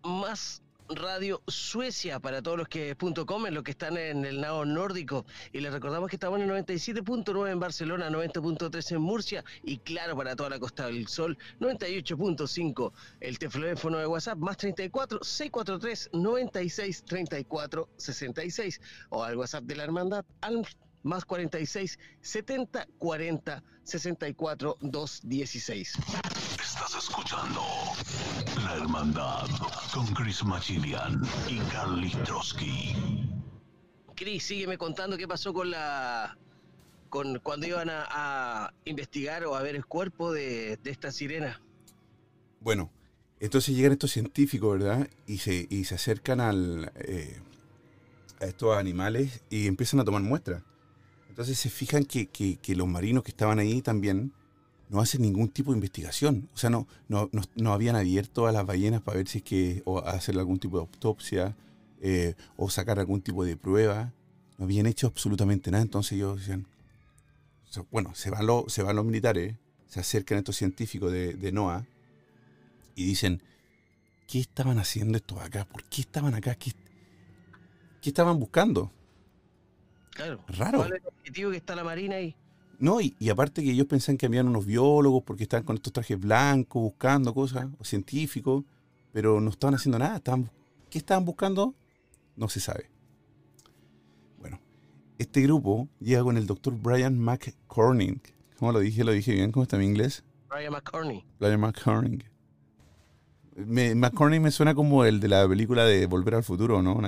más 0.04 0.62
Radio 0.90 1.42
Suecia 1.48 2.20
para 2.20 2.42
todos 2.42 2.58
los 2.58 2.68
que 2.68 2.96
.com, 3.26 3.46
los 3.46 3.64
que 3.64 3.72
están 3.72 3.98
en 3.98 4.26
el 4.26 4.42
lado 4.42 4.66
nórdico. 4.66 5.26
Y 5.52 5.60
les 5.60 5.72
recordamos 5.72 6.10
que 6.10 6.16
estamos 6.16 6.40
en 6.40 6.50
el 6.50 6.66
97.9 6.66 7.52
en 7.52 7.60
Barcelona, 7.60 8.10
90.3 8.10 8.96
en 8.96 9.02
Murcia 9.02 9.44
y 9.64 9.78
claro 9.78 10.16
para 10.16 10.36
toda 10.36 10.50
la 10.50 10.60
Costa 10.60 10.88
del 10.88 11.08
Sol, 11.08 11.38
98.5 11.60 12.92
el 13.20 13.40
teléfono 13.40 13.98
de 13.98 14.08
WhatsApp 14.08 14.38
más 14.38 14.58
34 14.58 15.24
643 15.24 16.10
96 16.14 17.04
34 17.06 17.90
66 17.98 18.82
o 19.10 19.24
al 19.24 19.38
WhatsApp 19.38 19.64
de 19.64 19.76
la 19.76 19.84
hermandad 19.84 20.26
al 20.42 20.66
más 21.04 21.26
46 21.26 22.00
70 22.22 22.88
40 22.98 23.64
64 23.84 24.78
216. 24.82 25.94
Estás 26.76 26.96
escuchando 26.96 27.62
La 28.64 28.76
Hermandad 28.76 29.48
con 29.94 30.06
Chris 30.14 30.44
Machilian 30.44 31.22
y 31.50 31.60
Carly 31.72 32.10
Trotsky. 32.26 32.96
Cris, 34.16 34.44
sígueme 34.44 34.78
contando 34.78 35.18
qué 35.18 35.28
pasó 35.28 35.54
con 35.54 35.70
la. 35.72 36.38
con 37.10 37.40
cuando 37.40 37.68
iban 37.68 37.90
a, 37.90 38.06
a 38.10 38.74
investigar 38.86 39.46
o 39.46 39.56
a 39.56 39.62
ver 39.62 39.76
el 39.76 39.86
cuerpo 39.86 40.32
de, 40.32 40.78
de 40.78 40.92
esta 40.92 41.12
sirena. 41.12 41.62
Bueno, 42.60 42.92
entonces 43.40 43.76
llegan 43.76 43.92
estos 43.94 44.12
científicos, 44.12 44.80
¿verdad? 44.80 45.08
Y 45.28 45.40
se, 45.40 45.68
y 45.70 45.84
se 45.86 45.96
acercan 45.96 46.40
al, 46.42 46.92
eh, 46.96 47.40
a 48.42 48.46
estos 48.46 48.78
animales 48.78 49.42
y 49.50 49.68
empiezan 49.68 50.00
a 50.00 50.06
tomar 50.06 50.22
muestras. 50.22 50.64
Entonces 51.30 51.58
se 51.60 51.70
fijan 51.70 52.06
que, 52.06 52.28
que- 52.28 52.58
que 52.58 52.76
los 52.76 52.88
marinos 52.88 53.24
que 53.24 53.32
estaban 53.32 53.60
ahí 53.60 53.82
también 53.82 54.34
no 54.94 55.02
hacen 55.02 55.24
ningún 55.24 55.50
tipo 55.50 55.72
de 55.72 55.78
investigación. 55.78 56.50
O 56.54 56.58
sea, 56.58 56.70
no, 56.70 56.88
no, 57.08 57.28
no, 57.32 57.42
no 57.56 57.74
habían 57.74 57.96
abierto 57.96 58.46
a 58.46 58.52
las 58.52 58.64
ballenas 58.64 59.02
para 59.02 59.18
ver 59.18 59.28
si 59.28 59.40
es 59.40 59.44
que, 59.44 59.82
o 59.86 59.98
hacer 59.98 60.38
algún 60.38 60.60
tipo 60.60 60.78
de 60.78 60.82
autopsia, 60.82 61.58
eh, 62.00 62.36
o 62.58 62.70
sacar 62.70 63.00
algún 63.00 63.20
tipo 63.20 63.44
de 63.44 63.58
prueba. 63.58 64.14
No 64.60 64.66
habían 64.66 64.86
hecho 64.86 65.08
absolutamente 65.08 65.72
nada. 65.72 65.82
Entonces 65.82 66.12
ellos 66.12 66.38
decían, 66.38 66.68
bueno, 67.90 68.14
se 68.14 68.30
van, 68.30 68.46
los, 68.46 68.72
se 68.72 68.84
van 68.84 68.96
los 68.96 69.04
militares, 69.04 69.56
se 69.88 70.00
acercan 70.00 70.38
estos 70.38 70.58
científicos 70.58 71.12
de, 71.12 71.34
de 71.34 71.52
NOAA 71.52 71.88
y 72.94 73.04
dicen, 73.04 73.42
¿qué 74.28 74.40
estaban 74.42 74.78
haciendo 74.78 75.18
estos 75.18 75.40
acá? 75.42 75.66
¿Por 75.66 75.84
qué 75.86 76.02
estaban 76.02 76.36
acá? 76.36 76.54
¿Qué, 76.54 76.72
qué 78.00 78.10
estaban 78.12 78.40
buscando? 78.40 78.92
Claro. 80.12 80.44
Raro. 80.50 80.78
¿Cuál 80.78 80.94
es 80.94 81.02
el 81.02 81.08
objetivo 81.08 81.50
que 81.50 81.58
está 81.58 81.76
la 81.76 81.84
marina 81.84 82.18
ahí? 82.18 82.36
No, 82.80 83.00
y, 83.02 83.16
y 83.20 83.30
aparte 83.30 83.64
que 83.64 83.72
ellos 83.72 83.88
pensaban 83.88 84.18
que 84.18 84.26
habían 84.26 84.48
unos 84.48 84.66
biólogos 84.66 85.24
porque 85.24 85.44
estaban 85.44 85.66
con 85.66 85.76
estos 85.76 85.94
trajes 85.94 86.20
blancos 86.20 86.82
buscando 86.82 87.34
cosas, 87.34 87.68
o 87.80 87.84
científicos, 87.84 88.64
pero 89.12 89.40
no 89.40 89.50
estaban 89.52 89.76
haciendo 89.76 90.00
nada. 90.00 90.18
Estaban, 90.18 90.50
¿Qué 90.94 91.00
estaban 91.00 91.26
buscando? 91.26 91.74
No 92.36 92.50
se 92.50 92.60
sabe. 92.60 92.90
Bueno, 94.40 94.60
este 95.18 95.42
grupo 95.42 95.88
llega 96.00 96.24
con 96.24 96.38
el 96.38 96.46
doctor 96.46 96.76
Brian 96.80 97.18
McCorning. 97.18 98.22
¿Cómo 98.60 98.72
lo 98.72 98.80
dije? 98.80 99.04
¿Lo 99.04 99.12
dije 99.12 99.34
bien? 99.34 99.52
¿Cómo 99.52 99.64
está 99.64 99.78
mi 99.78 99.86
inglés? 99.86 100.24
Brian 100.50 100.72
McCorney. 100.72 101.26
Brian 101.40 101.60
McCorning. 101.60 102.24
Me, 103.56 103.96
McCorning 103.96 104.42
me 104.42 104.52
suena 104.52 104.76
como 104.76 105.04
el 105.04 105.20
de 105.20 105.30
la 105.30 105.48
película 105.48 105.84
de 105.86 106.06
Volver 106.06 106.36
al 106.36 106.44
Futuro, 106.44 106.82
¿no? 106.84 107.02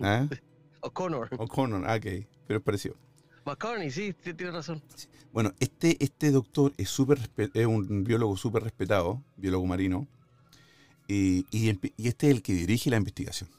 ¿Ah? 0.00 0.26
O'Connor. 0.82 1.28
O'Connor, 1.38 1.84
ok, 1.84 2.26
pero 2.46 2.58
es 2.58 2.62
parecido. 2.62 2.96
McCorney, 3.44 3.90
sí, 3.90 4.12
tiene 4.12 4.50
razón. 4.52 4.82
Bueno, 5.32 5.52
este, 5.60 5.96
este 6.02 6.30
doctor 6.30 6.72
es, 6.76 6.98
respe- 6.98 7.50
es 7.54 7.66
un 7.66 8.04
biólogo 8.04 8.36
súper 8.36 8.62
respetado, 8.62 9.22
biólogo 9.36 9.66
marino, 9.66 10.08
y, 11.08 11.46
y 11.50 11.68
este 11.70 12.28
es 12.28 12.34
el 12.34 12.42
que 12.42 12.52
dirige 12.52 12.90
la 12.90 12.96
investigación. 12.96 13.50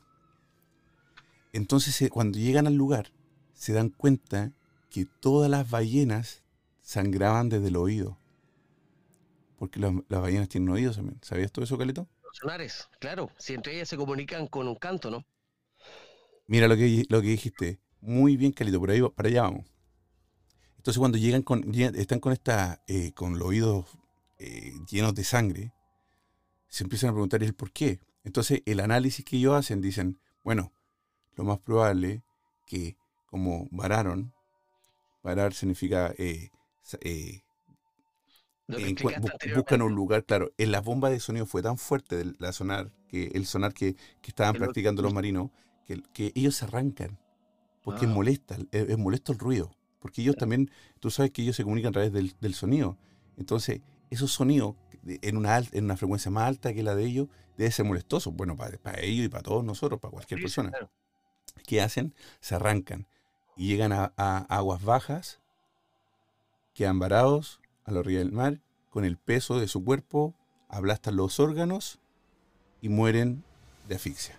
Entonces, 1.54 2.02
eh, 2.02 2.10
cuando 2.10 2.38
llegan 2.40 2.68
al 2.68 2.76
lugar, 2.76 3.12
se 3.54 3.74
dan 3.74 3.90
cuenta 3.90 4.54
que 4.90 5.06
todas 5.06 5.50
las 5.50 5.70
ballenas 5.70 6.44
sangraban 6.82 7.50
desde 7.50 7.68
el 7.68 7.76
oído. 7.76 8.18
Porque 9.58 9.80
las, 9.80 9.94
las 10.08 10.22
ballenas 10.22 10.50
tienen 10.50 10.70
oídos 10.70 10.96
también. 10.96 11.20
¿Sabías 11.22 11.52
todo 11.52 11.66
eso, 11.66 11.78
Calito? 11.78 12.08
Los 12.24 12.38
sonares, 12.38 12.88
claro. 13.00 13.30
Si 13.38 13.54
entre 13.54 13.76
ellas 13.76 13.90
se 13.90 13.98
comunican 13.98 14.48
con 14.48 14.68
un 14.68 14.76
canto, 14.76 15.12
¿no? 15.12 15.26
Mira 16.48 16.68
lo 16.68 16.76
que, 16.76 17.06
lo 17.10 17.22
que 17.22 17.28
dijiste. 17.28 17.80
Muy 18.02 18.38
bien, 18.38 18.52
Calito, 18.52 18.80
por 18.80 18.92
ahí, 18.92 19.02
para 19.16 19.30
allá 19.30 19.42
vamos. 19.44 19.66
Entonces 20.78 21.00
cuando 21.00 21.18
llegan 21.18 21.44
con, 21.44 21.62
llegan- 21.72 21.96
están 21.96 22.20
con 22.20 22.34
esta, 22.34 22.82
eh, 22.88 23.12
con 23.14 23.38
los 23.38 23.48
oídos 23.50 23.86
eh, 24.40 24.74
llenos 24.90 25.14
de 25.14 25.24
sangre, 25.24 25.74
se 26.68 26.84
empiezan 26.84 27.12
a 27.12 27.14
preguntar 27.14 27.44
el 27.44 27.54
por 27.56 27.72
qué. 27.72 28.00
Entonces 28.24 28.62
el 28.66 28.80
análisis 28.80 29.26
que 29.26 29.38
ellos 29.38 29.56
hacen 29.56 29.82
dicen, 29.82 30.20
bueno, 30.44 30.74
lo 31.36 31.44
más 31.46 31.60
probable 31.60 32.24
que 32.68 32.98
como 33.28 33.68
vararon, 33.72 34.34
varar 35.24 35.54
significa 35.54 36.14
eh, 36.18 36.52
eh, 37.02 37.42
en 38.76 38.96
buscan 39.54 39.82
un 39.82 39.94
lugar, 39.96 40.26
claro. 40.26 40.52
En 40.58 40.72
la 40.72 40.82
bomba 40.82 41.10
de 41.10 41.20
sonido 41.20 41.46
fue 41.46 41.62
tan 41.62 41.78
fuerte 41.78 42.16
de 42.18 42.36
la 42.40 42.52
sonar, 42.54 42.92
que 43.08 43.26
el 43.34 43.46
sonar 43.46 43.74
que, 43.74 43.96
que 43.96 44.30
estaban 44.30 44.56
practicando 44.56 45.02
los 45.02 45.12
marinos, 45.12 45.52
que, 45.86 46.02
que 46.14 46.32
ellos 46.36 46.56
se 46.56 46.66
arrancan. 46.66 47.20
Porque 47.84 48.06
es 48.06 48.12
Ah. 48.12 48.14
molesta, 48.14 48.58
es, 48.72 48.90
es 48.90 48.98
molesto 48.98 49.32
el 49.32 49.40
ruido. 49.40 49.72
Porque 50.00 50.22
ellos 50.22 50.36
también, 50.36 50.72
tú 51.00 51.12
sabes 51.12 51.32
que 51.32 51.42
ellos 51.44 51.56
se 51.56 51.64
comunican 51.64 51.90
a 51.90 51.94
través 51.94 52.12
del, 52.12 52.34
del 52.42 52.54
sonido. 52.54 52.98
Entonces, 53.38 53.82
esos 54.10 54.32
sonidos 54.32 54.76
en 55.04 55.38
una, 55.38 55.58
en 55.58 55.86
una 55.86 55.98
frecuencia 55.98 56.30
más 56.32 56.48
alta 56.48 56.74
que 56.74 56.84
la 56.84 56.96
de 56.96 57.06
ellos, 57.06 57.28
debe 57.58 57.72
ser 57.72 57.86
molestoso. 57.86 58.32
Bueno, 58.32 58.56
para, 58.56 58.78
para 58.78 59.00
ellos 59.02 59.26
y 59.26 59.30
para 59.30 59.44
todos 59.44 59.64
nosotros, 59.64 60.00
para 60.00 60.12
cualquier 60.12 60.40
Sí, 60.40 60.44
persona. 60.44 60.70
claro. 60.70 60.90
¿Qué 61.68 61.82
hacen? 61.82 62.14
Se 62.40 62.56
arrancan 62.56 63.08
y 63.58 63.68
llegan 63.68 63.92
a, 63.92 64.14
a 64.18 64.38
aguas 64.50 64.84
bajas, 64.84 65.40
quedan 66.74 67.00
varados 67.00 67.60
a 67.84 67.92
la 67.92 68.00
orilla 68.00 68.20
del 68.20 68.32
mar, 68.32 68.62
con 68.90 69.06
el 69.06 69.18
peso 69.18 69.60
de 69.60 69.68
su 69.68 69.84
cuerpo, 69.84 70.34
aplastan 70.70 71.16
los 71.16 71.40
órganos 71.40 72.00
y 72.82 72.90
mueren 72.90 73.44
de 73.88 73.96
asfixia. 73.96 74.36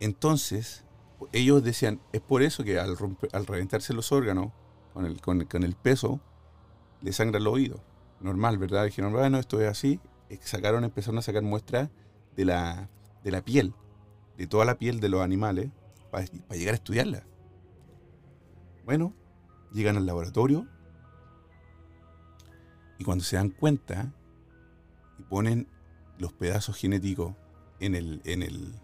Entonces, 0.00 0.84
ellos 1.32 1.62
decían, 1.62 2.00
es 2.12 2.20
por 2.20 2.42
eso 2.42 2.64
que 2.64 2.78
al, 2.78 2.96
romper- 2.96 3.30
al 3.32 3.46
reventarse 3.46 3.92
los 3.92 4.12
órganos, 4.12 4.52
con 4.94 5.04
el, 5.04 5.20
con, 5.20 5.44
con 5.44 5.62
el 5.62 5.74
peso, 5.74 6.20
le 7.00 7.12
sangra 7.12 7.38
el 7.38 7.46
oído. 7.46 7.82
Normal, 8.20 8.58
¿verdad? 8.58 8.84
Dijeron, 8.84 9.12
bueno, 9.12 9.38
esto 9.38 9.60
es 9.60 9.68
así. 9.68 10.00
Sacaron, 10.40 10.84
empezaron 10.84 11.18
a 11.18 11.22
sacar 11.22 11.42
muestras 11.42 11.90
de 12.36 12.44
la, 12.44 12.88
de 13.24 13.30
la 13.30 13.42
piel, 13.42 13.74
de 14.36 14.46
toda 14.46 14.64
la 14.64 14.76
piel 14.78 15.00
de 15.00 15.08
los 15.08 15.22
animales, 15.22 15.70
para 16.10 16.24
llegar 16.24 16.74
a 16.74 16.76
estudiarla. 16.76 17.24
Bueno, 18.84 19.14
llegan 19.72 19.96
al 19.96 20.06
laboratorio 20.06 20.66
y 22.98 23.04
cuando 23.04 23.22
se 23.24 23.36
dan 23.36 23.50
cuenta 23.50 24.12
y 25.18 25.22
ponen 25.24 25.68
los 26.18 26.32
pedazos 26.32 26.76
genéticos 26.76 27.34
en 27.78 27.94
el, 27.94 28.22
en 28.24 28.42
el, 28.42 28.74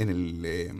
en 0.00 0.10
el 0.10 0.44
eh, 0.44 0.72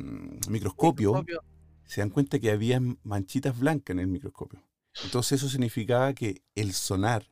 microscopio, 0.49 1.13
Microscopio. 1.15 1.43
se 1.85 2.01
dan 2.01 2.11
cuenta 2.11 2.39
que 2.39 2.51
había 2.51 2.81
manchitas 3.03 3.59
blancas 3.59 3.95
en 3.95 4.01
el 4.01 4.07
microscopio. 4.07 4.63
Entonces 5.05 5.41
eso 5.41 5.49
significaba 5.49 6.13
que 6.15 6.43
el 6.55 6.73
sonar 6.73 7.31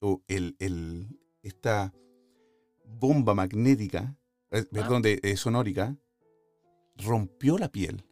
o 0.00 0.22
el, 0.28 0.56
el- 0.58 1.18
esta 1.42 1.92
bomba 2.84 3.34
magnética, 3.34 4.16
eh, 4.50 4.64
perdón, 4.70 5.02
de, 5.02 5.18
eh, 5.22 5.36
sonórica, 5.36 5.96
rompió 6.96 7.58
la 7.58 7.70
piel. 7.70 8.04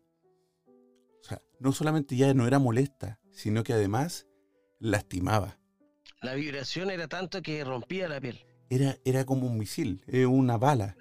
O 0.66 1.24
sea, 1.24 1.42
no 1.58 1.72
solamente 1.72 2.16
ya 2.16 2.32
no 2.34 2.46
era 2.46 2.58
molesta, 2.58 3.20
sino 3.32 3.62
que 3.62 3.72
además 3.72 4.26
lastimaba. 4.78 5.58
La 6.22 6.34
vibración 6.34 6.90
era 6.90 7.08
tanto 7.08 7.42
que 7.42 7.62
rompía 7.64 8.08
la 8.08 8.20
piel. 8.20 8.40
Era, 8.68 8.96
era 9.04 9.24
como 9.24 9.46
un 9.46 9.58
misil, 9.58 10.02
era 10.06 10.28
una 10.28 10.56
bala. 10.56 10.96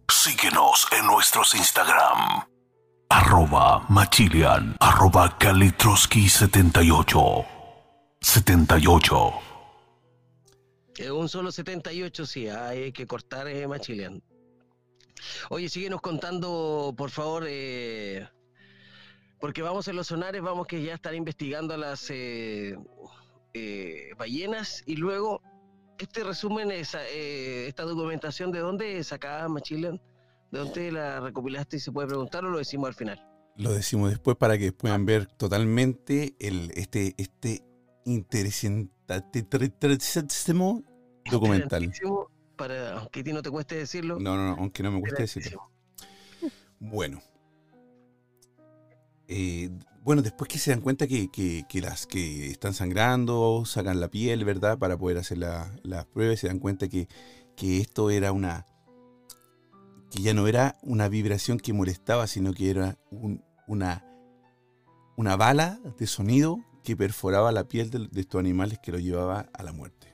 Síguenos 0.10 0.86
en 1.00 1.08
nuestros 1.08 1.56
Instagram. 1.56 2.44
Arroba 3.08 3.86
Machilian. 3.88 4.76
Arroba 4.82 5.39
Kalitroski78. 5.39 7.46
78. 8.20 9.34
Eh, 10.98 11.10
un 11.10 11.30
solo 11.30 11.54
78, 11.54 12.26
sí, 12.26 12.50
hay 12.50 12.91
que 12.91 13.08
cortar 13.08 13.48
eh, 13.48 13.65
Machilian. 13.65 14.22
Oye, 15.49 15.69
síguenos 15.69 16.01
contando, 16.01 16.93
por 16.97 17.10
favor, 17.10 17.45
eh, 17.47 18.28
porque 19.39 19.62
vamos 19.62 19.88
en 19.88 19.95
los 19.95 20.08
sonares, 20.08 20.41
vamos 20.41 20.67
que 20.67 20.82
ya 20.82 20.93
estar 20.93 21.13
investigando 21.13 21.73
a 21.73 21.78
las 21.78 22.10
eh, 22.10 22.78
eh, 23.54 24.10
ballenas 24.17 24.84
y 24.86 24.95
luego 24.95 25.41
este 25.97 26.23
resumen, 26.23 26.71
esa, 26.71 27.06
eh, 27.08 27.67
esta 27.67 27.84
documentación, 27.84 28.51
¿de 28.51 28.60
dónde 28.60 29.04
sacaba 29.04 29.47
Machilian? 29.47 30.01
¿De 30.51 30.60
dónde 30.60 30.91
la 30.91 31.19
recopilaste 31.19 31.78
y 31.78 31.80
se 31.80 31.91
puede 31.91 32.08
preguntar 32.08 32.45
o 32.45 32.49
lo 32.49 32.58
decimos 32.58 32.88
al 32.88 32.95
final? 32.95 33.23
Lo 33.58 33.71
decimos 33.71 34.10
después 34.10 34.36
para 34.36 34.58
que 34.58 34.73
puedan 34.73 35.06
ver 35.06 35.28
totalmente 35.28 36.36
el, 36.39 36.71
este, 36.75 37.15
este 37.17 37.63
interesantísimo 38.06 40.84
documental. 41.30 41.84
Interesantísimo, 41.84 42.32
Para, 42.56 43.00
aunque 43.00 43.20
a 43.20 43.24
ti 43.24 43.34
no 43.34 43.41
te 43.41 43.50
cueste 43.52 43.76
decirlo. 43.76 44.20
No, 44.20 44.36
no, 44.36 44.48
no, 44.48 44.56
aunque 44.60 44.84
no 44.84 44.91
me 44.91 45.00
guste 45.00 45.24
decirlo. 45.24 45.72
Bueno. 46.80 47.22
Eh, 49.28 49.70
bueno, 50.04 50.22
después 50.22 50.48
que 50.48 50.60
se 50.60 50.72
dan 50.72 50.82
cuenta 50.82 51.08
que, 51.08 51.30
que- 51.32 51.65
que 51.68 51.82
las 51.82 52.06
que 52.06 52.52
están 52.52 52.74
sangrando, 52.74 53.63
sacan 53.65 54.00
la 54.00 54.10
piel, 54.10 54.46
¿verdad? 54.46 54.78
Para 54.78 54.98
poder 54.98 55.18
hacer 55.18 55.39
la- 55.39 55.72
las 55.84 56.06
pruebas, 56.06 56.39
se 56.39 56.48
dan 56.48 56.60
cuenta 56.60 56.88
que, 56.88 57.08
que 57.56 57.80
esto 57.80 58.10
era 58.12 58.32
una... 58.32 58.65
que 60.12 60.22
ya 60.22 60.34
no 60.34 60.48
era 60.48 60.78
una 60.84 61.10
vibración 61.10 61.58
que 61.60 61.74
molestaba, 61.74 62.28
sino 62.28 62.54
que 62.54 62.70
era 62.70 62.98
un- 63.10 63.44
una, 63.68 64.06
una 65.18 65.36
bala 65.36 65.80
de 65.98 66.06
sonido 66.06 66.60
que 66.84 66.96
perforaba 66.96 67.52
la 67.52 67.68
piel 67.68 67.89
de, 67.89 68.08
de 68.08 68.22
estos 68.22 68.39
animales 68.39 68.78
que 68.84 68.91
lo 68.91 69.00
llevaba 69.00 69.50
a 69.54 69.63
la 69.63 69.72
muerte. 69.74 70.05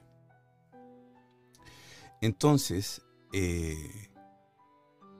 Entonces, 2.21 3.01
eh, 3.33 3.75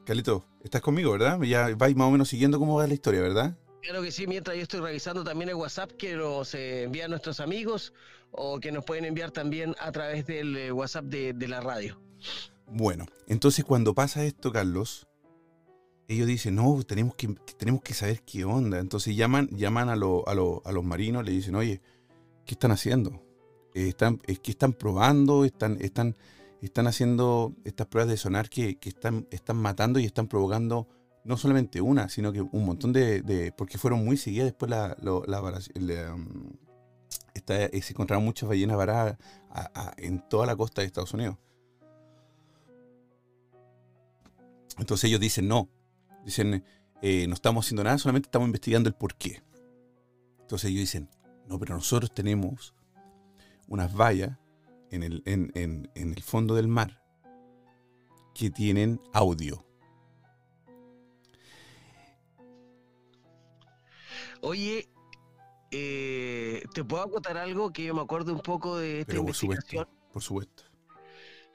Carlito, 0.05 0.45
estás 0.63 0.81
conmigo, 0.81 1.11
¿verdad? 1.11 1.41
Ya 1.41 1.75
vais 1.75 1.95
más 1.95 2.07
o 2.07 2.11
menos 2.11 2.29
siguiendo 2.29 2.59
cómo 2.59 2.75
va 2.77 2.87
la 2.87 2.93
historia, 2.93 3.21
¿verdad? 3.21 3.57
Claro 3.81 4.03
que 4.03 4.11
sí, 4.11 4.27
mientras 4.27 4.55
yo 4.55 4.61
estoy 4.63 4.79
revisando 4.81 5.23
también 5.23 5.49
el 5.49 5.55
WhatsApp 5.55 5.91
que 5.93 6.15
nos 6.15 6.53
eh, 6.53 6.83
envían 6.83 7.09
nuestros 7.09 7.39
amigos 7.39 7.93
o 8.31 8.59
que 8.59 8.71
nos 8.71 8.85
pueden 8.85 9.05
enviar 9.05 9.31
también 9.31 9.75
a 9.79 9.91
través 9.91 10.27
del 10.27 10.55
eh, 10.55 10.71
WhatsApp 10.71 11.05
de, 11.05 11.33
de 11.33 11.47
la 11.47 11.61
radio. 11.61 11.99
Bueno, 12.67 13.05
entonces 13.27 13.65
cuando 13.65 13.95
pasa 13.95 14.23
esto, 14.23 14.51
Carlos, 14.51 15.07
ellos 16.07 16.27
dicen, 16.27 16.55
no, 16.55 16.83
tenemos 16.83 17.15
que, 17.15 17.29
tenemos 17.57 17.81
que 17.81 17.95
saber 17.95 18.21
qué 18.21 18.45
onda. 18.45 18.77
Entonces 18.79 19.15
llaman, 19.15 19.49
llaman 19.49 19.89
a, 19.89 19.95
lo- 19.95 20.27
a, 20.27 20.35
lo- 20.35 20.61
a 20.65 20.71
los 20.71 20.83
marinos, 20.83 21.25
le 21.25 21.31
dicen, 21.31 21.55
oye, 21.55 21.81
¿qué 22.45 22.53
están 22.53 22.71
haciendo? 22.71 23.23
Eh, 23.73 23.87
están, 23.89 24.21
es 24.27 24.39
que 24.39 24.51
están 24.51 24.73
probando, 24.73 25.43
están, 25.45 25.77
están, 25.81 26.15
están 26.67 26.87
haciendo 26.87 27.55
estas 27.63 27.87
pruebas 27.87 28.09
de 28.11 28.17
sonar 28.17 28.49
que, 28.49 28.77
están, 28.83 29.27
están 29.31 29.57
matando 29.57 29.99
y 29.99 30.05
están 30.05 30.27
provocando 30.27 30.87
no 31.23 31.37
solamente 31.37 31.81
una, 31.81 32.09
sino 32.09 32.31
que 32.31 32.41
un 32.41 32.65
montón 32.65 32.93
de, 32.93 33.53
porque 33.57 33.77
fueron 33.77 34.03
muy 34.05 34.17
seguidas 34.17 34.45
después 34.45 34.69
la, 34.69 34.95
la 34.99 35.41
la, 35.75 36.17
esta- 37.33 37.65
eh, 37.65 37.81
se 37.81 37.93
encontraron 37.93 38.23
muchas 38.25 38.47
ballenas 38.49 38.77
varadas 38.77 39.17
a- 39.49 39.93
en 39.97 40.27
toda 40.29 40.45
la 40.45 40.55
costa 40.55 40.81
de 40.81 40.87
Estados 40.87 41.13
Unidos. 41.13 41.37
Entonces 44.77 45.05
ellos 45.09 45.19
dicen, 45.19 45.47
no, 45.47 45.69
dicen, 46.25 46.63
eh, 47.01 47.27
no 47.27 47.33
estamos 47.33 47.65
haciendo 47.65 47.83
nada, 47.83 47.97
solamente 47.97 48.27
estamos 48.27 48.47
investigando 48.47 48.89
el 48.89 48.95
por 48.95 49.15
qué. 49.15 49.43
Entonces 50.41 50.69
ellos 50.69 50.81
dicen, 50.81 51.09
no, 51.47 51.59
pero 51.59 51.75
nosotros 51.75 52.13
tenemos 52.13 52.73
unas 53.67 53.93
vallas 53.95 54.37
en 54.91 55.03
el, 55.03 55.23
en, 55.25 55.51
en- 55.55 55.91
en 55.95 56.13
el 56.13 56.21
fondo 56.23 56.55
del 56.55 56.67
mar 56.67 57.01
que 58.33 58.49
tienen 58.49 59.01
audio. 59.13 59.65
Oye, 64.41 64.89
eh, 65.71 66.63
¿te 66.73 66.83
puedo 66.83 67.03
acotar 67.03 67.37
algo 67.37 67.71
que 67.71 67.85
yo 67.85 67.95
me 67.95 68.01
acuerdo 68.01 68.33
un 68.33 68.41
poco 68.41 68.77
de 68.77 69.01
esta 69.01 69.07
Pero 69.13 69.21
por 69.21 69.35
investigación? 69.35 69.85
supuesto, 69.85 70.09
por 70.11 70.21
supuesto. 70.21 70.63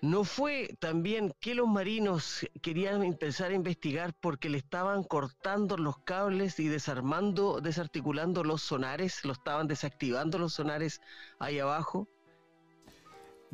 ¿No 0.02 0.24
fue 0.24 0.76
también 0.78 1.32
que 1.40 1.54
los 1.54 1.66
marinos 1.68 2.46
querían 2.62 3.02
empezar 3.02 3.50
a 3.50 3.54
investigar 3.54 4.14
porque 4.14 4.48
le 4.50 4.58
estaban 4.58 5.02
cortando 5.04 5.76
los 5.78 5.98
cables 5.98 6.60
y 6.60 6.68
desarmando, 6.68 7.60
desarticulando 7.60 8.44
los 8.44 8.62
sonares? 8.62 9.24
¿Lo 9.24 9.32
estaban 9.32 9.66
desactivando 9.66 10.38
los 10.38 10.54
sonares 10.54 11.00
ahí 11.38 11.58
abajo? 11.58 12.08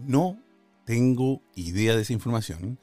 No 0.06 0.38
tengo 0.84 1.42
idea 1.54 1.94
de 1.94 2.02
esa 2.02 2.12
información. 2.12 2.78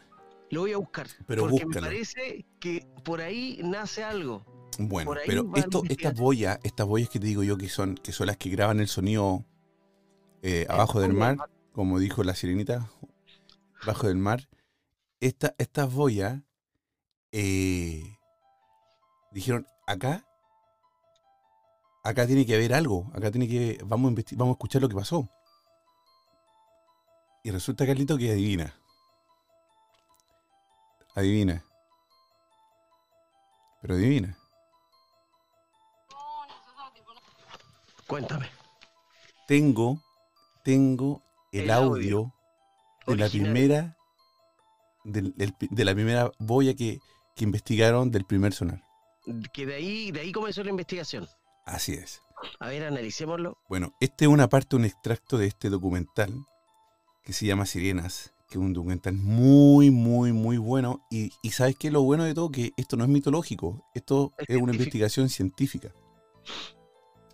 Lo 0.51 0.61
voy 0.61 0.73
a 0.73 0.77
buscar. 0.77 1.07
Pero 1.27 1.43
porque 1.43 1.65
búscalo. 1.65 1.87
me 1.87 1.93
parece 1.93 2.45
que 2.59 2.87
por 3.03 3.21
ahí 3.21 3.59
nace 3.63 4.03
algo. 4.03 4.45
Bueno, 4.79 5.13
pero 5.25 5.51
esto, 5.55 5.83
estas 5.89 6.15
boyas, 6.15 6.59
estas 6.63 6.87
boyas 6.87 7.09
que 7.09 7.19
te 7.19 7.27
digo 7.27 7.43
yo 7.43 7.57
que 7.57 7.67
son, 7.67 7.95
que 7.95 8.13
son 8.13 8.27
las 8.27 8.37
que 8.37 8.49
graban 8.49 8.79
el 8.79 8.87
sonido 8.87 9.43
eh, 10.41 10.65
abajo 10.69 11.01
del 11.01 11.13
mar, 11.13 11.37
como 11.73 11.99
dijo 11.99 12.23
la 12.23 12.33
sirenita, 12.33 12.89
abajo 13.83 14.07
del 14.07 14.17
mar, 14.17 14.47
esta, 15.19 15.53
estas 15.57 15.93
boyas 15.93 16.41
eh, 17.33 18.17
dijeron, 19.33 19.67
acá, 19.85 20.25
acá 22.05 22.25
tiene 22.25 22.45
que 22.45 22.55
haber 22.55 22.73
algo, 22.73 23.11
acá 23.13 23.31
tiene 23.31 23.49
que, 23.49 23.79
vamos 23.85 24.13
a, 24.13 24.23
vamos 24.37 24.53
a 24.53 24.55
escuchar 24.55 24.81
lo 24.81 24.87
que 24.87 24.95
pasó. 24.95 25.29
Y 27.43 27.51
resulta, 27.51 27.85
Carlito, 27.85 28.17
que 28.17 28.31
adivina. 28.31 28.73
Adivina. 31.15 31.63
Pero 33.81 33.93
adivina. 33.95 34.37
Cuéntame. 38.07 38.49
tengo, 39.47 40.01
tengo 40.63 41.21
el, 41.51 41.61
El 41.65 41.71
audio, 41.71 41.87
audio 41.87 42.33
de 43.07 43.15
la 43.15 43.29
primera 43.29 43.97
del- 45.03 45.33
del- 45.35 45.55
de 45.59 45.85
la 45.85 45.93
primera 45.93 46.31
boya 46.39 46.73
que, 46.75 46.99
que 47.35 47.43
investigaron 47.43 48.09
del 48.11 48.25
primer 48.25 48.53
sonar. 48.53 48.83
Que 49.53 49.65
de 49.67 49.75
ahí, 49.75 50.11
de 50.11 50.21
ahí 50.21 50.31
comenzó 50.31 50.63
la 50.63 50.71
investigación. 50.71 51.27
Así 51.65 51.93
es. 51.93 52.21
A 52.59 52.67
ver, 52.67 52.83
analicémoslo. 52.85 53.57
Bueno, 53.69 53.93
este 53.99 54.25
es 54.25 54.29
una 54.29 54.47
parte, 54.49 54.75
un 54.75 54.85
extracto 54.85 55.37
de 55.37 55.47
este 55.47 55.69
documental 55.69 56.33
que 57.29 57.33
se 57.33 57.45
llama 57.45 57.67
Sirenas, 57.67 58.33
que 58.47 58.57
es 58.57 58.59
un 58.59 58.73
documental 58.73 59.13
muy, 59.13 59.91
muy, 59.91 60.33
muy 60.33 60.57
bueno. 60.57 61.05
Y, 61.11 61.31
y 61.43 61.51
sabes 61.51 61.75
que 61.75 61.91
lo 61.91 62.01
bueno 62.01 62.23
de 62.23 62.33
todo 62.33 62.49
que 62.49 62.73
esto 62.75 62.97
no 62.97 63.03
es 63.03 63.09
mitológico, 63.11 63.87
esto 63.93 64.33
es, 64.39 64.49
es 64.49 64.59
una 64.59 64.71
investigación 64.71 65.29
científica. 65.29 65.93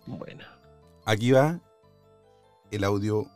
Bueno. 0.04 0.44
Aquí 1.06 1.32
va 1.32 1.62
el 2.70 2.84
audio, 2.84 3.26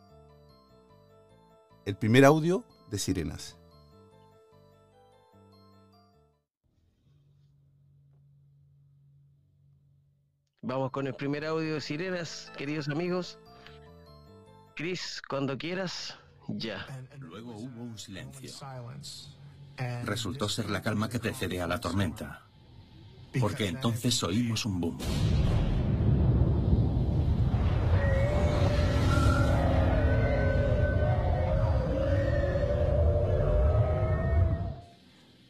el 1.85 1.97
primer 1.97 2.25
audio 2.25 2.63
de 2.91 2.99
Sirenas. 2.99 3.57
Vamos 10.61 10.91
con 10.91 11.07
el 11.07 11.15
primer 11.15 11.43
audio 11.43 11.73
de 11.73 11.81
Sirenas, 11.81 12.51
queridos 12.55 12.87
amigos. 12.87 13.39
Cris, 14.75 15.23
cuando 15.27 15.57
quieras 15.57 16.20
ya. 16.47 16.85
Luego 17.19 17.55
hubo 17.55 17.81
un 17.81 17.97
silencio. 17.97 18.51
Resultó 20.03 20.49
ser 20.49 20.69
la 20.69 20.81
calma 20.81 21.09
que 21.09 21.19
precede 21.19 21.61
a 21.61 21.67
la 21.67 21.79
tormenta. 21.79 22.43
Porque 23.39 23.67
entonces 23.67 24.21
oímos 24.23 24.65
un 24.65 24.81
boom. 24.81 24.97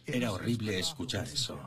Era 0.06 0.32
horrible 0.32 0.78
escuchar 0.78 1.26
eso. 1.26 1.58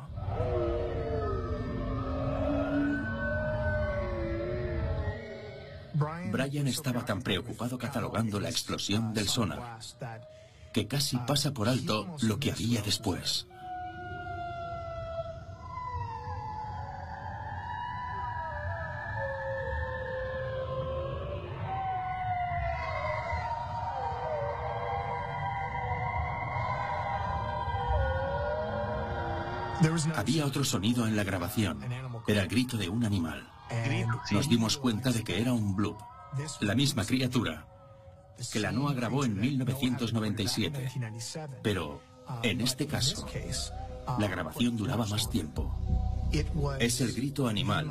Brian 6.35 6.67
estaba 6.67 7.05
tan 7.05 7.23
preocupado 7.23 7.79
catalogando 7.79 8.41
la 8.41 8.49
explosión 8.49 9.15
del 9.15 9.29
sonar 9.29 9.79
que 10.73 10.89
casi 10.89 11.17
pasa 11.19 11.55
por 11.55 11.69
alto 11.69 12.17
lo 12.23 12.41
que 12.41 12.51
había 12.51 12.83
después. 12.83 13.47
Había 30.17 30.47
otro 30.47 30.65
sonido 30.65 31.07
en 31.07 31.15
la 31.15 31.23
grabación. 31.23 31.79
Era 32.27 32.43
el 32.43 32.49
grito 32.49 32.77
de 32.77 32.89
un 32.89 33.05
animal. 33.05 33.49
Nos 34.33 34.49
dimos 34.49 34.77
cuenta 34.79 35.13
de 35.13 35.23
que 35.23 35.41
era 35.41 35.53
un 35.53 35.77
bloop, 35.77 36.01
la 36.61 36.75
misma 36.75 37.05
criatura 37.05 37.67
que 38.53 38.61
la 38.61 38.73
NOAA 38.73 38.95
grabó 38.95 39.25
en 39.25 39.39
1997. 39.39 40.91
Pero, 41.63 42.01
en 42.43 42.61
este 42.61 42.87
caso, 42.87 43.27
la 44.19 44.29
grabación 44.29 44.77
duraba 44.77 45.07
más 45.07 45.31
tiempo. 45.31 45.75
Es 46.81 47.01
el 47.01 47.13
grito 47.13 47.47
animal 47.47 47.91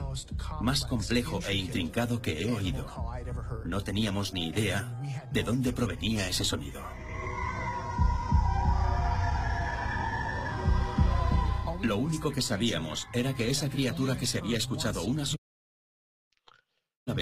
más 0.61 0.85
complejo 0.85 1.39
e 1.47 1.55
intrincado 1.55 2.21
que 2.21 2.41
he 2.41 2.51
oído. 2.51 2.85
No 3.65 3.81
teníamos 3.81 4.33
ni 4.33 4.47
idea 4.47 4.99
de 5.31 5.43
dónde 5.43 5.71
provenía 5.71 6.27
ese 6.27 6.43
sonido. 6.43 6.81
Lo 11.81 11.97
único 11.97 12.31
que 12.31 12.41
sabíamos 12.41 13.07
era 13.13 13.33
que 13.33 13.49
esa 13.49 13.69
criatura 13.69 14.17
que 14.17 14.25
se 14.25 14.39
había 14.39 14.57
escuchado 14.57 15.03
una 15.03 15.25
sola 15.25 15.42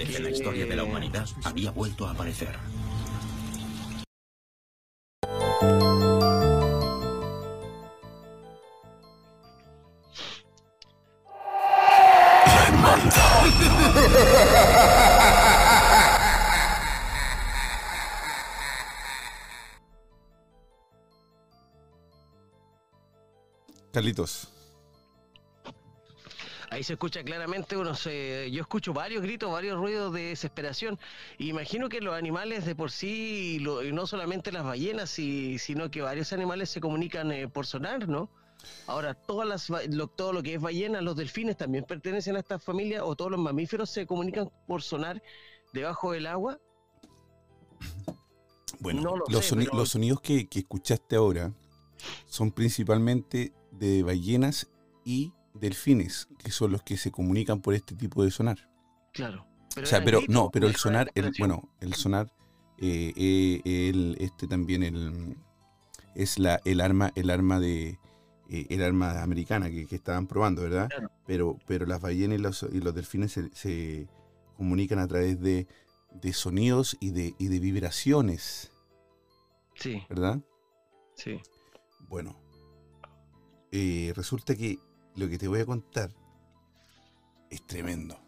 vez 0.04 0.16
en 0.16 0.24
la 0.24 0.30
historia 0.30 0.66
de 0.66 0.76
la 0.76 0.84
humanidad 0.84 1.26
había 1.44 1.70
vuelto 1.70 2.06
a 2.06 2.10
aparecer. 2.10 2.58
Carlitos. 23.92 24.51
Ahí 26.82 26.84
se 26.84 26.94
escucha 26.94 27.22
claramente, 27.22 27.76
uno 27.76 27.94
se, 27.94 28.50
yo 28.50 28.60
escucho 28.60 28.92
varios 28.92 29.22
gritos, 29.22 29.52
varios 29.52 29.78
ruidos 29.78 30.12
de 30.12 30.30
desesperación. 30.30 30.98
Y 31.38 31.48
imagino 31.48 31.88
que 31.88 32.00
los 32.00 32.12
animales 32.12 32.66
de 32.66 32.74
por 32.74 32.90
sí, 32.90 33.58
y 33.60 33.92
no 33.92 34.04
solamente 34.08 34.50
las 34.50 34.64
ballenas, 34.64 35.08
sino 35.08 35.92
que 35.92 36.00
varios 36.00 36.32
animales 36.32 36.70
se 36.70 36.80
comunican 36.80 37.30
eh, 37.30 37.46
por 37.46 37.66
sonar, 37.66 38.08
¿no? 38.08 38.28
Ahora, 38.88 39.14
todas 39.14 39.46
las, 39.46 39.68
todo 40.16 40.32
lo 40.32 40.42
que 40.42 40.54
es 40.54 40.60
ballena, 40.60 41.00
los 41.02 41.14
delfines 41.14 41.56
también 41.56 41.84
pertenecen 41.84 42.34
a 42.34 42.40
esta 42.40 42.58
familia, 42.58 43.04
o 43.04 43.14
todos 43.14 43.30
los 43.30 43.38
mamíferos 43.38 43.88
se 43.88 44.04
comunican 44.04 44.50
por 44.66 44.82
sonar 44.82 45.22
debajo 45.72 46.10
del 46.10 46.26
agua. 46.26 46.58
Bueno, 48.80 49.14
los, 49.28 49.46
sonidos 49.88 50.20
que, 50.20 50.48
que 50.48 50.58
escuchaste 50.58 51.14
ahora 51.14 51.54
son 52.26 52.50
principalmente 52.50 53.52
de 53.70 54.02
ballenas 54.02 54.68
y 55.04 55.32
delfines, 55.54 56.28
que 56.38 56.50
son 56.50 56.72
los 56.72 56.82
que 56.82 56.96
se 56.96 57.10
comunican 57.10 57.60
por 57.60 57.74
este 57.74 57.94
tipo 57.94 58.24
de 58.24 58.30
sonar. 58.30 58.68
Claro. 59.12 59.46
Pero 59.74 59.86
o 59.86 59.88
sea, 59.88 60.04
pero 60.04 60.20
no, 60.28 60.50
pero 60.50 60.66
el 60.66 60.76
sonar, 60.76 61.10
el, 61.14 61.32
bueno, 61.38 61.70
el 61.80 61.94
sonar, 61.94 62.30
eh, 62.78 63.12
eh, 63.16 63.62
el, 63.64 64.16
este 64.20 64.46
también 64.46 64.82
el, 64.82 65.36
es 66.14 66.38
la, 66.38 66.60
el 66.64 66.80
arma, 66.80 67.12
el 67.14 67.30
arma 67.30 67.58
de, 67.58 67.98
eh, 68.50 68.66
el 68.68 68.82
arma 68.82 69.22
americana 69.22 69.70
que, 69.70 69.86
estaban 69.90 70.26
probando, 70.26 70.62
¿verdad? 70.62 70.88
Pero, 71.26 71.58
pero 71.66 71.86
las 71.86 72.00
ballenas 72.00 72.38
y 72.38 72.42
los, 72.42 72.66
y 72.70 72.80
los 72.80 72.94
delfines 72.94 73.38
se, 73.52 74.08
comunican 74.56 74.98
a 74.98 75.08
través 75.08 75.40
de, 75.40 75.66
de 76.20 76.32
sonidos 76.34 76.98
y 77.00 77.10
de, 77.10 77.34
y 77.38 77.48
de 77.48 77.58
vibraciones. 77.58 78.70
Sí. 79.74 80.02
¿Verdad? 80.10 80.40
Sí. 81.16 81.40
Bueno, 82.08 82.36
resulta 84.14 84.54
que 84.54 84.78
lo 85.16 85.28
que 85.28 85.38
te 85.38 85.48
voy 85.48 85.60
a 85.60 85.66
contar 85.66 86.10
es 87.50 87.66
tremendo. 87.66 88.18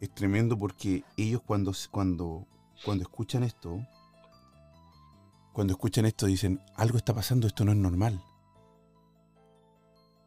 Es 0.00 0.14
tremendo 0.14 0.58
porque 0.58 1.04
ellos 1.16 1.42
cuando, 1.46 1.72
cuando, 1.90 2.46
cuando 2.84 3.02
escuchan 3.02 3.42
esto, 3.42 3.86
cuando 5.52 5.72
escuchan 5.74 6.06
esto 6.06 6.26
dicen, 6.26 6.60
algo 6.74 6.98
está 6.98 7.14
pasando, 7.14 7.46
esto 7.46 7.64
no 7.64 7.72
es 7.72 7.78
normal. 7.78 8.22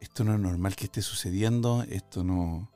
Esto 0.00 0.24
no 0.24 0.34
es 0.34 0.40
normal 0.40 0.76
que 0.76 0.84
esté 0.84 1.02
sucediendo, 1.02 1.82
esto 1.88 2.22
no, 2.22 2.70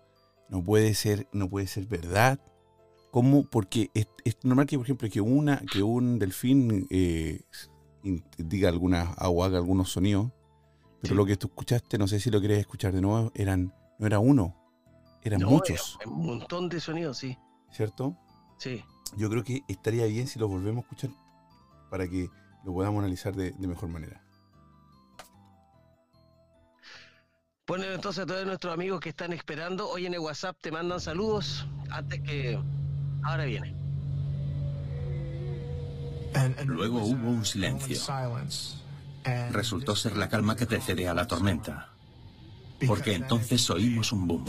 no 0.49 0.63
puede 0.63 0.95
ser, 0.95 1.29
no 1.33 1.49
puede 1.49 1.67
ser 1.67 1.87
verdad. 1.87 2.41
¿Cómo? 3.11 3.45
Porque 3.45 3.91
es, 3.95 4.07
normal 4.43 4.67
que, 4.67 4.77
por 4.77 4.87
ejemplo, 4.87 5.09
que 5.09 5.21
una, 5.21 5.63
que 5.73 5.83
un 5.83 6.19
delfín 6.19 6.87
eh, 6.91 7.43
diga 8.39 8.69
alguna 8.69 9.15
o 9.21 9.45
haga 9.45 9.59
algunos 9.59 9.93
sonidos 9.93 10.33
pero 11.03 11.15
lo 11.17 11.27
que 11.27 11.37
tú 11.37 11.49
escuchaste, 11.49 11.99
no 11.99 12.07
sé 12.07 12.21
si 12.21 12.31
lo 12.31 12.41
querés 12.41 12.61
escuchar 12.61 12.93
de 12.93 13.01
nuevo, 13.01 13.33
eran, 13.35 13.75
no 13.99 14.07
era 14.07 14.21
uno, 14.21 14.57
eran 15.23 15.43
muchos. 15.43 15.99
un 16.07 16.27
montón 16.27 16.69
de 16.69 16.81
sonidos, 16.81 17.19
sí. 17.19 17.37
¿Cierto? 17.73 18.17
Sí. 18.59 18.85
Yo 19.17 19.29
creo 19.29 19.43
que 19.43 19.63
estaría 19.69 20.07
bien 20.07 20.29
si 20.29 20.39
lo 20.39 20.49
volvemos 20.49 20.85
a 20.85 20.87
escuchar 20.87 21.11
para 21.91 22.09
que 22.09 22.31
lo 22.65 22.73
podamos 22.73 23.01
analizar 23.01 23.35
de, 23.35 23.53
mejor 23.59 23.89
manera. 23.89 24.23
Ponen 27.65 27.93
entonces 27.93 28.23
a 28.23 28.27
todos 28.27 28.47
nuestros 28.47 28.73
amigos 28.73 29.01
que 29.01 29.09
están 29.09 29.33
esperando. 29.33 29.89
Hoy 29.89 30.07
en 30.07 30.15
el 30.15 30.21
WhatsApp 30.21 30.57
te 30.61 30.71
mandan 30.71 31.01
saludos 31.01 31.67
antes 31.91 32.21
que... 32.21 32.59
Ahora 33.25 33.45
viene. 33.45 33.75
Luego 36.65 37.05
hubo 37.05 37.31
un 37.31 37.45
silencio 37.45 37.97
resultó 39.25 39.95
ser 39.97 40.17
la 40.17 40.29
calma 40.29 40.57
que 40.57 40.67
precede 40.67 41.09
a 41.09 41.15
la 41.15 41.27
tormenta. 41.27 41.91
Porque 42.87 43.15
entonces 43.15 43.69
oímos 43.71 44.13
un 44.13 44.27
boom. 44.27 44.45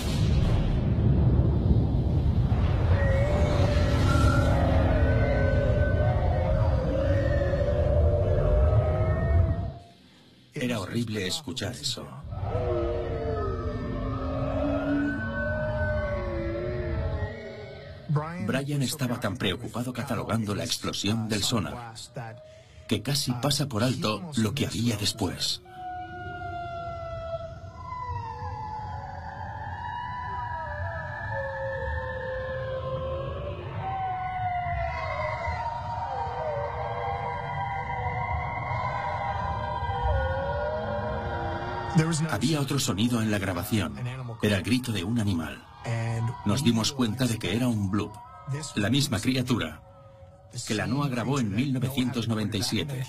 Era 10.54 10.80
horrible 10.80 11.28
escuchar 11.28 11.74
eso. 11.74 12.08
Brian 18.46 18.82
estaba 18.82 19.20
tan 19.20 19.38
preocupado 19.38 19.94
catalogando 19.94 20.54
la 20.54 20.64
explosión 20.64 21.28
del 21.28 21.44
sonar 21.44 21.94
que 22.88 23.02
casi 23.02 23.32
pasa 23.34 23.68
por 23.68 23.84
alto 23.84 24.22
lo 24.36 24.54
que 24.54 24.66
había 24.66 24.98
después. 24.98 25.62
Había 42.32 42.60
otro 42.60 42.80
sonido 42.80 43.22
en 43.22 43.32
la 43.32 43.38
grabación. 43.38 43.96
Era 44.42 44.58
el 44.58 44.64
grito 44.64 44.92
de 44.92 45.04
un 45.04 45.20
animal. 45.20 45.64
Nos 46.46 46.64
dimos 46.64 46.92
cuenta 46.92 47.26
de 47.26 47.38
que 47.38 47.56
era 47.56 47.68
un 47.68 47.92
bloop. 47.92 48.14
La 48.76 48.90
misma 48.90 49.20
criatura, 49.20 49.82
que 50.68 50.74
la 50.74 50.88
NOAA 50.88 51.10
grabó 51.10 51.40
en 51.40 51.54
1997. 51.54 53.06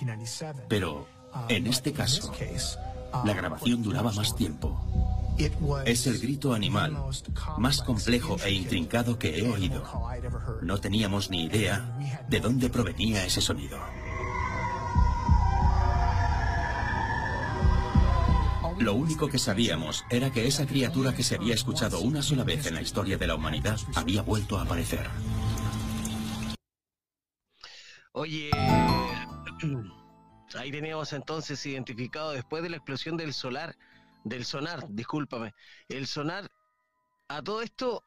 Pero, 0.68 1.06
en 1.48 1.66
este 1.66 1.92
caso, 1.92 2.32
la 3.24 3.32
grabación 3.32 3.82
duraba 3.82 4.12
más 4.12 4.34
tiempo. 4.34 4.80
Es 5.84 6.06
el 6.06 6.18
grito 6.18 6.54
animal 6.54 6.96
más 7.58 7.82
complejo 7.82 8.36
e 8.44 8.52
intrincado 8.52 9.18
que 9.18 9.38
he 9.38 9.48
oído. 9.48 9.82
No 10.62 10.78
teníamos 10.78 11.30
ni 11.30 11.44
idea 11.44 11.98
de 12.28 12.40
dónde 12.40 12.70
provenía 12.70 13.24
ese 13.24 13.40
sonido. 13.40 13.78
Lo 18.78 18.94
único 18.94 19.28
que 19.28 19.38
sabíamos 19.38 20.04
era 20.10 20.32
que 20.32 20.46
esa 20.46 20.66
criatura 20.66 21.14
que 21.14 21.22
se 21.22 21.36
había 21.36 21.54
escuchado 21.54 22.00
una 22.00 22.22
sola 22.22 22.44
vez 22.44 22.66
en 22.66 22.74
la 22.74 22.82
historia 22.82 23.16
de 23.16 23.26
la 23.26 23.36
humanidad 23.36 23.78
había 23.94 24.22
vuelto 24.22 24.58
a 24.58 24.62
aparecer. 24.62 25.08
Oye, 28.24 28.48
ahí 30.54 30.70
teníamos 30.70 31.12
entonces 31.12 31.64
identificado 31.66 32.32
después 32.32 32.62
de 32.62 32.70
la 32.70 32.76
explosión 32.76 33.18
del 33.18 33.34
solar, 33.34 33.76
del 34.24 34.46
sonar, 34.46 34.86
discúlpame, 34.88 35.52
el 35.90 36.06
sonar, 36.06 36.50
a 37.28 37.42
todo 37.42 37.60
esto, 37.60 38.02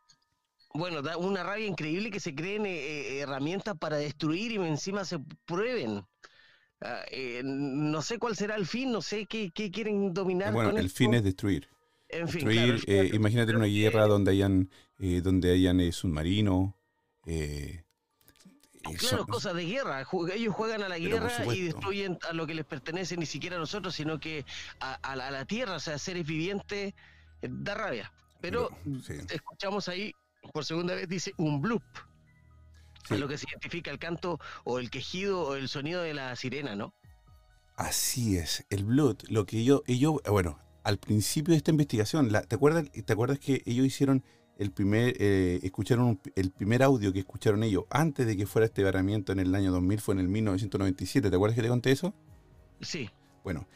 bueno, 0.73 1.03
da 1.03 1.17
una 1.17 1.43
rabia 1.43 1.67
increíble 1.67 2.09
que 2.09 2.19
se 2.19 2.33
creen 2.33 2.65
eh, 2.65 2.79
eh, 2.79 3.19
herramientas 3.19 3.77
para 3.77 3.97
destruir 3.97 4.53
y 4.53 4.55
encima 4.55 5.05
se 5.05 5.19
prueben. 5.45 6.03
Ah, 6.81 7.03
eh, 7.11 7.43
no 7.45 8.01
sé 8.01 8.17
cuál 8.17 8.35
será 8.35 8.55
el 8.55 8.65
fin, 8.65 8.91
no 8.91 9.03
sé 9.03 9.27
qué, 9.27 9.51
quieren 9.51 10.15
dominar. 10.15 10.51
Bueno, 10.51 10.75
el 10.75 10.89
fin 10.89 11.13
es 11.13 11.23
destruir. 11.23 11.69
destruir, 12.09 13.13
imagínate 13.13 13.55
una 13.55 13.67
guerra 13.67 14.07
donde 14.07 14.31
hayan, 14.31 14.71
donde 14.97 15.51
hayan 15.51 15.91
submarinos. 15.91 16.73
Claro, 18.97 19.25
cosas 19.25 19.55
de 19.55 19.65
guerra. 19.65 20.05
Ellos 20.33 20.53
juegan 20.55 20.83
a 20.83 20.89
la 20.89 20.97
guerra 20.97 21.45
y 21.53 21.61
destruyen 21.61 22.17
a 22.29 22.33
lo 22.33 22.47
que 22.47 22.53
les 22.53 22.65
pertenece, 22.65 23.17
ni 23.17 23.25
siquiera 23.25 23.55
a 23.55 23.59
nosotros, 23.59 23.95
sino 23.95 24.19
que 24.19 24.45
a, 24.79 25.15
la, 25.15 25.45
tierra, 25.45 25.75
o 25.75 25.79
sea, 25.79 25.97
seres 25.97 26.25
vivientes, 26.25 26.93
da 27.41 27.75
rabia. 27.75 28.11
Pero, 28.39 28.69
escuchamos 29.29 29.89
ahí, 29.89 30.13
por 30.53 30.63
segunda 30.63 30.95
vez, 30.95 31.09
dice 31.09 31.33
un 31.37 31.61
bloop 31.61 31.83
lo 33.15 33.27
que 33.27 33.37
se 33.37 33.45
identifica 33.49 33.91
el 33.91 33.99
canto 33.99 34.39
o 34.65 34.79
el 34.79 34.89
quejido 34.89 35.41
o 35.41 35.55
el 35.55 35.69
sonido 35.69 36.01
de 36.01 36.13
la 36.13 36.35
sirena, 36.35 36.75
¿no? 36.75 36.93
Así 37.75 38.37
es, 38.37 38.65
el 38.69 38.85
blood, 38.85 39.17
lo 39.29 39.45
que 39.45 39.59
ellos, 39.59 39.81
ellos 39.85 40.15
bueno, 40.29 40.59
al 40.83 40.97
principio 40.97 41.51
de 41.51 41.57
esta 41.57 41.71
investigación, 41.71 42.29
¿te, 42.29 42.55
acuerdas, 42.55 42.85
¿te 42.91 43.13
acuerdas 43.13 43.39
que 43.39 43.61
ellos 43.65 43.85
hicieron 43.85 44.23
el 44.57 44.71
primer, 44.71 45.15
eh, 45.19 45.59
escucharon 45.63 46.19
el 46.35 46.51
primer 46.51 46.83
audio 46.83 47.13
que 47.13 47.19
escucharon 47.19 47.63
ellos 47.63 47.85
antes 47.89 48.25
de 48.25 48.35
que 48.35 48.45
fuera 48.45 48.65
este 48.65 48.83
barramiento 48.83 49.31
en 49.31 49.39
el 49.39 49.53
año 49.53 49.71
2000, 49.71 50.01
fue 50.01 50.13
en 50.15 50.19
el 50.19 50.27
1997, 50.27 51.29
¿te 51.29 51.35
acuerdas 51.35 51.55
que 51.55 51.61
te 51.61 51.69
conté 51.69 51.91
eso? 51.91 52.13
Sí. 52.81 53.09
Bueno, 53.43 53.67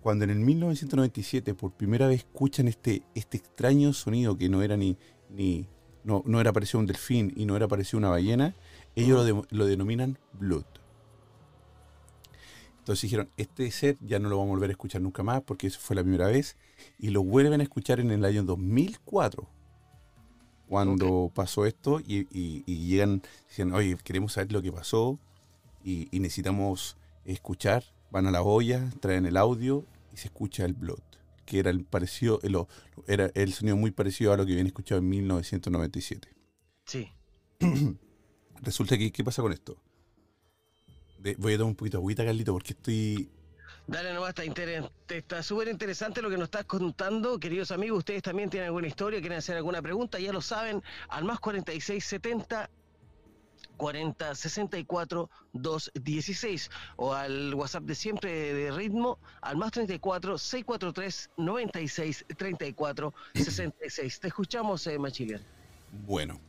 cuando 0.00 0.24
en 0.24 0.30
el 0.30 0.40
1997 0.40 1.54
por 1.54 1.72
primera 1.72 2.06
vez 2.06 2.18
escuchan 2.18 2.68
este, 2.68 3.02
este 3.14 3.36
extraño 3.36 3.92
sonido 3.92 4.36
que 4.36 4.48
no 4.48 4.62
era 4.62 4.76
ni, 4.76 4.96
ni 5.30 5.68
no, 6.04 6.22
no 6.26 6.40
era 6.40 6.52
parecido 6.52 6.78
a 6.78 6.80
un 6.80 6.86
delfín 6.86 7.32
y 7.36 7.46
no 7.46 7.56
era 7.56 7.68
parecido 7.68 7.98
a 7.98 8.00
una 8.00 8.10
ballena, 8.10 8.54
ellos 8.96 9.46
lo, 9.50 9.66
denominan 9.66 10.18
Blood. 10.32 10.64
Entonces 12.78 13.02
dijeron, 13.02 13.30
este 13.36 13.70
set 13.70 13.96
ya 14.00 14.18
no 14.18 14.28
lo 14.28 14.38
vamos 14.38 14.50
a 14.50 14.54
volver 14.54 14.70
a 14.70 14.72
escuchar 14.72 15.00
nunca 15.00 15.22
más 15.22 15.42
porque 15.42 15.68
eso 15.68 15.78
fue 15.80 15.94
la 15.94 16.02
primera 16.02 16.26
vez. 16.26 16.56
Y 16.98 17.10
lo 17.10 17.22
vuelven 17.22 17.60
a 17.60 17.62
escuchar 17.62 18.00
en 18.00 18.10
el 18.10 18.24
año 18.24 18.42
2004, 18.42 19.48
cuando 20.72 21.30
pasó 21.34 21.66
esto 21.66 22.00
y, 22.00 22.24
llegan, 22.64 23.20
dicen, 23.46 23.74
oye, 23.74 23.98
queremos 24.02 24.32
saber 24.32 24.52
lo 24.52 24.62
que 24.62 24.72
pasó 24.72 25.18
y, 25.84 26.08
necesitamos 26.12 26.96
escuchar. 27.26 27.84
Van 28.10 28.26
a 28.26 28.30
la 28.30 28.40
olla, 28.40 28.88
traen 29.00 29.26
el 29.26 29.36
audio 29.36 29.84
y 30.14 30.16
se 30.16 30.28
escucha 30.28 30.64
el 30.64 30.72
Blood, 30.72 31.02
que 31.44 31.58
era 31.58 31.68
el, 31.68 31.84
parecido, 31.84 32.40
era 33.06 33.30
el 33.34 33.52
sonido 33.52 33.76
muy 33.76 33.90
parecido 33.90 34.32
a 34.32 34.38
lo 34.38 34.46
que 34.46 34.52
habían 34.52 34.66
escuchado 34.66 34.98
en 35.00 35.10
1997. 35.10 36.28
Sí. 36.86 37.12
Resulta 38.62 38.96
que, 38.96 39.12
¿qué 39.12 39.22
pasa 39.22 39.42
con 39.42 39.52
esto? 39.52 39.76
voy 41.36 41.52
a 41.52 41.58
tomar 41.58 41.68
un 41.68 41.76
poquito 41.76 41.98
de 41.98 42.00
agüita, 42.00 42.24
Carlito, 42.24 42.54
porque 42.54 42.72
estoy... 42.72 43.28
Dale 43.86 44.14
nomás, 44.14 44.34
está 45.08 45.42
súper 45.42 45.68
interesante 45.68 46.22
lo 46.22 46.30
que 46.30 46.36
nos 46.36 46.44
estás 46.44 46.64
contando, 46.64 47.38
queridos 47.38 47.72
amigos. 47.72 47.98
Ustedes 47.98 48.22
también 48.22 48.48
tienen 48.48 48.68
alguna 48.68 48.86
historia, 48.86 49.20
quieren 49.20 49.38
hacer 49.38 49.56
alguna 49.56 49.82
pregunta, 49.82 50.18
ya 50.18 50.32
lo 50.32 50.40
saben, 50.40 50.82
al 51.08 51.24
más 51.24 51.40
4670 51.40 52.70
40 53.76 54.34
64 54.34 55.30
216 55.52 56.70
o 56.96 57.14
al 57.14 57.54
WhatsApp 57.54 57.84
de 57.84 57.94
siempre 57.94 58.54
de 58.54 58.70
ritmo 58.70 59.18
al 59.40 59.56
más 59.56 59.72
34 59.72 60.38
643 60.38 61.30
96 61.36 62.24
34 62.36 63.14
66. 63.34 64.20
Te 64.20 64.28
escuchamos, 64.28 64.86
eh, 64.86 64.98
Machilian. 64.98 65.40
Bueno, 66.06 66.40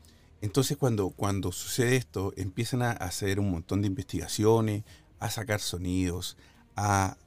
entonces 0.42 0.78
cuando, 0.78 1.10
cuando 1.10 1.52
sucede 1.52 1.96
esto, 1.96 2.34
empiezan 2.38 2.84
a 2.84 2.92
hacer 2.92 3.40
un 3.40 3.50
montón 3.50 3.82
de 3.82 3.88
investigaciones, 3.88 4.84
a 5.20 5.30
sacar 5.30 5.60
sonidos, 5.60 6.38
a, 6.76 7.18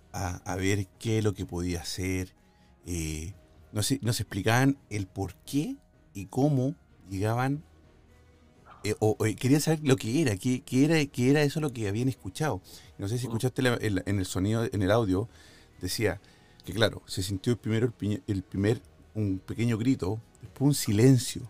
ver 0.58 0.86
qué 0.98 1.18
es 1.18 1.24
lo 1.24 1.34
que 1.34 1.46
podía 1.46 1.80
hacer. 1.80 2.34
Eh, 2.86 3.32
nos, 3.72 3.90
explicaban 3.90 4.78
el 4.90 5.06
por 5.06 5.34
qué 5.44 5.76
y 6.14 6.26
cómo 6.26 6.74
llegaban, 7.10 7.62
eh, 8.84 8.94
o, 9.00 9.16
querían 9.38 9.60
saber 9.60 9.80
lo 9.82 9.96
que 9.96 10.22
era, 10.22 10.36
qué, 10.36 10.62
era, 10.70 11.04
qué 11.06 11.30
era 11.30 11.42
eso 11.42 11.60
lo 11.60 11.72
que 11.72 11.88
habían 11.88 12.08
escuchado. 12.08 12.62
No 12.98 13.08
sé 13.08 13.18
si 13.18 13.26
escuchaste 13.26 13.62
en 13.80 14.18
el 14.18 14.26
sonido, 14.26 14.68
en 14.70 14.82
el 14.82 14.90
audio, 14.90 15.28
decía 15.80 16.20
que 16.64 16.72
claro, 16.72 17.02
se 17.06 17.22
sintió 17.22 17.52
el 17.52 17.58
primero 17.58 17.92
el, 18.00 18.22
el 18.26 18.42
primer, 18.42 18.80
un 19.14 19.38
pequeño 19.38 19.78
grito, 19.78 20.20
después 20.40 20.68
un 20.68 20.74
silencio. 20.74 21.42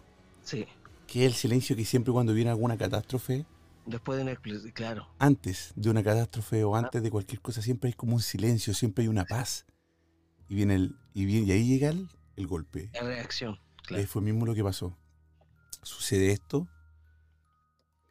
Sí 0.42 0.66
que 1.06 1.24
es 1.24 1.32
el 1.32 1.34
silencio 1.34 1.76
que 1.76 1.84
siempre 1.84 2.12
cuando 2.12 2.34
viene 2.34 2.50
alguna 2.50 2.76
catástrofe. 2.76 3.44
Después 3.86 4.16
de 4.18 4.22
una 4.24 4.36
claro. 4.72 5.08
Antes 5.18 5.72
de 5.76 5.90
una 5.90 6.02
catástrofe 6.02 6.64
o 6.64 6.74
antes 6.74 7.02
de 7.02 7.10
cualquier 7.10 7.40
cosa, 7.40 7.62
siempre 7.62 7.88
hay 7.88 7.94
como 7.94 8.14
un 8.14 8.20
silencio, 8.20 8.74
siempre 8.74 9.02
hay 9.02 9.08
una 9.08 9.24
paz. 9.24 9.64
Y 10.48 10.56
viene 10.56 10.74
el, 10.74 10.96
y, 11.14 11.24
viene, 11.24 11.46
y 11.46 11.52
ahí 11.52 11.66
llega 11.66 11.90
el, 11.90 12.46
golpe. 12.46 12.90
La 12.94 13.02
reacción, 13.02 13.58
claro. 13.84 14.00
Ahí 14.00 14.06
fue 14.06 14.22
mismo 14.22 14.44
lo 14.44 14.54
que 14.54 14.64
pasó. 14.64 14.98
Sucede 15.82 16.32
esto 16.32 16.68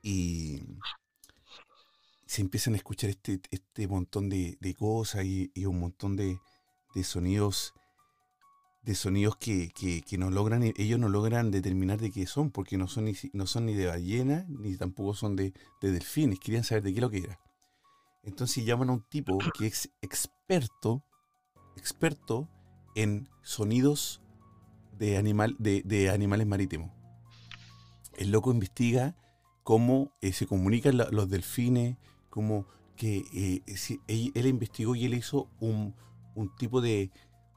y 0.01 0.61
se 2.25 2.41
empiezan 2.41 2.73
a 2.73 2.77
escuchar 2.77 3.09
este, 3.09 3.41
este 3.51 3.87
montón 3.87 4.29
de, 4.29 4.75
cosas 4.77 5.25
y, 5.25 5.51
un 5.65 5.79
montón 5.79 6.15
de, 6.15 6.39
de 6.93 7.03
sonidos 7.03 7.73
de 8.85 8.93
sonidos 8.93 9.35
que, 9.35 10.03
no 10.17 10.29
logran, 10.29 10.61
ellos 10.63 10.99
no 10.99 11.09
logran 11.09 11.49
determinar 11.49 11.99
de 11.99 12.11
qué 12.11 12.27
son, 12.27 12.51
porque 12.51 12.77
no 12.77 12.87
son 12.87 13.05
ni, 13.05 13.13
no 13.33 13.47
son 13.47 13.65
ni 13.65 13.73
de 13.73 13.87
ballena, 13.87 14.45
ni 14.47 14.75
tampoco 14.75 15.15
son 15.15 15.35
de, 15.35 15.53
delfines, 15.81 16.39
querían 16.39 16.63
saber 16.63 16.83
de 16.83 16.93
qué 16.93 17.01
lo 17.01 17.09
que 17.09 17.17
era. 17.19 17.39
Entonces 18.23 18.63
llaman 18.63 18.89
a 18.89 18.93
un 18.93 19.01
tipo 19.09 19.39
que 19.57 19.65
es 19.65 19.89
experto, 20.01 21.03
experto 21.75 22.47
en 22.93 23.27
sonidos 23.41 24.21
de, 24.99 25.17
animal, 25.17 25.55
de, 25.57 26.09
animales 26.11 26.45
marítimos. 26.45 26.91
El 28.17 28.29
loco 28.31 28.51
investiga 28.51 29.15
cómo 29.63 30.11
eh, 30.21 30.31
se 30.31 30.45
comunican 30.45 30.97
los 30.97 31.29
delfines, 31.29 31.97
cómo 32.29 32.67
que 32.95 33.25
eh, 33.33 33.63
él, 34.07 34.45
investigó 34.45 34.95
y 34.95 35.05
él 35.05 35.15
hizo 35.15 35.49
un, 35.59 35.95
un 36.35 36.55
tipo 36.55 36.81
de, 36.81 37.11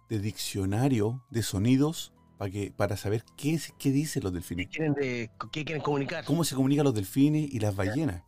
de 0.08 0.18
diccionario 0.18 1.24
de 1.30 1.42
sonidos 1.42 2.12
para, 2.38 2.50
que, 2.50 2.70
para 2.70 2.96
saber 2.96 3.24
qué, 3.36 3.54
es, 3.54 3.72
qué 3.78 3.90
dicen 3.90 4.22
los 4.22 4.32
delfines. 4.32 4.68
¿Qué 4.68 5.64
quieren, 5.64 5.82
comunicar? 5.82 6.24
Cómo 6.24 6.44
se 6.44 6.54
comunican 6.54 6.84
los 6.84 6.94
delfines 6.94 7.52
y 7.52 7.58
las 7.58 7.74
ballenas. 7.74 8.22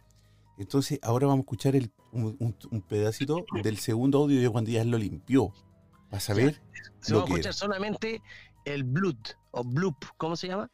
Entonces, 0.59 0.99
ahora 1.03 1.27
vamos 1.27 1.41
a 1.41 1.45
escuchar 1.45 1.77
el, 1.77 1.91
un, 2.13 2.85
pedacito 2.87 3.47
del 3.63 3.79
segundo 3.79 4.19
audio 4.19 4.41
de 4.41 4.51
cuando 4.51 4.71
ya 4.71 4.85
lo 4.85 4.99
limpió. 4.99 5.53
Para 6.11 6.21
saber. 6.21 6.61
se 7.01 7.15
va 7.15 7.23
a 7.23 7.25
escuchar 7.25 7.55
solamente 7.55 8.21
el 8.65 8.83
blood 8.83 9.17
o 9.53 9.65
bloop, 9.65 9.97
¿cómo 10.17 10.37
se 10.37 10.49
llama? 10.49 10.71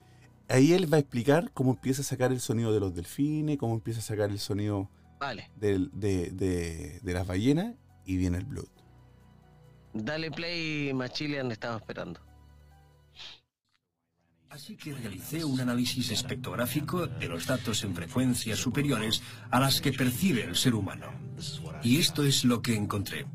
Ahí 0.49 0.73
él 0.73 0.91
va 0.91 0.97
a 0.97 1.01
explicar 1.01 1.51
cómo 1.53 1.73
empieza 1.73 2.03
a 2.03 2.05
sacar 2.05 2.33
el 2.33 2.41
sonido 2.41 2.73
de 2.73 2.81
los 2.81 2.95
delfines, 2.95 3.59
cómo 3.59 3.75
empieza 3.75 4.01
a 4.01 4.03
sacar 4.03 4.31
el 4.31 4.39
sonido 4.39 4.91
vale. 5.21 5.51
de, 5.57 5.91
de, 5.93 7.01
de 7.03 7.13
las 7.13 7.27
ballenas 7.27 7.75
y 8.07 8.17
viene 8.17 8.39
el 8.39 8.45
blood. 8.45 8.69
Dale 10.05 10.31
play, 10.31 10.93
Machilian, 10.93 11.51
estaba 11.51 11.77
esperando. 11.77 12.21
Así 14.51 14.77
que 14.77 14.95
realicé 14.95 15.45
un 15.45 15.61
análisis 15.61 16.11
espectrográfico 16.11 17.07
de 17.07 17.29
los 17.29 17.47
datos 17.47 17.83
en 17.85 17.95
frecuencias 17.95 18.59
superiores 18.59 19.23
a 19.51 19.61
las 19.61 19.81
que 19.81 19.93
percibe 19.93 20.45
el 20.45 20.57
ser 20.57 20.75
humano. 20.75 21.07
Y 21.83 21.99
esto 21.99 22.25
es 22.25 22.45
lo 22.45 22.63
que 22.63 22.75
encontré. 22.75 23.27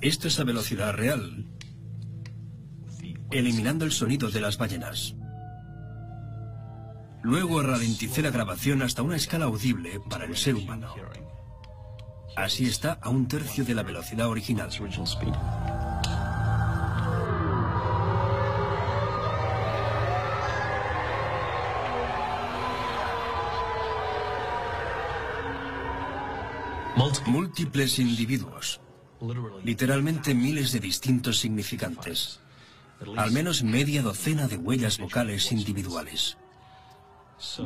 Esto 0.00 0.28
es 0.28 0.40
a 0.40 0.44
velocidad 0.44 0.92
real, 0.92 1.46
eliminando 3.30 3.84
el 3.84 3.92
sonido 3.92 4.30
de 4.30 4.40
las 4.40 4.58
ballenas. 4.58 5.14
Luego 7.22 7.62
ralenticé 7.62 8.20
la 8.20 8.30
grabación 8.30 8.82
hasta 8.82 9.02
una 9.02 9.16
escala 9.16 9.46
audible 9.46 10.00
para 10.10 10.26
el 10.26 10.36
ser 10.36 10.56
humano. 10.56 10.94
Así 12.36 12.66
está 12.66 12.98
a 13.00 13.08
un 13.10 13.28
tercio 13.28 13.64
de 13.64 13.74
la 13.74 13.82
velocidad 13.82 14.28
original. 14.28 14.70
Múltiples 27.26 27.98
individuos, 27.98 28.80
literalmente 29.62 30.34
miles 30.34 30.72
de 30.72 30.80
distintos 30.80 31.38
significantes, 31.38 32.40
al 33.16 33.32
menos 33.32 33.62
media 33.62 34.02
docena 34.02 34.46
de 34.46 34.56
huellas 34.56 34.98
vocales 34.98 35.50
individuales. 35.52 36.36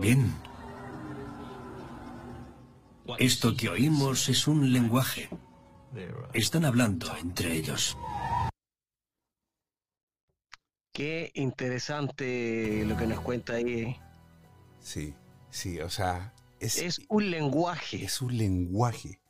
Bien, 0.00 0.32
esto 3.16 3.56
que 3.56 3.68
oímos 3.70 4.28
es 4.28 4.46
un 4.46 4.72
lenguaje. 4.72 5.30
Están 6.34 6.64
hablando 6.64 7.14
entre 7.16 7.54
ellos. 7.54 7.96
Qué 10.92 11.30
interesante 11.34 12.84
lo 12.84 12.96
que 12.96 13.06
nos 13.06 13.20
cuenta 13.20 13.54
ahí. 13.54 13.96
Sí, 14.80 15.14
sí, 15.50 15.80
o 15.80 15.88
sea, 15.88 16.34
es, 16.60 16.78
Es 16.78 17.00
un 17.08 17.30
lenguaje. 17.30 18.04
es 18.04 18.20
un 18.20 18.36
lenguaje. 18.36 19.20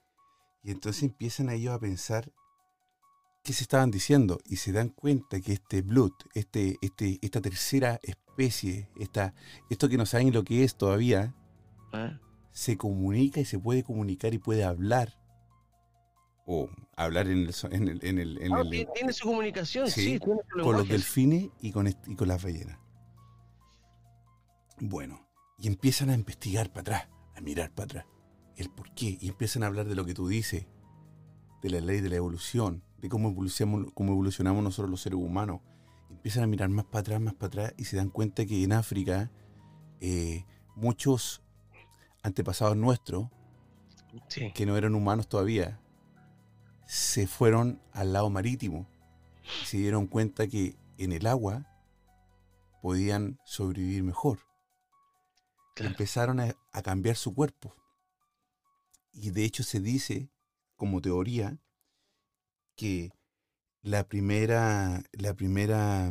Y 0.65 0.71
entonces 0.73 1.05
empiezan 1.05 1.51
ellos 1.51 1.75
a 1.75 1.79
pensar 1.79 2.33
qué 3.45 3.53
se 3.53 3.63
estaban 3.63 3.91
diciendo 3.91 4.41
y 4.45 4.57
se 4.57 4.73
dan 4.73 4.89
cuenta 4.89 5.41
que 5.41 5.53
este 5.53 5.83
blood, 5.83 6.13
este, 6.35 6.77
este, 6.83 7.19
esta 7.23 7.41
tercera 7.41 8.01
especie, 8.03 8.91
esta, 8.97 9.35
esto 9.71 9.89
que 9.89 9.97
no 9.97 10.07
saben 10.07 10.33
lo 10.33 10.43
que 10.43 10.65
es 10.65 10.77
todavía, 10.77 11.35
¿Ah? 11.93 12.19
Se 12.59 12.77
comunica 12.77 13.39
y 13.39 13.45
se 13.45 13.57
puede 13.57 13.85
comunicar 13.85 14.35
y 14.35 14.39
puede 14.39 14.65
hablar. 14.65 15.17
O 16.45 16.69
hablar 16.97 17.29
en 17.29 17.47
el, 17.47 17.55
en 17.71 17.89
el, 17.89 18.05
en 18.05 18.19
el- 18.19 18.43
en 18.43 18.53
Ah, 18.53 18.63
el- 18.63 18.89
tiene, 18.95 19.13
su 19.13 19.27
comunicación, 19.29 19.87
Sí, 19.87 19.93
sí, 20.01 20.19
tiene 20.19 20.41
su 20.51 20.63
con 20.65 20.73
los 20.77 20.89
delfines 20.89 21.51
y 21.61 21.71
con, 21.71 21.87
y 21.87 22.17
con 22.17 22.27
las 22.27 22.43
ballenas. 22.43 22.77
Bueno, 24.81 25.25
y 25.57 25.69
empiezan 25.69 26.11
a 26.11 26.15
investigar 26.15 26.71
para 26.73 26.81
atrás, 26.81 27.09
a 27.37 27.41
mirar 27.43 27.71
para 27.71 27.85
atrás, 27.85 28.07
el 28.57 28.71
por 28.71 28.93
qué, 28.93 29.17
y 29.21 29.29
empiezan 29.29 29.63
a 29.63 29.69
hablar 29.69 29.87
de 29.87 29.95
lo 29.95 30.05
que 30.05 30.15
tú 30.15 30.27
dices, 30.27 30.67
de 31.63 31.71
la 31.71 31.81
ley 31.81 32.01
de 32.01 32.09
la 32.09 32.17
evolución, 32.17 32.83
de 33.01 33.09
cómo 33.09 33.29
evolucionamos, 33.29 33.93
cómo 33.95 34.13
evolucionamos 34.15 34.65
nosotros 34.65 34.91
los 34.91 35.01
seres 35.01 35.21
humanos. 35.21 35.61
Empiezan 36.11 36.43
a 36.43 36.49
mirar 36.49 36.71
más 36.71 36.87
para 36.87 37.03
atrás, 37.03 37.21
más 37.21 37.35
para 37.35 37.47
atrás, 37.47 37.75
y 37.77 37.85
se 37.85 37.97
dan 37.97 38.11
cuenta 38.11 38.45
que 38.47 38.65
en 38.65 38.73
África 38.73 39.31
eh, 40.01 40.45
muchos 40.75 41.45
antepasados 42.29 42.77
nuestros, 42.77 43.29
Sí. 44.29 44.53
que 44.53 44.65
no 44.67 44.77
eran 44.77 44.95
humanos 44.95 45.29
todavía, 45.29 45.81
se 46.87 47.27
fueron 47.27 47.81
al 47.93 48.13
lado 48.15 48.31
marítimo 48.31 48.87
y 49.63 49.67
se 49.67 49.77
dieron 49.79 50.07
cuenta 50.07 50.47
que 50.47 50.77
en 50.97 51.13
el 51.13 51.27
agua 51.27 51.67
podían 52.81 53.39
sobrevivir 53.45 54.03
mejor. 54.03 54.39
Claro. 55.75 55.91
Empezaron 55.91 56.41
a, 56.41 56.55
a 56.73 56.83
cambiar 56.83 57.17
su 57.17 57.35
cuerpo. 57.35 57.75
Y 59.13 59.31
de 59.31 59.45
hecho 59.45 59.63
se 59.63 59.81
dice, 59.81 60.31
como 60.77 61.01
teoría, 61.01 61.59
que 62.77 63.13
la 63.83 64.05
primera, 64.09 65.03
la 65.13 65.35
primera, 65.35 66.11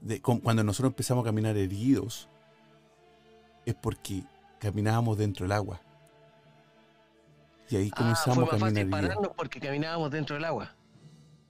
de- 0.00 0.20
cu- 0.22 0.40
cuando 0.40 0.64
nosotros 0.64 0.92
empezamos 0.92 1.22
a 1.22 1.26
caminar 1.28 1.56
erguidos, 1.56 2.28
es 3.66 3.74
porque 3.74 4.24
caminábamos 4.58 5.16
dentro 5.18 5.44
del 5.44 5.52
agua. 5.52 5.80
Y 7.70 7.76
ahí 7.76 7.90
Ah, 7.92 7.96
comenzamos 7.96 8.34
fue 8.34 8.42
a 8.44 8.46
más 8.46 8.60
caminar 8.72 8.74
fácil 8.74 8.90
pararnos 8.90 9.32
porque 9.36 9.60
caminábamos 9.60 10.10
dentro 10.10 10.34
del 10.36 10.44
agua. 10.44 10.74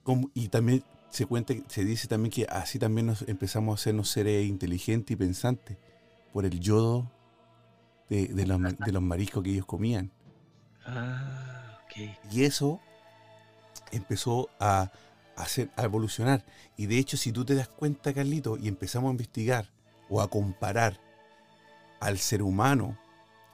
Como- 0.03 0.31
y 0.35 0.49
también 0.49 0.83
se 1.11 1.27
cuenta, 1.27 1.55
se 1.69 1.85
dice 1.85 2.09
también 2.09 2.33
que 2.33 2.47
así 2.51 2.79
también 2.79 3.07
nos 3.07 3.23
empezamos 3.23 3.73
a 3.73 3.81
hacernos 3.81 4.09
seres 4.11 4.47
inteligentes 4.47 5.13
y 5.15 5.17
pensantes 5.17 5.77
por 6.33 6.45
el 6.45 6.59
yodo 6.61 7.11
de, 8.09 8.27
de 8.29 8.47
los, 8.47 8.61
de 8.61 8.93
los 8.93 9.03
mariscos 9.03 9.43
que 9.45 9.51
ellos 9.51 9.67
comían. 9.67 10.11
Ah, 10.87 11.79
ok. 11.85 12.11
Y 12.33 12.45
eso 12.45 12.81
empezó 13.93 14.49
a, 14.59 14.91
hacer, 15.37 15.71
a 15.77 15.85
evolucionar. 15.85 16.45
Y 16.77 16.87
de 16.87 16.99
hecho, 16.99 17.17
si 17.17 17.33
tú 17.33 17.45
te 17.45 17.55
das 17.55 17.69
cuenta, 17.69 18.13
Carlito, 18.13 18.57
y 18.57 18.69
empezamos 18.69 19.09
a 19.09 19.13
investigar 19.13 19.71
o 20.09 20.21
a 20.21 20.29
comparar 20.29 20.99
al 22.01 22.19
ser 22.19 22.43
humano, 22.43 22.99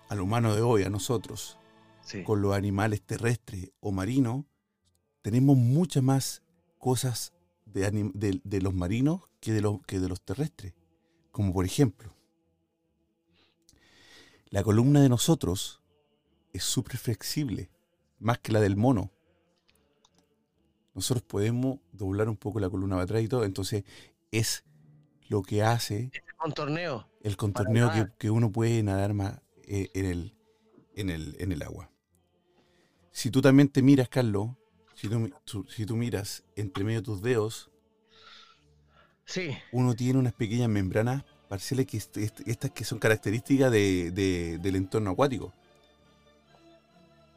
al 0.09 0.20
humano 0.20 0.55
de 0.55 0.62
hoy, 0.62 0.82
a 0.84 0.90
nosotros, 0.90 1.59
Sí. 2.03 2.22
con 2.22 2.42
los 2.42 2.55
animales 2.55 3.01
terrestres 3.03 3.70
o 3.80 3.90
marinos, 3.92 4.45
tenemos 5.22 5.57
muchas 5.57 6.03
más 6.03 6.42
cosas 6.78 7.32
de, 7.64 7.90
anim- 7.90 8.12
de- 8.12 8.40
de 8.45 8.61
los 8.61 8.74
marinos 8.74 9.22
que 9.40 9.53
de, 9.53 9.62
los, 9.62 9.80
que 9.86 9.99
de 10.01 10.09
los 10.09 10.20
terrestres. 10.20 10.74
Como 11.32 11.53
por 11.53 11.64
ejemplo, 11.64 12.14
la 14.51 14.62
columna 14.62 15.01
de 15.01 15.09
nosotros 15.09 15.80
es 16.53 16.62
súper 16.62 16.99
flexible, 16.99 17.70
más 18.18 18.38
que 18.38 18.53
la 18.53 18.61
del 18.61 18.76
mono. 18.76 19.11
Nosotros 20.95 21.22
podemos 21.24 21.80
doblar 21.92 22.28
un 22.28 22.36
poco 22.36 22.61
la 22.61 22.70
columna 22.70 22.95
para 22.97 23.05
atrás 23.05 23.22
y 23.22 23.28
todo, 23.28 23.45
entonces 23.45 23.84
es 24.30 24.62
lo 25.28 25.42
que 25.42 25.62
hace 25.62 26.11
Con 26.36 26.53
torneo. 26.53 27.09
El 27.25 27.37
contorneo 27.37 27.91
que, 27.91 28.07
que 28.18 28.31
uno 28.31 28.53
puede 28.53 28.83
nadar 28.83 29.12
más 29.14 29.41
eh, 29.66 29.91
en, 29.95 30.05
el, 30.07 30.35
en, 30.95 31.11
el, 31.11 31.37
en 31.41 31.51
el 31.53 31.62
agua. 31.62 31.91
Si 33.11 33.31
tú 33.31 33.41
también 33.41 33.68
te 33.68 33.83
miras, 33.83 34.09
Carlos, 34.09 34.51
si 34.95 35.09
tú, 35.09 35.66
si 35.68 35.85
tú 35.87 35.97
miras 35.97 36.45
entre 36.55 36.85
medio 36.85 37.01
de 37.01 37.05
tus 37.05 37.20
dedos, 37.22 37.70
Sí. 39.25 39.57
uno 39.72 39.95
tiene 39.95 40.18
unas 40.18 40.35
pequeñas 40.35 40.68
membranas 40.68 41.25
parciales 41.49 41.87
que 41.87 41.97
est- 41.97 42.16
est- 42.18 42.47
estas 42.47 42.70
que 42.72 42.85
son 42.85 42.99
características 42.99 43.72
de- 43.72 44.11
de- 44.11 44.59
del 44.59 44.77
entorno 44.77 45.11
acuático. 45.12 45.53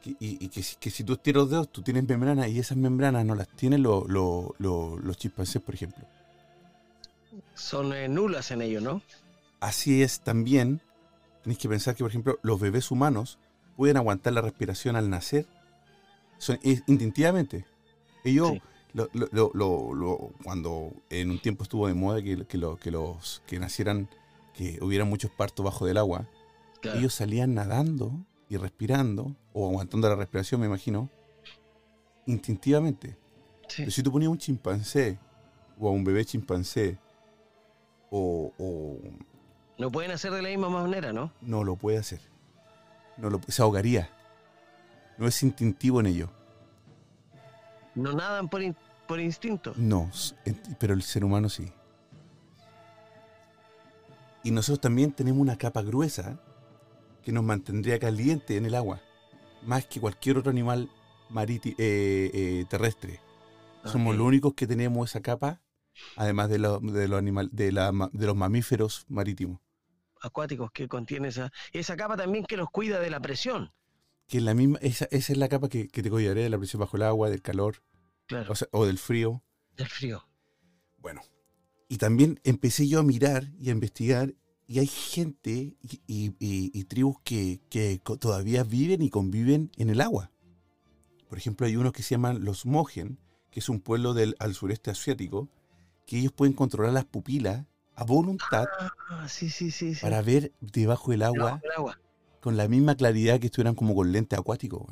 Que- 0.02 0.10
y 0.20 0.44
y 0.44 0.48
que, 0.48 0.62
si- 0.62 0.76
que 0.76 0.90
si 0.90 1.02
tú 1.02 1.14
estiras 1.14 1.42
los 1.44 1.50
dedos, 1.50 1.72
tú 1.72 1.80
tienes 1.82 2.06
membranas 2.06 2.48
y 2.48 2.58
esas 2.58 2.76
membranas 2.76 3.24
no 3.24 3.34
las 3.34 3.48
tienen 3.48 3.82
lo- 3.82 4.06
lo- 4.06 4.54
lo- 4.58 4.98
los 4.98 5.16
chimpancés, 5.16 5.62
por 5.62 5.74
ejemplo. 5.74 6.04
Son 7.54 7.92
eh, 7.94 8.06
nulas 8.08 8.50
en 8.50 8.62
ello, 8.62 8.80
¿no? 8.82 9.00
Así 9.60 10.02
es 10.02 10.20
también, 10.20 10.80
tenéis 11.42 11.58
que 11.58 11.68
pensar 11.68 11.94
que, 11.94 12.04
por 12.04 12.10
ejemplo, 12.10 12.38
los 12.42 12.60
bebés 12.60 12.90
humanos 12.90 13.38
pueden 13.76 13.96
aguantar 13.96 14.32
la 14.32 14.40
respiración 14.40 14.96
al 14.96 15.10
nacer 15.10 15.46
son, 16.38 16.58
es- 16.62 16.82
instintivamente. 16.86 17.64
Ellos, 18.24 18.52
Sí. 18.52 18.62
lo- 18.94 19.08
lo- 19.54 20.30
cuando 20.44 20.92
en 21.10 21.30
un 21.30 21.40
tiempo 21.40 21.62
estuvo 21.64 21.86
de 21.88 21.94
moda 21.94 22.22
que, 22.22 22.44
que 22.46 22.58
lo- 22.58 22.76
que 22.76 22.90
los 22.90 23.42
que 23.46 23.58
nacieran, 23.58 24.08
que 24.54 24.78
hubiera 24.82 25.04
muchos 25.04 25.30
partos 25.30 25.64
bajo 25.64 25.86
del 25.86 25.96
agua, 25.98 26.28
Claro. 26.80 26.98
ellos 26.98 27.14
salían 27.14 27.54
nadando 27.54 28.12
y 28.48 28.56
respirando, 28.56 29.34
o 29.52 29.68
aguantando 29.68 30.08
la 30.08 30.14
respiración, 30.16 30.60
me 30.60 30.66
imagino, 30.68 31.10
instintivamente. 32.26 33.16
Sí. 33.68 33.78
Pero 33.82 33.90
si 33.90 34.02
tú 34.02 34.12
ponías 34.12 34.30
un 34.30 34.38
chimpancé, 34.38 35.18
o 35.78 35.88
a 35.88 35.92
un 35.92 36.04
bebé 36.04 36.24
chimpancé, 36.24 36.98
o, 38.10 38.52
o 38.58 38.98
No 39.78 39.90
pueden 39.92 40.10
hacer 40.10 40.32
de 40.32 40.42
la 40.42 40.48
misma 40.48 40.68
manera, 40.68 41.12
¿no? 41.12 41.32
no 41.40 41.62
lo 41.64 41.76
puede 41.76 41.98
hacer. 41.98 42.20
No 43.16 43.30
lo, 43.30 43.40
se 43.48 43.62
ahogaría. 43.62 44.10
No 45.18 45.26
es 45.26 45.42
instintivo 45.42 46.00
en 46.00 46.06
ello. 46.06 46.30
No 47.94 48.12
nadan 48.12 48.48
por, 48.48 48.62
in- 48.62 48.76
por 49.06 49.18
instinto. 49.20 49.72
No, 49.76 50.10
pero 50.78 50.94
el 50.94 51.02
ser 51.02 51.24
humano 51.24 51.48
sí. 51.48 51.72
Y 54.44 54.50
nosotros 54.50 54.80
también 54.80 55.12
tenemos 55.12 55.40
una 55.40 55.56
capa 55.58 55.82
gruesa 55.82 56.38
que 57.22 57.32
nos 57.32 57.44
mantendría 57.44 57.98
caliente 57.98 58.56
en 58.56 58.66
el 58.66 58.74
agua, 58.74 59.00
más 59.62 59.86
que 59.86 60.00
cualquier 60.00 60.38
otro 60.38 60.50
animal 60.50 60.88
marítimo 61.28 61.76
terrestre. 62.68 63.20
Somos 63.84 64.12
Ok. 64.12 64.18
los 64.18 64.26
únicos 64.26 64.54
que 64.54 64.66
tenemos 64.66 65.10
esa 65.10 65.20
capa, 65.20 65.60
además 66.16 66.48
de, 66.50 66.58
lo- 66.58 66.78
de 66.80 67.08
los 67.08 67.18
animal, 67.18 67.48
de, 67.52 67.72
la 67.72 67.90
ma- 67.92 68.10
de 68.12 68.26
los 68.26 68.36
mamíferos 68.36 69.04
marítimos. 69.08 69.60
Acuáticos 70.22 70.70
que 70.72 70.88
contiene 70.88 71.28
esa. 71.28 71.50
Esa 71.72 71.96
capa 71.96 72.16
también 72.16 72.44
que 72.44 72.56
los 72.56 72.70
cuida 72.70 73.00
de 73.00 73.10
la 73.10 73.20
presión. 73.20 73.72
Que 74.26 74.40
la 74.40 74.54
misma, 74.54 74.78
esa, 74.82 75.06
esa 75.10 75.32
es 75.32 75.38
la 75.38 75.48
capa 75.48 75.68
que, 75.68 75.88
que 75.88 76.02
te 76.02 76.10
cuidaré 76.10 76.42
de 76.42 76.50
la 76.50 76.58
presión 76.58 76.80
bajo 76.80 76.96
el 76.96 77.02
agua, 77.04 77.30
del 77.30 77.40
calor 77.42 77.82
Claro. 78.26 78.52
o, 78.52 78.54
sea, 78.54 78.68
o 78.72 78.84
del 78.84 78.98
frío. 78.98 79.42
del 79.76 79.88
frío. 79.88 80.28
Bueno, 80.98 81.22
y 81.88 81.96
también 81.96 82.40
empecé 82.44 82.86
yo 82.88 82.98
a 83.00 83.02
mirar 83.02 83.50
y 83.58 83.68
a 83.70 83.72
investigar 83.72 84.34
y 84.66 84.80
hay 84.80 84.86
gente 84.86 85.50
y, 85.80 86.02
y- 86.06 86.34
y- 86.38 86.70
y 86.74 86.84
tribus 86.84 87.16
que, 87.24 87.60
que 87.70 88.00
todavía 88.20 88.64
viven 88.64 89.00
y 89.00 89.08
conviven 89.08 89.70
en 89.78 89.88
el 89.88 90.00
agua. 90.02 90.30
Por 91.28 91.38
ejemplo, 91.38 91.66
hay 91.66 91.76
unos 91.76 91.92
que 91.92 92.02
se 92.02 92.10
llaman 92.16 92.44
los 92.44 92.66
Mojen, 92.66 93.18
que 93.50 93.60
es 93.60 93.68
un 93.70 93.80
pueblo 93.80 94.12
del 94.12 94.36
al 94.40 94.54
sureste 94.54 94.90
asiático, 94.90 95.48
que 96.06 96.18
ellos 96.18 96.32
pueden 96.32 96.52
controlar 96.52 96.92
las 96.92 97.04
pupilas 97.06 97.64
a 98.00 98.04
voluntad 98.04 98.66
Ah, 99.10 99.26
sí, 99.28 99.50
sí, 99.50 99.70
sí. 99.70 99.94
sí. 99.94 100.00
para 100.00 100.22
ver 100.22 100.52
debajo 100.60 101.10
del 101.10 101.22
agua 101.22 101.36
Debajo 101.38 101.60
del 101.62 101.72
agua. 101.76 102.00
con 102.40 102.56
la 102.56 102.68
misma 102.68 102.94
claridad 102.94 103.40
que 103.40 103.46
estuvieran 103.46 103.74
como 103.74 103.94
con 103.94 104.12
weón. 104.12 104.86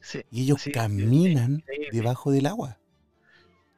Sí. 0.00 0.20
Y 0.30 0.42
ellos 0.44 0.62
caminan 0.72 1.62
debajo 1.92 2.30
del 2.30 2.46
agua. 2.46 2.78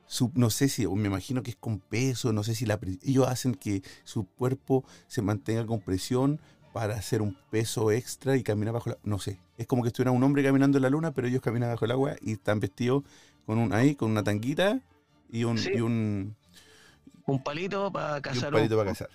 Su- 0.06 0.32
no 0.34 0.50
sé 0.50 0.68
si, 0.68 0.86
o 0.86 0.94
me 0.94 1.06
imagino 1.08 1.42
que 1.42 1.50
es 1.52 1.56
con 1.56 1.78
peso, 1.80 2.32
no 2.32 2.42
sé 2.42 2.54
si 2.54 2.66
la, 2.66 2.78
ellos 3.02 3.26
hacen 3.28 3.54
que 3.54 3.82
su 4.04 4.26
cuerpo 4.26 4.84
se 5.06 5.22
mantenga 5.22 5.64
con 5.66 5.80
presión 5.80 6.40
para 6.72 6.94
hacer 6.94 7.22
un 7.22 7.36
peso 7.50 7.90
extra 7.90 8.36
y 8.36 8.42
caminar 8.42 8.74
bajo 8.74 8.90
la... 8.90 8.98
No 9.02 9.18
sé, 9.18 9.40
es 9.56 9.66
como 9.66 9.82
que 9.82 9.88
estuviera 9.88 10.10
un 10.12 10.22
hombre 10.22 10.42
caminando 10.44 10.78
en 10.78 10.82
la 10.82 10.90
luna, 10.90 11.12
pero 11.12 11.26
ellos 11.28 11.40
caminan 11.42 11.70
bajo 11.70 11.84
el 11.84 11.90
agua 11.92 12.16
y 12.20 12.32
están 12.32 12.60
vestidos 12.60 13.02
con 13.46 13.58
un 13.58 13.72
ahí, 13.72 13.94
con 13.96 14.10
una 14.10 14.22
tanguita 14.22 14.80
y 15.28 15.44
un... 15.44 15.58
Sí. 15.58 15.70
Y 15.74 15.80
un, 15.80 16.36
Un 17.26 17.42
palito 17.42 17.90
para 17.92 18.20
y 18.30 18.38
un 18.38 18.44
cazar. 18.44 18.52
palito 18.52 18.76
para 18.76 18.90
cazar. 18.90 19.08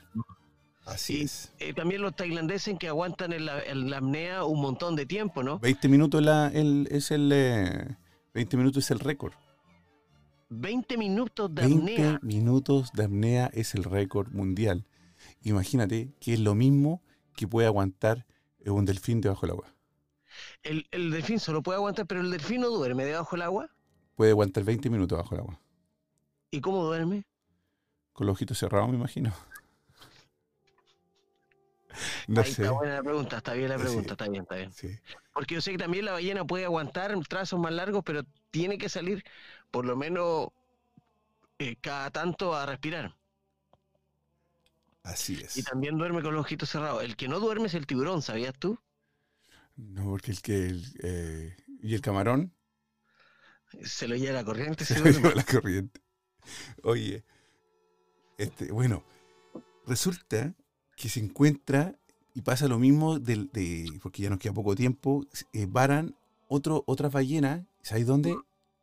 Así 0.86 1.22
Y 1.22 1.22
es. 1.24 1.52
eh, 1.60 1.74
también 1.74 2.02
los 2.02 2.16
tailandeses 2.16 2.78
que 2.78 2.88
aguantan 2.88 3.34
en 3.34 3.46
la, 3.46 3.62
en 3.64 3.90
la 3.90 3.98
apnea 3.98 4.44
un 4.46 4.62
montón 4.62 4.96
de 4.96 5.06
tiempo, 5.06 5.42
¿no? 5.44 5.60
20 5.60 5.88
minutos 5.90 6.22
la, 6.22 6.48
el, 6.54 6.88
es 6.92 7.12
el... 7.12 7.32
eh, 7.34 7.98
20 8.34 8.58
minutos 8.58 8.84
es 8.86 8.92
el 8.92 9.00
récord. 9.00 9.34
20 10.50 10.98
minutos 10.98 11.54
de 11.54 11.62
20 11.64 12.08
apnea. 12.08 12.20
minutos 12.22 12.92
de 12.94 13.06
apnea 13.06 13.48
es 13.54 13.74
el 13.76 13.84
récord 13.84 14.32
mundial. 14.32 14.86
Imagínate 15.42 16.14
que 16.20 16.34
es 16.34 16.40
lo 16.40 16.54
mismo 16.56 17.02
que 17.36 17.48
puede 17.48 17.68
aguantar 17.68 18.26
eh, 18.60 18.70
un 18.70 18.86
delfín 18.86 19.22
debajo 19.22 19.42
del 19.48 19.52
agua. 19.52 19.74
El, 20.64 20.86
el 20.92 21.12
delfín 21.12 21.40
solo 21.40 21.64
puede 21.64 21.78
aguantar, 21.78 22.06
pero 22.06 22.22
el 22.22 22.30
delfín 22.30 22.62
no 22.62 22.68
duerme 22.70 23.06
debajo 23.06 23.36
del 23.36 23.44
agua. 23.44 23.70
Puede 24.16 24.32
aguantar 24.32 24.64
20 24.64 24.90
minutos 24.90 25.18
bajo 25.18 25.34
el 25.36 25.42
agua. 25.42 25.60
¿Y 26.52 26.62
cómo 26.62 26.84
duerme? 26.84 27.26
Con 28.16 28.26
los 28.26 28.34
ojitos 28.34 28.58
cerrados, 28.58 28.90
me 28.90 28.96
imagino. 28.96 29.32
No 32.28 32.42
Ahí 32.42 32.44
sé. 32.44 32.52
está 32.52 32.72
buena 32.72 32.96
la 32.96 33.04
pregunta, 33.04 33.38
está 33.38 33.54
bien 33.54 33.70
la 33.70 33.76
Sí. 33.76 33.80
pregunta, 33.80 34.14
está 34.14 34.28
bien, 34.30 34.44
está 34.44 34.56
bien. 34.56 34.72
Sí. 34.76 35.00
Porque 35.34 35.56
yo 35.56 35.62
sé 35.62 35.72
que 35.72 35.78
también 35.78 36.06
la 36.06 36.14
ballena 36.14 36.46
puede 36.46 36.66
aguantar 36.66 37.14
trazos 37.28 37.60
más 37.60 37.72
largos, 37.74 38.04
pero 38.06 38.24
tiene 38.52 38.78
que 38.78 38.90
salir 38.90 39.24
por 39.72 39.86
lo 39.86 39.96
menos 39.98 40.50
eh, 41.60 41.76
cada 41.82 42.12
tanto 42.12 42.56
a 42.56 42.66
respirar. 42.66 43.14
Así 45.04 45.44
Y 45.56 45.62
es. 45.62 45.64
también 45.64 45.98
duerme 45.98 46.22
con 46.22 46.36
los 46.36 46.42
ojitos 46.46 46.70
cerrados. 46.70 47.04
El 47.04 47.16
que 47.16 47.28
no 47.28 47.40
duerme 47.40 47.66
es 47.66 47.74
el 47.74 47.88
tiburón, 47.88 48.22
¿sabías 48.22 48.54
tú? 48.60 48.78
No, 49.78 50.06
porque 50.06 50.32
el 50.32 50.42
que. 50.42 50.66
el, 50.68 50.84
eh, 51.04 51.56
y 51.82 51.94
el 51.96 52.02
camarón 52.02 52.54
Se 53.86 54.10
lo 54.10 54.18
lleva 54.18 54.34
la 54.34 54.44
corriente. 54.44 54.84
se 54.84 54.86
se 54.86 55.00
lo 55.00 55.02
duerme. 55.10 55.10
lleva 55.10 55.36
la 55.36 55.44
corriente. 55.44 56.02
Oye, 56.84 57.26
este, 58.38 58.72
bueno, 58.72 59.04
resulta 59.86 60.54
que 60.98 61.10
se 61.10 61.20
encuentra 61.20 61.96
y 62.34 62.42
pasa 62.42 62.68
lo 62.68 62.80
mismo 62.80 63.20
de, 63.20 63.86
porque 64.02 64.24
ya 64.24 64.30
nos 64.30 64.40
queda 64.40 64.54
poco 64.54 64.76
tiempo, 64.76 65.26
eh, 65.54 65.68
varan 65.70 66.16
otro, 66.48 66.84
otras 66.88 67.12
ballenas, 67.12 67.66
¿sabéis 67.82 68.08
dónde? 68.08 68.36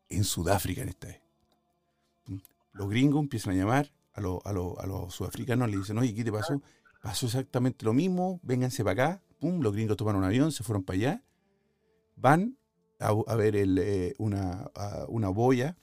En 0.09 0.25
Sudáfrica 0.25 0.83
en 0.83 0.89
esta 0.91 1.09
vez. 1.09 1.21
Los 2.73 2.89
gringos 2.89 3.23
empiezan 3.23 3.55
a 3.55 3.57
llamar 3.57 3.93
a, 4.15 4.21
los- 4.21 4.41
a, 4.45 4.51
a 4.51 4.87
los 4.87 5.15
sudafricanos, 5.15 5.71
le 5.71 5.77
dicen, 5.79 5.99
oye, 5.99 6.15
¿qué 6.15 6.25
te 6.25 6.33
pasó? 6.33 6.61
Pasó 7.03 7.27
exactamente 7.27 7.85
lo 7.85 7.93
mismo, 7.93 8.41
vénganse 8.43 8.85
para 8.85 8.93
acá, 9.15 9.23
pum, 9.41 9.61
los 9.61 9.73
gringos 9.73 9.97
tomaron 9.97 10.21
un 10.21 10.27
avión, 10.27 10.53
se 10.53 10.63
fueron 10.63 10.85
para 10.85 10.97
allá, 10.97 11.25
van 12.17 12.57
a, 13.01 13.09
a 13.27 13.35
ver 13.37 13.57
el, 13.57 13.79
eh, 13.79 14.15
una, 14.19 14.71
a- 14.75 15.05
una 15.09 15.29
boya, 15.29 15.77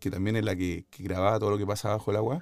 que 0.00 0.10
también 0.10 0.36
es 0.36 0.44
la 0.44 0.56
que, 0.56 0.86
que 0.90 1.02
grababa 1.02 1.38
todo 1.38 1.50
lo 1.50 1.58
que 1.58 1.66
pasa 1.66 1.90
bajo 1.90 2.10
el 2.10 2.16
agua, 2.16 2.40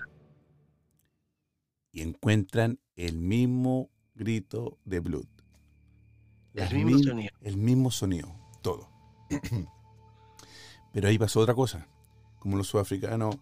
y 1.92 2.00
encuentran 2.02 2.78
el 2.96 3.18
mismo 3.18 3.90
grito 4.14 4.78
de 4.84 5.00
Blood. 5.00 5.26
El 6.54 6.74
mismo 6.84 6.96
mi- 6.98 7.02
sonido. 7.04 7.30
El 7.40 7.56
mismo 7.56 7.90
sonido, 7.90 8.34
todo. 8.62 8.88
Pero 10.92 11.08
ahí 11.08 11.18
pasó 11.18 11.40
otra 11.40 11.54
cosa. 11.54 11.86
Como 12.38 12.56
los 12.56 12.66
sudafricanos 12.66 13.36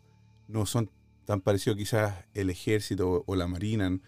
no 0.48 0.66
son 0.66 0.90
tan 1.24 1.40
parecidos 1.40 1.76
quizás 1.76 2.24
el 2.34 2.50
ejército 2.50 3.24
o 3.26 3.36
la 3.36 3.46
marina 3.46 3.98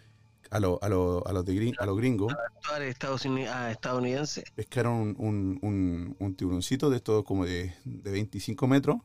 a, 0.51 0.61
lo- 0.61 0.79
a, 0.83 0.89
lo- 0.89 1.27
a 1.27 1.33
los, 1.33 1.45
de 1.45 1.55
gring- 1.55 1.77
a 1.79 1.87
los 1.87 1.97
gringos, 1.97 2.33
Actuar 2.57 2.83
Estados 2.83 3.25
Uni- 3.25 3.47
ah, 3.47 3.71
estadounidense. 3.71 4.45
pescaron 4.55 4.95
un, 4.95 5.17
un, 5.19 5.59
un- 5.63 6.17
un 6.19 6.35
tiburoncito 6.35 6.91
de 6.91 6.97
estos 6.97 7.25
como 7.25 7.45
de, 7.47 7.75
de 7.85 8.11
25 8.11 8.67
metros, 8.67 8.97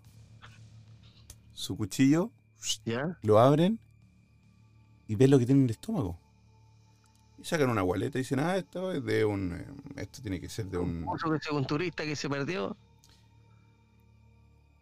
su 1.53 1.77
cuchillo, 1.77 2.31
¿Ya? 2.85 3.17
lo 3.23 3.39
abren 3.39 3.79
y 5.07 5.15
ven 5.15 5.31
lo 5.31 5.39
que 5.39 5.45
tiene 5.45 5.61
en 5.61 5.65
el 5.65 5.71
estómago. 5.71 6.17
Y 7.39 7.43
sacan 7.45 7.69
una 7.69 7.81
gualeta 7.83 8.17
y 8.17 8.21
dicen, 8.21 8.39
ah, 8.39 8.57
esto 8.57 8.91
es 8.91 9.03
de 9.03 9.23
un... 9.25 9.53
eh, 9.53 9.65
Esto 10.01 10.21
tiene 10.21 10.39
que 10.41 10.49
ser 10.49 10.65
de 10.67 10.77
un... 10.79 11.05
Que 11.43 11.51
un 11.53 11.65
turista 11.67 12.03
que 12.03 12.15
se 12.15 12.29
perdió. 12.29 12.75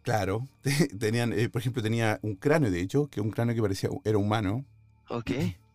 Claro, 0.02 0.46
tenían, 1.00 1.32
eh, 1.32 1.48
por 1.48 1.60
ejemplo, 1.60 1.82
tenía 1.82 2.20
un 2.22 2.36
cráneo, 2.36 2.70
de 2.70 2.80
hecho, 2.80 3.08
que 3.08 3.20
un 3.20 3.30
cráneo 3.30 3.54
que 3.54 3.62
parecía, 3.62 3.90
era 4.04 4.18
humano. 4.18 4.64
Ok. 5.08 5.30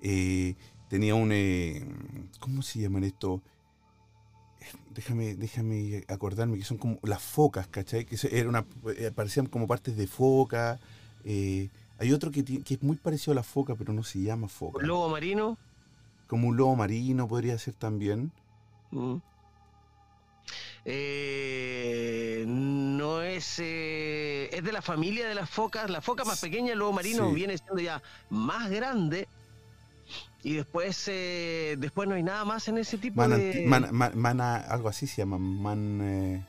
Eh, 0.00 0.54
tenía 0.88 1.14
un, 1.14 1.30
eh, 1.32 1.82
¿cómo 2.40 2.62
se 2.62 2.80
llaman 2.80 3.04
esto? 3.04 3.42
Déjame, 4.94 5.34
déjame 5.34 6.04
acordarme 6.08 6.56
que 6.56 6.64
son 6.64 6.78
como 6.78 6.98
las 7.02 7.22
focas, 7.22 7.66
¿cachai? 7.66 8.04
Que 8.06 8.16
se- 8.16 8.38
era 8.38 8.48
una, 8.48 8.64
parecían 9.14 9.46
como 9.46 9.66
partes 9.66 9.96
de 9.96 10.06
foca. 10.06 10.80
Eh, 11.98 12.04
hay 12.04 12.12
otro 12.12 12.30
que, 12.30 12.40
es 12.68 12.82
muy 12.82 12.96
parecido 12.96 13.32
a 13.32 13.36
la 13.36 13.42
foca, 13.42 13.74
pero 13.74 13.92
no 13.92 14.02
se 14.02 14.20
llama 14.20 14.48
foca. 14.48 14.78
Un 14.78 14.86
lobo 14.88 15.08
marino. 15.08 15.56
Como 16.26 16.48
un 16.48 16.56
lobo 16.56 16.74
marino 16.76 17.28
podría 17.28 17.58
ser 17.58 17.74
también. 17.74 18.32
Mm. 18.90 19.16
Eh, 20.86 22.44
no 22.46 23.22
es. 23.22 23.58
eh, 23.58 24.50
es 24.52 24.62
de 24.64 24.72
la 24.72 24.82
familia 24.82 25.28
de 25.28 25.34
las 25.34 25.48
focas. 25.48 25.88
La 25.90 26.00
foca 26.00 26.24
más 26.24 26.40
pequeña, 26.40 26.72
el 26.72 26.78
lobo 26.78 26.92
marino, 26.92 27.28
Sí. 27.30 27.34
viene 27.34 27.56
siendo 27.58 27.80
ya 27.80 28.02
más 28.30 28.70
grande. 28.70 29.28
Y 30.42 30.54
después 30.54 31.04
eh, 31.08 31.76
después 31.78 32.06
no 32.08 32.14
hay 32.16 32.22
nada 32.22 32.44
más 32.44 32.68
en 32.68 32.76
ese 32.78 32.98
tipo 32.98 33.22
Mananti- 33.22 33.54
de. 33.62 33.66
mana, 33.66 33.88
ma- 33.92 34.12
mana- 34.14 34.56
algo 34.56 34.88
así 34.90 35.06
se 35.06 35.22
llama. 35.22 35.38
Man, 35.38 36.00
eh, 36.02 36.46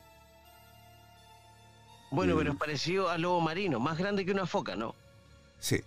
bueno, 2.12 2.36
pero 2.38 2.52
es 2.52 2.58
parecido 2.58 3.10
al 3.10 3.22
lobo 3.22 3.40
marino, 3.42 3.80
más 3.80 3.98
grande 3.98 4.26
que 4.26 4.32
una 4.32 4.46
foca, 4.46 4.76
¿no? 4.76 4.96
Sí, 5.60 5.82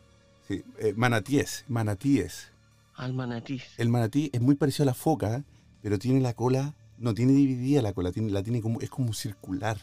sí. 0.47 0.65
eh, 0.79 0.95
manatíes, 0.97 1.65
manatíes. 1.69 2.51
Al 2.95 3.15
manatí. 3.15 3.63
El 3.77 3.89
manatí 3.91 4.31
es 4.33 4.41
muy 4.41 4.55
parecido 4.57 4.83
a 4.85 4.87
la 4.87 4.95
foca, 4.95 5.45
pero 5.83 5.99
tiene 5.99 6.21
la 6.21 6.35
cola, 6.35 6.75
no 6.99 7.15
tiene 7.15 7.33
dividida 7.33 7.81
la 7.83 7.93
cola, 7.93 8.11
tiene, 8.13 8.31
la 8.33 8.43
tiene 8.43 8.61
como, 8.61 8.81
es 8.81 8.91
como 8.91 9.13
circular, 9.13 9.79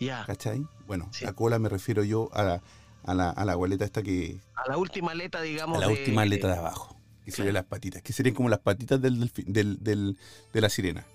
Ya. 0.00 0.24
¿cachai? 0.24 0.66
Bueno, 0.86 1.08
Sí. 1.12 1.24
la 1.26 1.34
cola 1.34 1.58
me 1.58 1.68
refiero 1.68 2.02
yo 2.04 2.30
a 2.32 2.42
la, 2.42 2.62
a 3.04 3.14
la, 3.14 3.30
a 3.30 3.44
la 3.44 3.54
goleta 3.54 3.84
esta 3.84 4.02
que, 4.02 4.40
A 4.54 4.68
la 4.70 4.78
última 4.78 5.12
aleta, 5.12 5.42
digamos. 5.42 5.76
a 5.76 5.80
la 5.80 5.86
de- 5.88 5.92
última 5.92 6.22
aleta 6.22 6.48
de 6.48 6.56
abajo, 6.58 6.96
que 7.24 7.30
Claro. 7.32 7.36
serían 7.36 7.54
las 7.54 7.64
patitas, 7.64 8.00
que 8.02 8.12
serían 8.14 8.34
como 8.34 8.48
las 8.48 8.60
patitas 8.60 9.00
del, 9.02 9.30
del, 9.46 9.82
del- 9.84 10.16
de 10.54 10.60
la 10.62 10.68
sirena. 10.70 11.06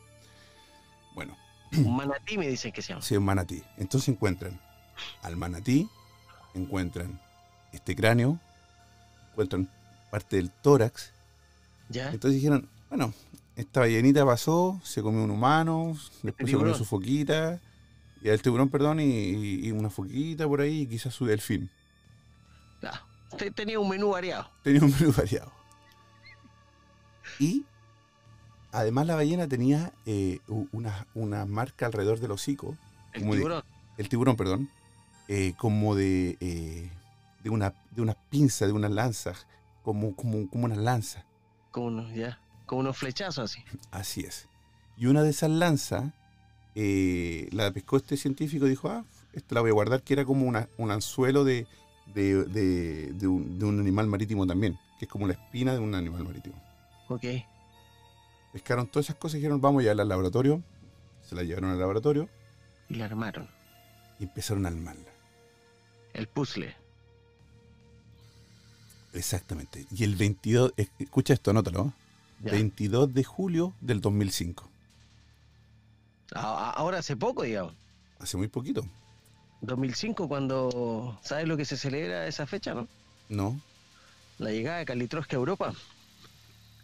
Bueno, 1.16 1.36
Un 1.76 1.96
manatí 1.98 2.38
me 2.38 2.48
dicen 2.48 2.72
que 2.72 2.82
se 2.84 2.90
llama. 2.90 3.02
sí, 3.02 3.18
un 3.18 3.26
manatí. 3.26 3.64
Entonces 3.78 4.10
encuentran 4.10 4.62
al 5.24 5.36
manatí, 5.36 5.90
encuentran 6.54 7.20
este 7.72 7.96
cráneo, 7.96 8.40
encuentran 9.32 9.70
parte 10.12 10.38
del 10.38 10.50
tórax, 10.52 11.12
¿Ya? 11.90 12.12
Entonces 12.12 12.36
dijeron, 12.42 12.68
bueno, 12.90 13.14
esta 13.56 13.80
ballenita 13.80 14.26
pasó, 14.26 14.80
se 14.84 15.02
comió 15.02 15.24
un 15.24 15.32
humano, 15.32 15.98
después 16.22 16.52
se 16.52 16.58
comió 16.58 16.74
su 16.76 16.86
foquita, 16.86 17.60
y 18.22 18.30
el 18.30 18.42
tiburón, 18.42 18.70
perdón, 18.70 19.00
y, 19.00 19.72
una 19.72 19.90
foquita 19.90 20.48
por 20.48 20.62
ahí, 20.62 20.82
y 20.82 20.88
quizás 20.88 21.14
su 21.14 21.26
delfín. 21.26 21.70
Tenía 23.56 23.80
un 23.80 23.90
menú 23.90 24.10
variado. 24.12 24.50
Tenía 24.64 24.82
un 24.82 24.92
menú 24.92 25.12
variado. 25.18 25.52
Y 27.40 27.66
además 28.72 29.06
la 29.08 29.16
ballena 29.16 29.48
tenía 29.48 29.94
eh, 30.06 30.40
una, 30.72 31.08
una 31.14 31.46
marca 31.46 31.86
alrededor 31.86 32.20
del 32.20 32.32
hocico, 32.32 32.78
El 33.14 33.26
de- 33.26 33.32
tiburón. 33.38 33.64
el 33.98 34.10
tiburón, 34.10 34.36
perdón, 34.38 34.70
eh, 35.28 35.54
como 35.58 35.96
de, 35.96 36.38
eh, 36.40 36.90
de, 37.48 37.54
una, 37.56 37.74
de 37.92 38.02
unas 38.02 38.16
pinzas, 38.30 38.68
de 38.68 38.74
unas 38.74 38.92
lanzas, 38.92 39.48
como, 39.84 40.16
como, 40.16 40.50
como 40.50 40.66
unas 40.66 40.78
lanzas. 40.78 41.26
Como 41.72 41.88
unos, 41.88 42.14
ya. 42.14 42.40
Como 42.66 42.82
unos 42.82 42.98
flechazos 42.98 43.52
así. 43.52 43.64
Así 43.92 44.22
es. 44.22 44.48
Y 44.98 45.06
una 45.06 45.24
de 45.24 45.30
esas 45.30 45.50
lanzas 45.50 46.12
eh, 46.76 47.48
la 47.52 47.72
pescó 47.72 47.98
este 47.98 48.18
científico 48.18 48.66
y 48.68 48.70
dijo, 48.72 48.90
ah, 48.90 49.06
esta 49.34 49.56
la 49.56 49.62
voy 49.62 49.70
a 49.70 49.74
guardar, 49.74 50.04
que 50.04 50.14
era 50.14 50.26
como 50.26 50.46
una- 50.46 50.68
un 50.78 50.92
anzuelo 50.92 51.44
de, 51.44 51.66
de, 52.14 52.44
de- 52.46 53.14
de 53.14 53.28
un, 53.28 53.58
de 53.60 53.66
un 53.66 53.80
animal 53.80 54.08
marítimo 54.08 54.46
también, 54.46 54.78
que 55.00 55.06
es 55.06 55.12
como 55.12 55.26
la 55.28 55.34
espina 55.34 55.74
de 55.74 55.80
un 55.80 55.96
animal 55.96 56.24
marítimo. 56.26 56.62
Ok. 57.10 57.24
Pescaron 58.54 58.88
todas 58.88 59.06
esas 59.08 59.16
cosas 59.18 59.36
y 59.36 59.38
dijeron, 59.40 59.62
vamos 59.62 59.80
a 59.80 59.84
llevarla 59.84 60.04
al 60.04 60.10
laboratorio. 60.10 60.64
Se 61.22 61.36
la 61.36 61.44
llevaron 61.44 61.72
al 61.72 61.80
laboratorio 61.80 62.30
Y 62.90 62.96
la 62.96 63.06
armaron. 63.06 63.50
y 64.20 64.24
empezaron 64.24 64.66
a 64.66 64.70
armarla. 64.70 65.12
El 66.14 66.28
puzzle. 66.28 66.76
Exactamente. 69.14 69.86
Y 69.92 70.04
el 70.04 70.16
22, 70.16 70.74
eh, 70.78 70.88
escucha 71.00 71.34
esto, 71.34 71.52
anótalo, 71.52 71.94
Ya. 72.44 72.52
22 72.52 73.14
de 73.14 73.24
julio 73.24 73.74
del 73.82 74.00
2005, 74.02 74.70
A- 76.36 76.42
a- 76.42 76.70
ahora 76.72 77.00
hace 77.00 77.16
poco, 77.16 77.44
digamos. 77.44 77.74
hace 78.20 78.38
muy 78.38 78.48
poquito, 78.48 78.86
2005, 79.62 80.28
cuando. 80.28 81.18
¿Sabes 81.24 81.48
lo 81.48 81.58
que 81.58 81.66
se 81.66 81.78
celebra 81.78 82.28
esa 82.28 82.46
fecha, 82.46 82.74
no? 82.76 82.88
¿no? 83.30 83.60
La 84.38 84.52
llegada 84.52 84.78
de 84.80 84.86
Kalitroska 84.86 85.36
a 85.36 85.40
Europa. 85.40 85.74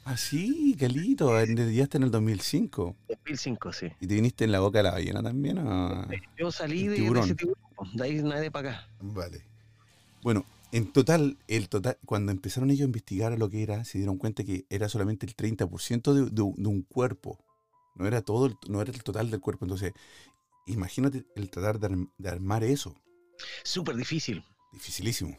Ah, 0.05 0.17
sí, 0.17 0.75
Calito, 0.77 1.31
ya 1.45 1.83
está 1.83 1.97
en 1.97 2.03
el 2.03 2.11
2005. 2.11 2.95
2005, 3.07 3.71
sí. 3.73 3.87
¿Y 4.01 4.07
te 4.07 4.15
viniste 4.15 4.43
en 4.43 4.51
la 4.51 4.59
boca 4.59 4.79
de 4.79 4.83
la 4.83 4.91
ballena 4.91 5.21
también? 5.23 5.57
Yo 6.37 6.51
salí 6.51 6.87
de, 6.87 6.95
ese 6.95 7.35
tiburón, 7.35 7.57
de 7.93 8.03
ahí 8.03 8.15
nadie 8.23 8.49
para 8.51 8.69
acá. 8.71 8.87
Vale. 8.99 9.41
Bueno, 10.23 10.43
en 10.73 10.91
total, 10.91 11.37
el 11.47 11.69
total, 11.69 11.99
cuando 12.03 12.31
empezaron 12.31 12.71
ellos 12.71 12.81
a 12.81 12.85
investigar 12.85 13.37
lo 13.37 13.47
que 13.47 13.61
era, 13.61 13.85
se 13.85 13.99
dieron 13.99 14.17
cuenta 14.17 14.43
que 14.43 14.65
era 14.71 14.89
solamente 14.89 15.27
el 15.27 15.35
30% 15.35 16.13
de, 16.13 16.31
de, 16.31 16.41
un 16.41 16.81
cuerpo. 16.81 17.37
No 17.93 18.07
era 18.07 18.23
todo, 18.23 18.57
no 18.67 18.81
era 18.81 18.91
el 18.91 19.03
total 19.03 19.29
del 19.29 19.39
cuerpo. 19.39 19.65
Entonces, 19.65 19.93
imagínate 20.65 21.27
el 21.35 21.51
tratar 21.51 21.79
de, 21.79 22.27
armar 22.27 22.63
eso. 22.63 22.99
Súper 23.63 23.95
difícil. 23.95 24.43
Dificilísimo. 24.71 25.37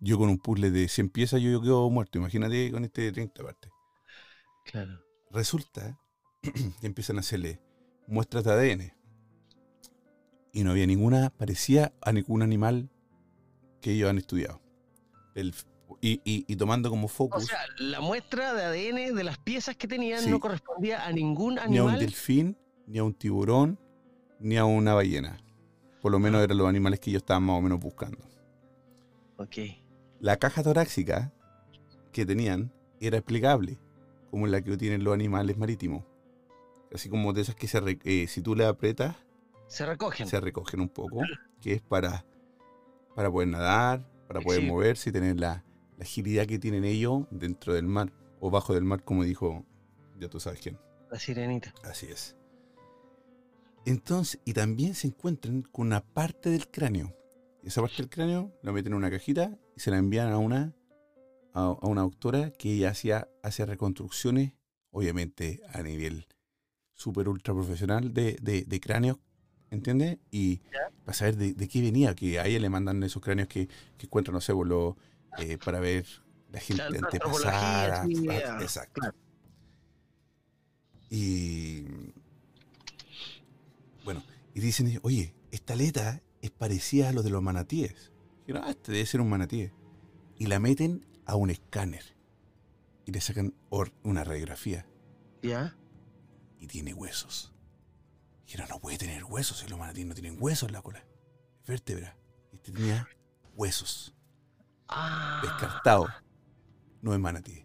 Yo 0.00 0.18
con 0.18 0.28
un 0.28 0.38
puzzle 0.38 0.72
de 0.72 0.88
100 0.88 1.10
piezas 1.10 1.40
yo, 1.40 1.62
quedo 1.62 1.88
muerto. 1.88 2.18
Imagínate 2.18 2.72
con 2.72 2.84
este 2.84 3.02
de 3.02 3.12
30 3.12 3.44
partes. 3.44 3.70
Claro. 4.64 5.00
Resulta 5.30 5.96
que 6.42 6.86
empiezan 6.88 7.18
a 7.18 7.20
hacerle 7.20 7.60
muestras 8.08 8.42
de 8.42 8.50
ADN. 8.50 8.92
Y 10.52 10.64
no 10.64 10.72
había 10.72 10.88
ninguna, 10.88 11.30
parecía 11.30 11.92
a 12.02 12.10
ningún 12.10 12.42
animal 12.42 12.90
que 13.80 13.92
ellos 13.92 14.10
han 14.10 14.18
estudiado. 14.18 14.60
y, 16.00 16.56
tomando 16.56 16.90
como 16.90 17.08
foco. 17.08 17.38
O 17.38 17.40
sea, 17.40 17.58
la 17.78 18.00
muestra 18.00 18.54
de 18.54 18.64
ADN 18.64 19.14
de 19.14 19.24
las 19.24 19.38
piezas 19.38 19.76
que 19.76 19.88
tenían 19.88 20.30
no 20.30 20.40
correspondía 20.40 21.06
a 21.06 21.12
ningún 21.12 21.58
animal. 21.58 21.70
Ni 21.70 21.78
a 21.78 21.84
un 21.84 21.98
delfín, 21.98 22.58
ni 22.86 22.98
a 22.98 23.04
un 23.04 23.14
tiburón, 23.14 23.78
ni 24.38 24.56
a 24.56 24.64
una 24.64 24.94
ballena. 24.94 25.38
Por 26.00 26.12
lo 26.12 26.18
menos 26.18 26.40
ah. 26.40 26.44
eran 26.44 26.58
los 26.58 26.68
animales 26.68 27.00
que 27.00 27.10
ellos 27.10 27.22
estaban 27.22 27.42
más 27.42 27.56
o 27.58 27.60
menos 27.60 27.80
buscando. 27.80 28.18
Ok. 29.36 29.56
La 30.20 30.36
caja 30.36 30.62
torácica 30.62 31.32
que 32.12 32.26
tenían 32.26 32.72
era 33.00 33.18
explicable, 33.18 33.78
como 34.30 34.46
la 34.46 34.62
que 34.62 34.76
tienen 34.76 35.04
los 35.04 35.14
animales 35.14 35.56
marítimos. 35.56 36.04
Así 36.92 37.08
como 37.08 37.32
de 37.32 37.42
esas 37.42 37.54
que 37.54 37.68
se 37.68 37.98
eh, 38.04 38.26
si 38.26 38.42
tú 38.42 38.54
le 38.54 38.66
aprietas, 38.66 39.16
se 39.68 39.86
recogen. 39.86 40.26
Se 40.26 40.40
recogen 40.40 40.80
un 40.80 40.88
poco, 40.88 41.20
que 41.60 41.74
es 41.74 41.80
para, 41.80 42.26
para 43.20 43.30
poder 43.30 43.48
nadar, 43.48 44.02
para 44.26 44.40
poder 44.40 44.62
moverse 44.62 45.10
y 45.10 45.12
tener 45.12 45.38
la, 45.38 45.62
la 45.98 46.04
agilidad 46.04 46.46
que 46.46 46.58
tienen 46.58 46.86
ellos 46.86 47.26
dentro 47.30 47.74
del 47.74 47.86
mar 47.86 48.10
o 48.40 48.50
bajo 48.50 48.72
del 48.72 48.84
mar, 48.84 49.04
como 49.04 49.24
dijo, 49.24 49.66
ya 50.18 50.30
tú 50.30 50.40
sabes 50.40 50.58
quién. 50.58 50.78
La 51.10 51.18
sirenita. 51.18 51.74
Así 51.84 52.06
es. 52.06 52.34
Entonces, 53.84 54.40
y 54.46 54.54
también 54.54 54.94
se 54.94 55.08
encuentran 55.08 55.60
con 55.60 55.88
una 55.88 56.00
parte 56.00 56.48
del 56.48 56.70
cráneo. 56.70 57.14
Y 57.62 57.68
esa 57.68 57.82
parte 57.82 57.98
del 57.98 58.08
cráneo 58.08 58.58
la 58.62 58.72
meten 58.72 58.94
en 58.94 58.96
una 58.96 59.10
cajita 59.10 59.54
y 59.76 59.80
se 59.80 59.90
la 59.90 59.98
envían 59.98 60.32
a 60.32 60.38
una, 60.38 60.74
a, 61.52 61.72
una 61.82 62.00
doctora 62.00 62.50
que 62.52 62.72
ella 62.72 62.88
hacía, 62.88 63.28
hace 63.42 63.66
reconstrucciones, 63.66 64.54
obviamente 64.92 65.60
a 65.74 65.82
nivel 65.82 66.26
súper 66.94 67.28
ultra 67.28 67.52
profesional 67.52 68.14
de, 68.14 68.38
de, 68.40 68.64
de 68.64 68.80
cráneos, 68.80 69.18
¿entiendes? 69.70 70.18
Y 70.30 70.60
para 71.04 71.16
saber 71.16 71.36
de, 71.36 71.68
qué 71.68 71.80
venía, 71.80 72.14
que 72.14 72.38
a 72.38 72.46
ella 72.46 72.58
le 72.58 72.68
mandan 72.68 73.02
esos 73.02 73.22
cráneos 73.22 73.48
que, 73.48 73.68
que 73.96 74.06
encuentran, 74.06 74.34
no 74.34 74.40
sé, 74.40 74.52
eh, 75.38 75.58
para 75.58 75.80
ver 75.80 76.06
la 76.52 76.60
gente 76.60 76.82
antepasada. 76.82 78.06
exacto. 78.60 79.00
Y 81.08 81.84
bueno, 84.04 84.22
y 84.54 84.60
dicen, 84.60 84.98
oye, 85.02 85.34
esta 85.50 85.72
aleta 85.72 86.22
es 86.40 86.50
parecida 86.50 87.08
a 87.08 87.12
lo 87.12 87.22
de 87.22 87.30
los 87.30 87.42
manatíes. 87.42 88.12
Dijeron, 88.46 88.62
ah, 88.66 88.70
este 88.70 88.92
debe 88.92 89.06
ser 89.06 89.20
un 89.20 89.28
manatí. 89.28 89.70
Y 90.38 90.46
la 90.46 90.58
meten 90.58 91.06
a 91.26 91.36
un 91.36 91.50
escáner. 91.50 92.16
Y 93.06 93.12
le 93.12 93.20
sacan 93.20 93.54
una 94.02 94.24
radiografía. 94.24 94.86
¿Ya? 95.42 95.76
Y 96.60 96.66
tiene 96.66 96.94
huesos. 96.94 97.52
Dijeron, 98.50 98.68
no 98.68 98.80
puede 98.80 98.98
tener 98.98 99.22
huesos 99.22 99.58
si 99.58 99.68
los 99.68 99.78
manatíes 99.78 100.08
no 100.08 100.14
tienen 100.14 100.36
huesos 100.40 100.68
en 100.70 100.72
la 100.72 100.82
cola. 100.82 101.04
Vértebra. 101.68 102.16
Este 102.52 102.72
tenía 102.72 103.08
huesos. 103.54 104.12
Ah. 104.88 105.38
Descartado. 105.40 106.08
No 107.00 107.14
es 107.14 107.20
manatí 107.20 107.64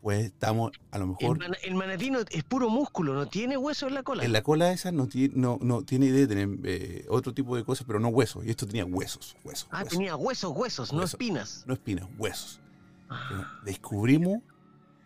pues 0.00 0.26
estamos 0.26 0.72
a 0.90 0.98
lo 0.98 1.06
mejor... 1.06 1.38
El, 1.62 1.74
manatino 1.74 2.20
es 2.30 2.42
puro 2.44 2.68
músculo, 2.68 3.14
no 3.14 3.26
tiene 3.26 3.56
hueso 3.56 3.86
en 3.86 3.94
la 3.94 4.02
cola. 4.02 4.24
En 4.24 4.32
la 4.32 4.42
cola 4.42 4.72
esa 4.72 4.90
no 4.90 5.06
tiene, 5.06 5.34
no, 5.36 5.58
no 5.60 5.82
tiene 5.82 6.06
idea 6.06 6.20
de 6.20 6.26
tener 6.28 6.48
eh, 6.64 7.06
otro 7.08 7.32
tipo 7.32 7.56
de 7.56 7.64
cosas, 7.64 7.86
pero 7.86 8.00
no 8.00 8.08
huesos. 8.08 8.44
Y 8.44 8.50
esto 8.50 8.66
tenía 8.66 8.84
huesos, 8.84 9.36
huesos. 9.44 9.68
Ah, 9.70 9.84
tenía 9.84 10.16
huesos, 10.16 10.52
huesos, 10.52 10.92
no 10.92 11.04
espinas. 11.04 11.64
No 11.66 11.74
espinas, 11.74 12.08
huesos. 12.18 12.60
Ah. 13.08 13.60
Descubrimos 13.64 14.42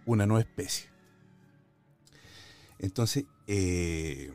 una 0.06 0.26
nueva 0.26 0.40
especie. 0.40 0.90
Entonces, 2.78 3.24
eh, 3.46 4.32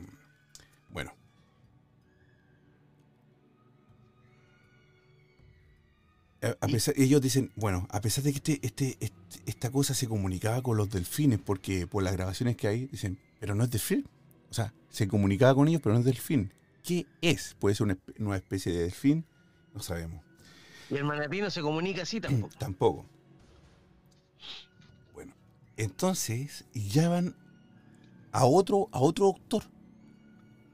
ellos 6.96 7.22
dicen, 7.22 7.52
bueno, 7.56 7.88
a 7.89 8.02
pesar 8.02 8.24
de 8.24 8.32
que 8.32 8.38
este, 8.38 8.60
este, 8.66 8.98
este, 9.00 9.16
esta 9.46 9.72
cosa 9.72 9.93
se 9.93 10.08
comunicaba 10.08 10.62
con 10.62 10.78
los 10.78 10.89
delfines, 10.89 11.39
porque 11.39 11.88
por 11.88 12.04
las 12.04 12.14
grabaciones 12.14 12.56
que 12.56 12.68
hay, 12.68 12.88
dicen, 12.88 13.20
pero 13.39 13.56
no 13.56 13.64
es 13.64 13.72
delfín. 13.72 14.08
O 14.50 14.54
sea, 14.54 14.74
se 14.89 15.08
comunicaba 15.08 15.56
con 15.56 15.68
ellos, 15.68 15.82
pero 15.82 15.93
no 15.93 16.00
es 16.00 16.06
delfín. 16.06 16.54
¿Qué 16.84 17.06
es? 17.22 17.56
¿Puede 17.60 17.76
ser 17.76 17.86
una 17.86 17.98
nueva 18.18 18.38
especie 18.38 18.72
de 18.72 18.84
delfín? 18.84 19.26
No 19.74 19.82
sabemos. 19.82 20.24
¿Y 20.89 20.96
el 20.96 21.04
manatí 21.04 21.41
no 21.41 21.50
se 21.50 21.62
comunica 21.62 22.04
así 22.04 22.22
tampoco? 22.22 22.56
tampoco. 22.58 23.06
Bueno, 25.14 25.34
entonces 25.78 26.66
llaman 26.74 27.36
a 28.32 28.46
otro, 28.46 28.88
a 28.91 29.00
otro 29.00 29.26
doctor. 29.28 29.64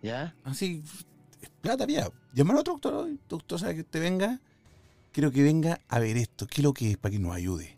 ¿Ya? 0.01 0.36
Así, 0.43 0.84
plata, 1.61 1.86
ya. 1.88 2.09
Llaman 2.34 2.57
a 2.57 2.59
otro 2.59 2.74
doctor, 2.74 3.09
doctor, 3.30 3.59
¿sabe 3.59 3.76
que 3.78 3.84
te 3.84 3.99
venga? 3.99 4.41
Quiero 5.12 5.32
que 5.32 5.43
venga 5.43 5.82
a 5.88 5.99
ver 5.99 6.18
esto, 6.18 6.47
qué 6.47 6.62
es 6.62 6.64
lo 6.64 6.74
que 6.74 6.91
es 6.91 6.97
para 6.97 7.12
que 7.12 7.20
nos 7.20 7.36
ayude. 7.36 7.78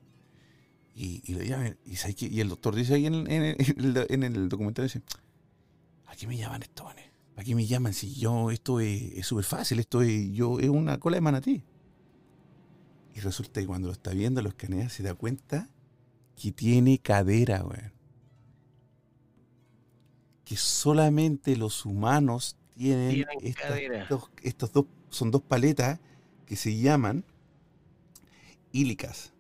Y, 0.96 1.24
y, 1.26 1.36
y, 1.36 2.40
el 2.40 2.50
doctor 2.50 2.76
dice 2.76 2.94
ahí 2.94 3.06
en, 3.08 3.16
el, 3.16 4.50
documental, 4.50 4.86
dice, 4.86 5.02
¿a 6.06 6.16
qué 6.16 6.28
me 6.28 6.38
llaman 6.38 6.62
estos 6.62 6.86
manes? 6.86 7.06
¿Para 7.34 7.46
qué 7.46 7.56
me 7.56 7.66
llaman 7.66 7.94
si 7.94 8.14
yo, 8.14 8.52
esto 8.52 8.80
es 8.80 9.26
súper 9.26 9.44
fácil, 9.44 9.80
esto 9.80 10.04
es, 10.04 10.32
yo, 10.32 10.60
es 10.60 10.70
una 10.70 11.00
cola 11.00 11.16
de 11.16 11.22
manatí? 11.22 11.64
Y 13.16 13.20
resulta 13.20 13.60
que 13.60 13.68
cuando 13.68 13.88
lo 13.88 13.94
está 13.94 14.12
viendo, 14.12 14.42
lo 14.42 14.50
escanea, 14.50 14.90
se 14.90 15.02
da 15.02 15.16
cuenta 15.16 15.70
que 16.36 16.52
tiene 16.52 17.00
cadera, 17.00 17.62
güey. 17.62 17.80
Que 20.46 20.58
solamente 20.58 21.56
los 21.56 21.86
humanos 21.86 22.58
tienen, 22.76 23.26
estos 24.44 24.74
dos, 24.74 24.86
son 25.10 25.32
dos 25.32 25.42
paletas 25.42 26.00
que 26.46 26.56
se 26.56 26.78
llaman 26.78 27.26
ílicas, 28.72 29.34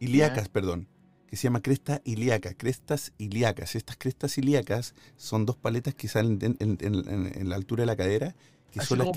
ilíacas, 0.00 0.48
perdón, 0.48 0.88
que 1.26 1.36
se 1.36 1.44
llama 1.44 1.60
cresta 1.60 2.00
ilíaca, 2.04 2.54
crestas 2.54 3.12
ilíacas. 3.18 3.74
Estas 3.74 3.96
crestas 3.96 4.38
ilíacas 4.38 4.94
son 5.16 5.46
dos 5.46 5.56
paletas 5.56 5.94
que 5.94 6.08
salen 6.08 6.38
en, 6.60 7.48
la 7.48 7.56
altura 7.56 7.82
de 7.82 7.86
la 7.86 7.96
cadera, 7.96 8.36
que 8.70 8.80
son 8.80 8.98
las 8.98 9.08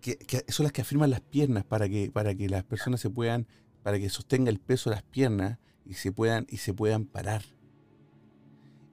que, 0.00 0.16
que, 0.18 0.44
son 0.48 0.64
las 0.64 0.72
que 0.72 0.82
afirman 0.82 1.10
las 1.10 1.20
piernas 1.20 1.64
para 1.64 1.88
que, 1.88 2.10
para 2.10 2.34
que 2.34 2.48
las 2.48 2.64
personas 2.64 3.00
se 3.00 3.08
puedan, 3.10 3.46
para 3.82 3.98
que 3.98 4.10
sostenga 4.10 4.50
el 4.50 4.58
peso 4.58 4.90
de 4.90 4.96
las 4.96 5.02
piernas 5.02 5.58
y 5.86 5.94
se 5.94 6.12
puedan, 6.12 6.46
y 6.50 6.58
se 6.58 6.74
puedan 6.74 7.04
parar. 7.04 7.42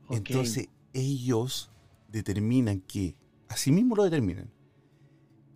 Entonces, 0.09 0.68
ellos 0.93 1.72
determinan 2.07 2.82
que, 2.82 3.16
así 3.47 3.72
mismo 3.72 3.95
lo 3.95 4.03
determinan, 4.03 4.51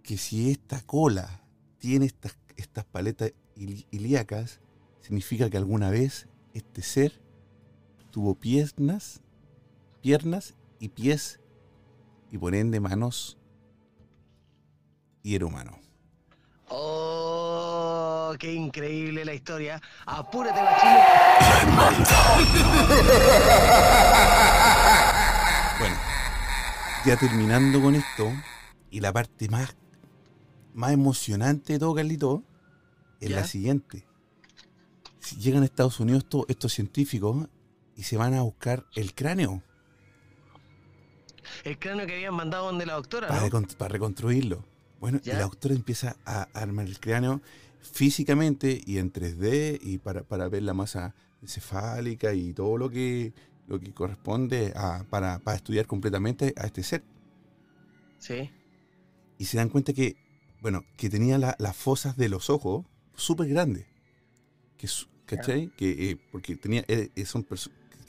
que 0.02 0.18
si 0.18 0.50
esta 0.50 0.82
cola 0.82 1.45
tiene 1.86 2.08
estas, 2.08 2.36
estas 2.58 2.84
paletas 2.84 3.32
ilíacas, 3.56 4.60
significa 5.02 5.52
que 5.52 5.58
alguna 5.58 5.92
vez 5.92 6.28
este 6.56 6.82
ser 6.82 7.22
tuvo 8.10 8.34
piernas, 8.34 9.22
piernas 10.02 10.56
y 10.80 10.90
pies, 10.90 11.40
y 12.32 12.40
por 12.40 12.56
ende 12.56 12.80
manos 12.80 13.38
y 15.22 15.36
era 15.36 15.46
humano. 15.46 15.78
¡Oh! 16.70 18.34
¡Qué 18.40 18.52
increíble 18.52 19.24
la 19.24 19.36
historia! 19.36 19.80
¡Apúrate 20.08 20.64
la 20.64 20.80
Chile! 20.80 21.04
bueno, 25.80 25.96
ya 27.06 27.16
terminando 27.16 27.80
con 27.80 27.94
esto, 27.94 28.34
y 28.90 29.02
la 29.02 29.14
parte 29.14 29.48
más 29.50 29.76
más 30.76 30.92
emocionante 30.92 31.74
de 31.74 31.80
todo, 31.80 31.96
Carlito, 31.96 32.44
es 33.20 33.32
la 33.32 33.46
siguiente. 33.46 34.06
Si 35.20 35.38
llegan 35.38 35.64
a 35.64 35.66
Estados 35.66 36.00
Unidos 36.00 36.26
estos 36.48 36.74
científicos 36.74 37.48
y 37.96 38.04
se 38.04 38.18
van 38.18 38.34
a 38.36 38.42
buscar 38.42 38.86
el 38.94 39.16
cráneo. 39.16 39.64
El 41.64 41.80
cráneo 41.80 42.06
que 42.06 42.16
habían 42.16 42.36
mandado 42.36 42.66
donde 42.66 42.86
la 42.86 42.94
doctora, 42.94 43.28
para, 43.30 43.90
reconstruirlo. 43.90 44.64
Bueno, 45.00 45.20
y 45.24 45.30
la 45.30 45.42
doctora 45.42 45.74
empieza 45.74 46.18
a 46.26 46.44
armar 46.54 46.86
el 46.86 47.00
cráneo. 47.00 47.42
físicamente 47.82 48.82
y 48.86 48.98
en 48.98 49.14
3D 49.14 49.80
y 49.82 50.00
para, 50.00 50.24
para 50.24 50.50
ver 50.50 50.64
la 50.64 50.74
masa 50.74 51.16
encefálica 51.42 52.34
y 52.34 52.54
todo 52.54 52.78
lo 52.78 52.90
que, 52.90 53.34
lo 53.68 53.80
que 53.80 53.94
corresponde 53.94 54.74
a, 54.76 55.06
para, 55.10 55.40
para 55.40 55.56
estudiar 55.56 55.88
completamente 55.88 56.54
a 56.58 56.66
este 56.66 56.84
ser. 56.84 57.04
Sí. 58.18 58.52
Y 59.38 59.46
se 59.46 59.58
dan 59.58 59.70
cuenta 59.70 59.94
que, 59.94 60.25
bueno, 60.66 60.84
que 60.98 61.12
tenía 61.12 61.38
la- 61.38 61.56
las 61.60 61.76
fosas 61.78 62.18
de 62.18 62.28
los 62.28 62.50
ojos 62.50 62.88
súper 63.14 63.48
grandes. 63.50 63.86
Que, 64.80 64.88
¿Cachai? 65.28 65.70
Que, 65.78 66.10
eh, 66.10 66.18
porque 66.32 66.56
tenía, 66.56 66.84
eh, 66.88 67.10
eh, 67.16 67.26
son 67.28 67.46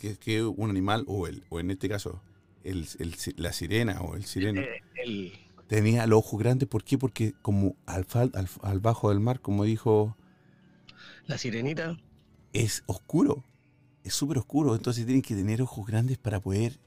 que, 0.00 0.16
que 0.16 0.42
un 0.42 0.70
animal, 0.70 1.04
o, 1.06 1.26
el, 1.26 1.44
o 1.50 1.60
en 1.60 1.70
este 1.70 1.86
caso, 1.86 2.22
el, 2.64 2.88
el 2.98 3.14
la 3.36 3.52
sirena 3.52 4.00
o 4.00 4.16
el 4.16 4.24
sireno, 4.24 4.62
Eh, 4.62 4.80
el, 5.04 5.32
tenía 5.68 6.06
los 6.06 6.20
ojos 6.20 6.40
grandes. 6.40 6.66
¿Por 6.66 6.82
qué? 6.82 6.96
Porque 6.96 7.34
como 7.42 7.76
al, 7.84 8.06
fal- 8.06 8.34
al, 8.34 8.48
al 8.62 8.80
bajo 8.80 9.10
del 9.10 9.20
mar, 9.20 9.42
como 9.42 9.64
dijo, 9.64 10.16
la 11.26 11.36
sirenita. 11.36 11.98
es 12.54 12.84
oscuro. 12.86 13.44
Es 14.02 14.14
súper 14.14 14.38
oscuro. 14.38 14.74
Entonces 14.74 15.04
tienen 15.04 15.20
que 15.20 15.34
tener 15.34 15.60
ojos 15.60 15.86
grandes 15.86 16.16
para 16.16 16.40
poder, 16.40 16.80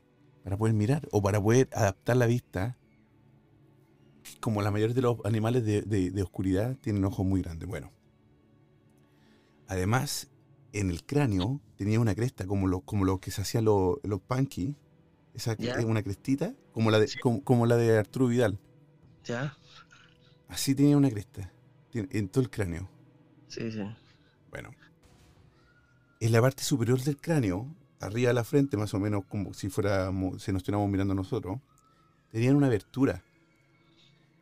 para 0.44 0.58
poder 0.58 0.74
mirar 0.74 1.08
o 1.12 1.22
para 1.22 1.40
poder 1.40 1.70
adaptar 1.74 2.18
la 2.18 2.26
vista. 2.26 2.76
Como 4.40 4.62
la 4.62 4.72
mayoría 4.72 4.96
de 4.96 5.02
los 5.02 5.18
animales 5.26 5.66
de, 5.66 5.82
de- 5.82 6.12
de 6.12 6.22
oscuridad 6.24 6.78
tienen 6.78 7.04
ojos 7.06 7.26
muy 7.26 7.42
grandes. 7.42 7.68
Bueno. 7.68 7.92
Además, 9.68 10.30
en 10.74 10.90
el 10.90 11.04
cráneo 11.06 11.62
tenía 11.78 12.00
una 12.00 12.16
cresta, 12.16 12.46
como 12.48 12.68
lo, 12.68 12.82
como 12.82 13.06
lo 13.06 13.20
que 13.20 13.32
se 13.32 13.42
hacían 13.42 13.66
los, 13.66 13.98
los 14.04 14.20
punky. 14.22 14.76
Esa 15.34 15.54
es 15.54 15.86
una 15.86 16.02
crestita, 16.04 16.54
como 16.74 16.92
la 16.92 17.00
de, 17.00 17.08
Sí. 17.08 17.20
como, 17.20 17.44
como 17.44 17.66
la 17.66 17.78
de 17.78 17.98
Arturo 17.98 18.28
Vidal. 18.28 18.60
¿Ya? 19.24 19.56
Así 20.48 20.74
tenía 20.76 20.98
una 20.98 21.10
cresta. 21.10 21.54
En 21.94 22.30
todo 22.30 22.44
el 22.44 22.50
cráneo. 22.50 22.90
Sí, 23.48 23.72
sí. 23.72 23.82
Bueno. 24.50 24.72
En 26.20 26.32
la 26.32 26.42
parte 26.42 26.64
superior 26.64 27.00
del 27.02 27.18
cráneo, 27.18 27.74
arriba 28.02 28.30
de 28.30 28.34
la 28.34 28.44
frente, 28.44 28.76
más 28.76 28.94
o 28.94 29.00
menos 29.00 29.24
como 29.26 29.54
si 29.54 29.70
fuéramos, 29.70 30.44
si 30.44 30.52
nos 30.52 30.62
estuviéramos 30.62 30.90
mirando 30.90 31.14
nosotros, 31.14 31.60
tenían 32.30 32.56
una 32.56 32.68
abertura. 32.68 33.24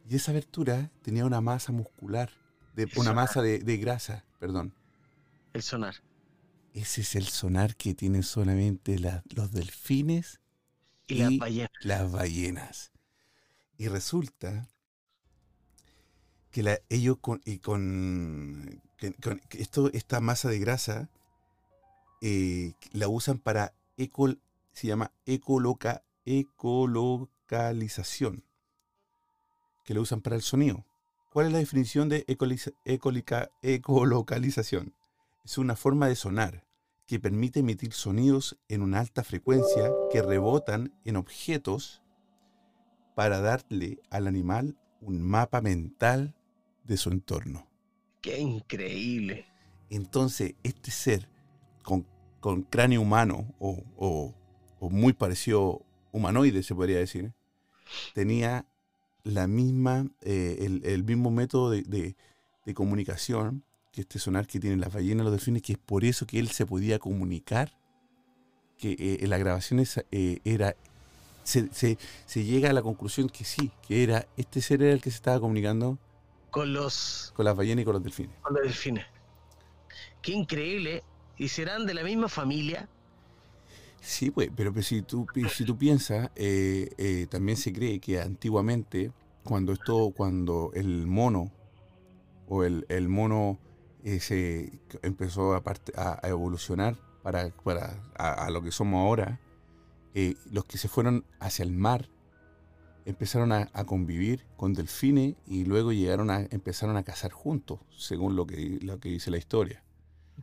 Y 0.09 0.15
esa 0.15 0.31
abertura 0.31 0.89
tenía 1.01 1.25
una 1.25 1.41
masa 1.41 1.71
muscular, 1.71 2.31
de, 2.75 2.83
El 2.83 2.89
una 2.95 3.09
sonar. 3.09 3.15
masa 3.15 3.41
de, 3.41 3.59
de 3.59 3.77
grasa, 3.77 4.25
perdón. 4.39 4.73
El 5.53 5.61
sonar. 5.63 5.95
Ese 6.73 7.01
es 7.01 7.15
el 7.15 7.27
sonar 7.27 7.75
que 7.75 7.93
tienen 7.93 8.23
solamente 8.23 8.99
la- 8.99 9.23
los 9.35 9.51
delfines 9.51 10.39
Y, 11.07 11.15
las 11.19 11.37
ballenas. 11.37 11.71
las 11.81 12.11
ballenas. 12.11 12.91
Y 13.77 13.87
resulta 13.87 14.67
que 16.51 16.63
la- 16.63 16.79
ellos 16.89 17.17
con, 17.19 17.41
y 17.45 17.59
con, 17.59 18.81
que- 18.97 19.13
con- 19.13 19.39
que 19.49 19.61
esto, 19.61 19.91
esta 19.93 20.21
masa 20.21 20.49
de 20.49 20.59
grasa 20.59 21.09
eh, 22.21 22.73
la 22.91 23.07
usan 23.07 23.37
para 23.39 23.73
eco, 23.97 24.29
se 24.73 24.87
llama 24.87 25.11
ecoloca, 25.25 26.03
ecolocalización, 26.25 28.43
que 29.87 29.93
lo 29.93 30.01
usan 30.01 30.19
para 30.19 30.35
el 30.35 30.41
sonido. 30.41 30.85
¿Cuál 31.31 31.47
es 31.47 31.53
la 31.53 31.59
definición 31.59 32.09
de 32.09 32.25
ecolica- 32.27 33.49
ecolocalización? 33.63 34.93
Es 35.45 35.57
una 35.57 35.77
forma 35.77 36.09
de 36.09 36.15
sonar 36.17 36.65
que 37.07 37.21
permite 37.21 37.61
emitir 37.61 37.93
sonidos 37.93 38.57
en 38.67 38.81
una 38.81 38.99
alta 38.99 39.23
frecuencia 39.23 39.95
que 40.09 40.21
rebotan 40.21 40.93
en 41.05 41.15
objetos 41.15 42.01
para 43.15 43.39
darle 43.39 43.99
al 44.09 44.27
animal 44.27 44.77
un 44.99 45.21
mapa 45.21 45.61
mental 45.61 46.35
de 46.83 46.97
su 46.97 47.09
entorno. 47.09 47.65
Qué 48.21 48.39
increíble. 48.39 49.45
Entonces, 49.89 50.55
este 50.63 50.91
ser 50.91 51.29
con, 51.81 52.05
con 52.41 52.63
cráneo 52.63 53.01
humano 53.01 53.55
o, 53.57 53.81
o- 53.95 54.35
o 54.81 54.89
muy 54.89 55.13
parecido 55.13 55.81
humanoide, 56.11 56.61
se 56.61 56.75
podría 56.75 56.97
decir, 56.99 57.33
tenía 58.13 58.65
la 59.27 59.47
misma, 59.47 60.07
eh, 60.21 60.57
el, 60.61 60.81
el 60.85 61.03
mismo 61.03 61.31
método 61.31 61.69
de, 61.71 61.81
de- 61.83 62.15
de 62.65 62.73
comunicación 62.73 63.63
que 63.91 64.01
este 64.01 64.19
sonar 64.19 64.45
que 64.47 64.59
tienen 64.59 64.81
las 64.81 64.93
ballenas, 64.93 65.23
los 65.23 65.31
delfines, 65.31 65.61
que 65.61 65.73
es 65.73 65.79
por 65.79 66.03
eso 66.03 66.27
que 66.27 66.37
él 66.39 66.49
se 66.49 66.65
podía 66.65 66.99
comunicar, 66.99 67.71
que 68.77 68.91
eh, 68.91 69.17
en 69.21 69.29
las 69.29 69.39
grabaciones 69.39 70.03
eh, 70.11 70.39
era, 70.43 70.75
se, 71.43 71.73
se- 71.73 71.97
se 72.25 72.43
llega 72.43 72.69
a 72.69 72.73
la 72.73 72.81
conclusión 72.81 73.29
que 73.29 73.43
sí, 73.45 73.71
que 73.87 74.03
era, 74.03 74.27
este 74.37 74.61
ser 74.61 74.81
era 74.83 74.93
el 74.93 75.01
que 75.01 75.09
se 75.09 75.15
estaba 75.15 75.39
comunicando 75.39 75.97
Con 76.51 76.73
los, 76.73 77.31
con 77.35 77.45
las 77.45 77.55
ballenas 77.55 77.81
y 77.83 77.85
con 77.85 77.93
los 77.93 78.03
delfines. 78.03 78.35
con 78.41 78.53
los 78.53 78.63
delfines. 78.63 79.05
Qué 80.21 80.33
increíble. 80.33 81.03
¿Y 81.37 81.47
serán 81.49 81.85
de 81.85 81.93
la 81.93 82.03
misma 82.03 82.27
familia? 82.29 82.89
Sí, 84.01 84.31
pues, 84.31 84.49
pero, 84.55 84.73
pues, 84.73 84.87
si, 84.87 85.01
tú, 85.01 85.27
si 85.55 85.65
tú 85.65 85.77
piensas, 85.77 86.29
eh, 86.35 86.89
eh, 86.97 87.27
también 87.29 87.57
se 87.57 87.73
cree 87.73 87.99
que 87.99 88.21
antiguamente, 88.21 89.11
cuando 89.43 89.73
esto, 89.73 90.11
cuando 90.15 90.71
el 90.73 91.07
mono 91.07 91.51
o 92.47 92.63
el, 92.63 92.85
el 92.89 93.09
mono 93.09 93.59
eh, 94.03 94.19
se 94.19 94.79
empezó 95.01 95.55
a, 95.55 95.61
parte- 95.63 95.93
a- 95.95 96.19
evolucionar 96.27 96.95
para, 97.23 97.49
para 97.63 98.01
a, 98.17 98.49
lo 98.49 98.61
que 98.61 98.71
somos 98.71 98.99
ahora, 99.05 99.39
los 100.51 100.65
que 100.65 100.77
se 100.79 100.87
fueron 100.87 101.25
hacia 101.39 101.63
el 101.63 101.71
mar 101.71 102.09
empezaron 103.05 103.51
a, 103.51 103.69
a 103.73 103.83
convivir 103.85 104.45
con 104.57 104.73
delfines 104.73 105.35
y 105.45 105.65
luego 105.65 105.91
llegaron 105.91 106.31
a 106.31 106.41
empezaron 106.49 106.97
a 106.97 107.03
cazar 107.03 107.31
juntos, 107.31 107.79
según 107.95 108.35
lo 108.35 108.47
que, 108.47 108.79
lo 108.81 108.99
que 108.99 109.09
dice 109.09 109.29
la 109.31 109.37
historia 109.37 109.83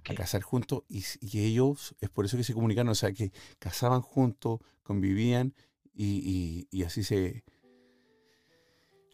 a 0.04 0.14
cazar 0.14 0.42
juntos 0.42 0.82
y, 0.88 1.04
ellos, 1.38 1.94
es 2.00 2.10
por 2.10 2.24
eso 2.24 2.36
que 2.36 2.44
se 2.44 2.54
comunicaron, 2.54 2.90
o 2.90 2.94
sea, 2.94 3.12
que 3.12 3.32
cazaban 3.58 4.02
juntos, 4.02 4.60
convivían 4.82 5.54
y, 5.94 6.66
así 6.84 7.02
se... 7.02 7.44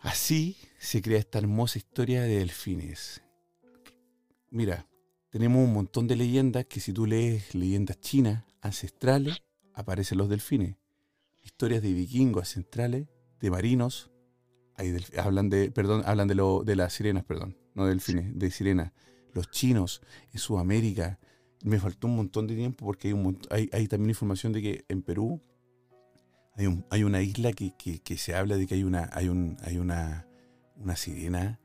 Así 0.02 0.56
se 0.78 1.02
crea 1.02 1.18
esta 1.18 1.38
hermosa 1.38 1.76
historia 1.76 2.22
de 2.22 2.38
delfines. 2.38 3.22
Mira, 4.48 4.86
tenemos 5.28 5.62
un 5.62 5.74
montón 5.74 6.08
de 6.08 6.16
leyendas 6.16 6.64
que 6.64 6.80
si 6.80 6.94
tú 6.94 7.04
lees 7.04 7.54
leyendas 7.54 8.00
chinas, 8.00 8.44
ancestrales, 8.62 9.42
aparecen 9.74 10.16
los 10.16 10.30
delfines. 10.30 10.76
Historias 11.44 11.82
de 11.82 11.92
vikingos 11.92 12.44
ancestrales, 12.44 13.08
de 13.40 13.50
marinos, 13.50 14.10
hablan 15.18 15.50
de, 15.50 15.70
perdón, 15.70 16.02
hablan 16.06 16.28
de, 16.28 16.34
lo, 16.34 16.62
de 16.64 16.76
las 16.76 16.92
sirenas, 16.92 17.24
perdón, 17.24 17.56
no 17.74 17.86
delfines, 17.86 18.38
de 18.38 18.50
sirenas. 18.50 18.92
Los 19.34 19.50
chinos, 19.50 20.02
en 20.32 20.38
Sudamérica. 20.38 21.18
Me 21.62 21.78
faltó 21.78 22.06
un 22.06 22.16
montón 22.16 22.46
de 22.46 22.56
tiempo 22.56 22.86
porque 22.86 23.08
hay, 23.08 23.14
un 23.14 23.38
hay, 23.50 23.86
también 23.86 24.10
información 24.10 24.52
de 24.52 24.62
que 24.62 24.84
en 24.88 25.02
Perú 25.02 25.40
hay, 26.56 26.66
un- 26.66 26.86
hay 26.90 27.04
una 27.04 27.20
isla 27.22 27.52
que, 27.52 27.74
que- 27.76 28.00
que 28.00 28.16
se 28.16 28.34
habla 28.34 28.56
de 28.56 28.66
que 28.66 28.74
hay 28.74 28.82
una, 28.84 29.10
hay 29.12 29.28
un, 29.28 29.56
hay 29.62 29.76
una, 29.78 30.26
una 30.76 30.96
sirena 30.96 31.60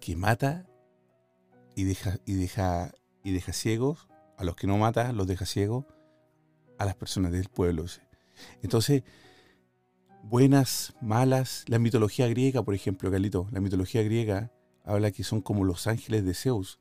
que 0.00 0.14
mata 0.16 0.66
y 1.74 1.84
deja, 1.84 2.18
y 2.26 2.34
deja, 2.34 2.92
y 3.24 3.32
deja 3.32 3.52
ciegos, 3.52 4.08
a 4.36 4.44
los 4.44 4.54
que 4.56 4.66
no 4.66 4.78
mata, 4.78 5.12
los 5.12 5.26
deja 5.26 5.44
ciegos, 5.46 5.84
a 6.78 6.84
las 6.84 6.94
personas 6.94 7.32
del 7.32 7.48
pueblo. 7.48 7.84
Entonces, 8.62 9.02
buenas, 10.22 10.94
malas, 11.00 11.64
la 11.68 11.78
mitología 11.78 12.26
griega, 12.28 12.62
por 12.62 12.74
ejemplo, 12.74 13.10
Carlito, 13.10 13.48
la 13.50 13.60
mitología 13.60 14.02
griega 14.02 14.52
habla 14.84 15.10
que 15.10 15.24
son 15.24 15.40
como 15.42 15.64
los 15.64 15.86
ángeles 15.86 16.24
de 16.24 16.34
Zeus, 16.34 16.78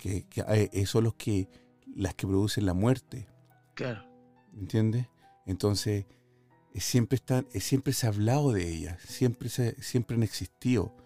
que, 0.00 0.26
que, 0.28 0.44
eh, 0.48 0.86
son 0.86 1.04
los 1.04 1.14
que, 1.14 1.48
las 1.94 2.14
que 2.14 2.26
producen 2.26 2.66
la 2.66 2.74
muerte. 2.74 3.28
Claro. 3.74 4.04
¿Me 4.52 4.60
entiendes? 4.60 5.06
Entonces, 5.46 6.06
eh, 6.74 6.80
siempre, 6.80 7.16
están, 7.16 7.46
eh, 7.52 7.60
siempre 7.60 7.92
se 7.92 8.06
ha 8.06 8.10
hablado 8.10 8.52
de 8.52 8.68
ellas, 8.68 9.00
siempre, 9.02 9.48
se, 9.48 9.80
siempre 9.82 10.16
han 10.16 10.22
existido. 10.22 10.96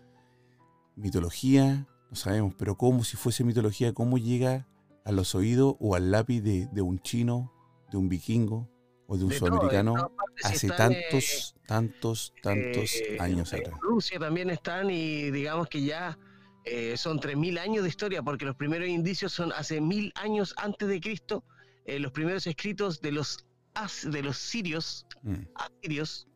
Mitología, 0.97 1.87
no 2.11 2.17
sabemos, 2.17 2.55
pero 2.57 2.77
como 2.77 3.05
si 3.05 3.17
fuese 3.17 3.45
mitología, 3.45 3.93
¿cómo 3.93 4.17
llega 4.19 4.67
a 5.05 5.13
los 5.13 5.35
oídos 5.35 5.77
o 5.81 5.95
al 5.95 6.11
lápiz 6.11 6.41
de, 6.41 6.67
de 6.67 6.83
un 6.83 7.01
chino, 7.01 7.53
de 7.91 7.99
un 7.99 8.09
vikingo 8.09 8.71
o 9.07 9.17
de 9.17 9.25
un 9.25 9.31
De 9.31 9.39
sudamericano 9.39 9.95
en 9.97 10.47
hace 10.47 10.67
están, 10.67 10.93
eh, 10.93 11.05
tantos, 11.11 11.55
tantos, 11.67 12.35
tantos 12.43 12.95
eh, 12.95 13.17
años 13.21 13.53
en 13.53 13.61
atrás? 13.61 13.81
Rusia 13.81 14.19
también 14.19 14.51
están 14.51 14.91
y 14.91 15.31
digamos 15.31 15.69
que 15.69 15.83
ya 15.83 16.19
eh, 16.65 16.97
son 16.97 17.21
3.000 17.21 17.59
años 17.59 17.83
de 17.83 17.89
historia 17.91 18.23
porque 18.23 18.45
los 18.45 18.57
primeros 18.57 18.89
indicios 18.89 19.33
son 19.33 19.53
hace 19.53 19.81
mil 19.81 20.13
años 20.17 20.55
antes 20.57 20.89
de 20.89 21.01
Cristo, 21.01 21.45
eh, 21.85 21.99
los 21.99 22.13
primeros 22.13 22.47
escritos 22.47 23.01
de 23.01 23.13
los, 23.13 23.45
as- 23.75 24.11
de 24.11 24.23
los 24.23 24.39
sirios, 24.39 25.07
Mm. 25.23 25.35
asirios, 25.55 26.27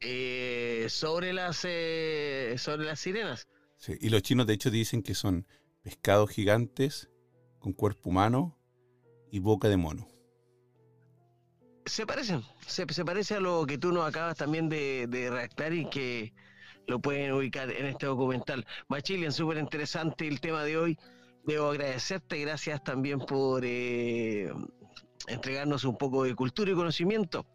eh, 0.00 0.86
sobre, 0.90 1.32
las, 1.32 1.60
eh, 1.64 2.54
sobre 2.58 2.86
las 2.86 3.00
sirenas. 3.00 3.46
Sí, 3.76 3.94
Y 4.00 4.08
los 4.10 4.22
chinos 4.22 4.46
de 4.46 4.54
hecho 4.54 4.70
dicen 4.70 5.02
que 5.02 5.14
son 5.14 5.46
pescados 5.82 6.30
gigantes 6.30 7.08
con 7.58 7.72
cuerpo 7.72 8.10
humano 8.10 8.58
y 9.30 9.38
boca 9.38 9.68
de 9.68 9.76
mono. 9.76 10.08
Se 11.86 12.04
parecen, 12.06 12.42
se, 12.66 12.84
se 12.92 13.04
parece 13.04 13.36
a 13.36 13.40
lo 13.40 13.64
que 13.66 13.78
tú 13.78 13.92
nos 13.92 14.06
acabas 14.06 14.36
también 14.36 14.68
de, 14.68 15.06
de 15.08 15.30
redactar 15.30 15.72
y 15.72 15.88
que 15.88 16.34
lo 16.88 16.98
pueden 16.98 17.32
ubicar 17.32 17.70
en 17.70 17.86
este 17.86 18.06
documental. 18.06 18.66
Machilian, 18.88 19.32
súper 19.32 19.58
interesante 19.58 20.26
el 20.26 20.40
tema 20.40 20.64
de 20.64 20.76
hoy. 20.76 20.98
Debo 21.44 21.70
agradecerte, 21.70 22.40
gracias 22.40 22.82
también 22.82 23.20
por 23.20 23.62
eh, 23.64 24.50
entregarnos 25.28 25.84
un 25.84 25.96
poco 25.96 26.24
de 26.24 26.34
cultura 26.34 26.72
y 26.72 26.74
conocimiento. 26.74 27.46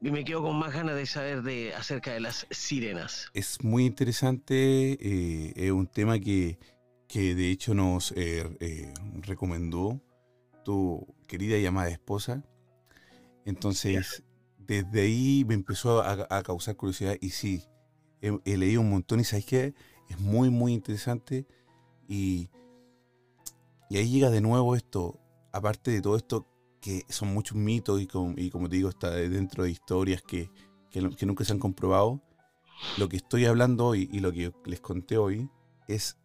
Y 0.00 0.10
me 0.10 0.24
quedo 0.24 0.42
con 0.42 0.56
más 0.56 0.72
ganas 0.72 0.94
de 0.94 1.06
saber 1.06 1.42
de 1.42 1.74
acerca 1.74 2.12
de 2.12 2.20
las 2.20 2.46
sirenas. 2.50 3.28
Es 3.34 3.62
muy 3.64 3.84
interesante, 3.84 4.92
eh, 5.00 5.52
es 5.56 5.70
un 5.72 5.88
tema 5.88 6.20
que, 6.20 6.58
que 7.08 7.34
de 7.34 7.50
hecho 7.50 7.74
nos 7.74 8.12
eh, 8.12 8.48
eh, 8.60 8.94
recomendó 9.22 10.00
tu 10.64 11.04
querida 11.26 11.58
y 11.58 11.66
amada 11.66 11.88
esposa. 11.88 12.44
Entonces, 13.44 14.22
desde 14.58 15.00
ahí 15.00 15.44
me 15.48 15.54
empezó 15.54 16.02
a, 16.02 16.42
causar 16.42 16.76
curiosidad 16.76 17.16
y 17.20 17.30
sí, 17.30 17.64
he, 18.20 18.56
leído 18.56 18.80
un 18.80 18.90
montón 18.90 19.20
y 19.20 19.24
sabes 19.24 19.46
que 19.46 19.74
es 20.08 20.20
muy, 20.20 20.50
muy 20.50 20.72
interesante 20.72 21.46
y, 22.08 22.50
y 23.90 23.98
ahí 23.98 24.10
llega 24.10 24.30
de 24.30 24.40
nuevo 24.40 24.74
esto, 24.76 25.18
aparte 25.52 25.90
de 25.90 26.00
todo 26.00 26.16
esto 26.16 26.46
que 26.80 27.04
son 27.08 27.34
muchos 27.34 27.56
mitos 27.56 28.00
y, 28.00 28.06
como 28.06 28.68
te 28.68 28.76
digo, 28.76 28.88
está 28.88 29.10
dentro 29.10 29.64
de 29.64 29.70
historias 29.70 30.22
que, 30.22 30.50
nunca 31.26 31.44
se 31.44 31.52
han 31.52 31.58
comprobado. 31.58 32.22
Lo 32.96 33.08
que 33.08 33.16
estoy 33.16 33.44
hablando 33.44 33.86
hoy 33.86 34.08
y 34.12 34.20
lo 34.20 34.32
que 34.32 34.52
les 34.64 34.80
conté 34.80 35.18
hoy 35.18 35.50
es 35.88 36.16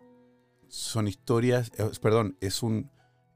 son 0.67 1.07
historias, 1.07 1.71
eh, 1.77 1.89
perdón, 2.01 2.37
es 2.41 2.63
un 2.63 2.89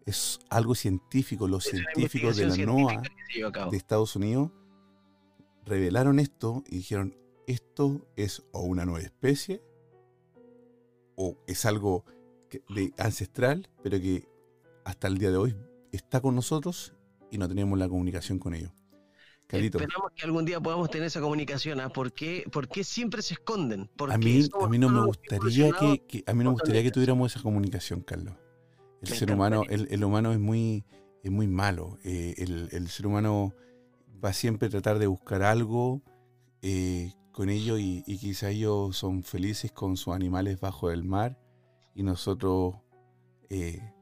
es 0.08 0.40
algo 0.50 0.74
científico. 0.74 1.48
Los 1.48 1.66
científicos 1.66 2.38
de 2.38 2.48
la 2.48 2.56
NOAA 2.56 3.02
de 3.70 3.78
Estados 3.78 4.16
Unidos 4.16 4.52
revelaron 5.66 6.20
esto 6.20 6.64
y 6.68 6.78
dijeron, 6.78 7.16
esto 7.48 8.06
es 8.16 8.44
o 8.52 8.62
una 8.62 8.86
nueva 8.86 9.02
especie 9.02 9.64
o 11.16 11.38
es 11.48 11.66
algo 11.66 12.06
de 12.70 12.94
ancestral, 12.98 13.70
pero 13.82 14.00
que 14.00 14.28
hasta 14.86 15.08
el 15.08 15.18
día 15.18 15.32
de 15.32 15.38
hoy 15.38 15.56
está 15.92 16.22
con 16.22 16.36
nosotros 16.36 16.94
y 17.32 17.38
no 17.38 17.48
tenemos 17.48 17.80
la 17.80 17.90
comunicación 17.90 18.38
con 18.38 18.54
ellos. 18.54 18.72
Esperamos 19.50 20.12
que 20.14 20.26
algún 20.26 20.44
día 20.44 20.60
podamos 20.60 20.90
tener 20.90 21.08
esa 21.08 21.22
comunicación. 21.22 21.80
¿ah? 21.80 21.90
¿Por, 21.90 22.12
qué, 22.12 22.44
siempre 22.84 23.22
se 23.22 23.36
esconden? 23.36 23.90
a 24.10 24.18
mí, 24.18 24.48
a 24.62 24.68
mí 24.68 24.78
no 24.78 24.90
me 24.90 25.06
gustaría 25.06 25.72
que, 25.72 26.24
a 26.26 26.34
mí 26.34 26.44
no 26.44 26.50
me 26.50 26.54
gustaría 26.56 26.84
que 26.84 26.92
tuviéramos 26.92 27.32
esa 27.34 27.42
comunicación, 27.42 28.02
Carlos. 28.02 28.36
El 29.02 29.08
ser 29.08 29.32
humano, 29.32 29.64
el, 29.70 30.04
humano 30.04 30.34
es 30.34 30.40
muy, 30.40 30.84
es 31.24 31.32
muy 31.32 31.48
malo. 31.48 31.98
Eh, 32.04 32.36
el, 32.38 32.90
ser 32.90 33.08
humano 33.08 33.54
va 34.24 34.34
siempre 34.34 34.68
a 34.68 34.72
tratar 34.72 35.00
de 35.00 35.08
buscar 35.08 35.44
algo 35.44 36.02
eh, 36.62 37.14
con 37.38 37.52
ellos 37.52 37.80
y, 37.80 38.04
y 38.08 38.18
quizá 38.18 38.50
ellos 38.50 38.98
son 38.98 39.22
felices 39.22 39.72
con 39.72 39.96
sus 39.96 40.16
animales 40.16 40.60
bajo 40.60 40.90
el 40.90 41.04
mar 41.04 41.38
y 41.94 42.02
nosotros 42.02 42.78
eh, 43.52 43.94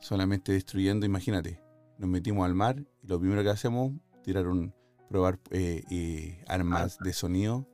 solamente 0.00 0.50
destruyendo, 0.50 1.06
imagínate 1.06 1.60
nos 1.98 2.10
metimos 2.10 2.44
al 2.44 2.56
mar 2.56 2.84
y 3.00 3.06
lo 3.06 3.20
primero 3.20 3.44
que 3.44 3.50
hacemos, 3.50 3.92
tirar 4.24 4.48
un, 4.48 4.74
probar 5.08 5.38
eh, 5.52 6.42
armas 6.48 6.98
de 6.98 7.12
sonido, 7.12 7.64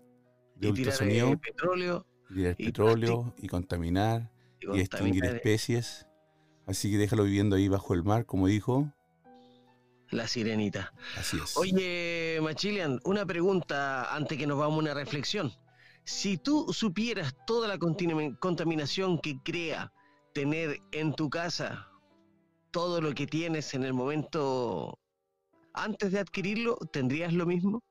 de 0.57 0.69
ultrasonido, 0.69 1.29
tirar, 1.29 1.41
petróleo, 1.41 2.07
tirar 2.29 2.57
petróleo 2.57 3.35
y 3.39 3.49
contaminar 3.49 4.31
y, 4.61 4.81
extinguir 4.81 5.25
especies. 5.25 6.07
Así 6.67 6.91
que 6.91 6.99
déjalo 6.99 7.25
viviendo 7.25 7.57
ahí 7.57 7.69
bajo 7.69 7.95
el 7.95 8.05
mar, 8.05 8.27
como 8.27 8.49
dijo. 8.49 8.93
La 10.15 10.29
sirenita. 10.29 10.93
Así 11.19 11.39
es. 11.43 11.57
Oye, 11.57 12.39
Machilian, 12.41 13.01
una 13.05 13.27
pregunta 13.27 14.15
antes 14.15 14.39
que 14.39 14.47
nos 14.47 14.59
vamos 14.59 14.77
a 14.77 14.79
una 14.79 14.95
reflexión. 14.95 15.53
Si 16.05 16.39
tú 16.39 16.73
supieras 16.73 17.35
toda 17.47 17.67
la 17.67 17.79
contaminación 17.79 19.19
que 19.19 19.39
crea 19.43 19.93
tener 20.33 20.79
en 20.93 21.15
tu 21.15 21.29
casa 21.29 21.89
todo 22.71 23.01
lo 23.01 23.13
que 23.13 23.27
tienes 23.27 23.75
en 23.75 23.83
el 23.83 23.93
momento 23.93 25.01
antes 25.73 26.13
de 26.13 26.21
adquirirlo, 26.21 26.77
¿tendrías 26.93 27.33
lo 27.33 27.45
mismo? 27.45 27.83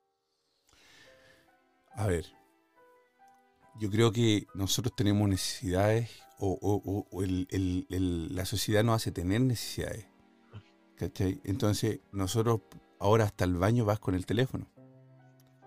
A 1.95 2.07
ver, 2.07 2.26
yo 3.82 3.89
creo 3.89 4.13
que 4.13 4.47
nosotros 4.53 4.95
tenemos 4.95 5.28
necesidades 5.28 6.09
o, 6.39 7.24
la 7.89 8.45
sociedad 8.45 8.84
nos 8.84 8.95
hace 8.95 9.11
tener 9.11 9.41
necesidades. 9.41 10.12
¿Cachai? 10.98 11.41
Entonces, 11.44 12.00
nosotros 12.12 12.62
ahora 13.00 13.26
hasta 13.26 13.46
el 13.46 13.56
baño 13.56 13.86
vas 13.86 14.00
con 14.00 14.16
el 14.16 14.26
teléfono. 14.26 14.68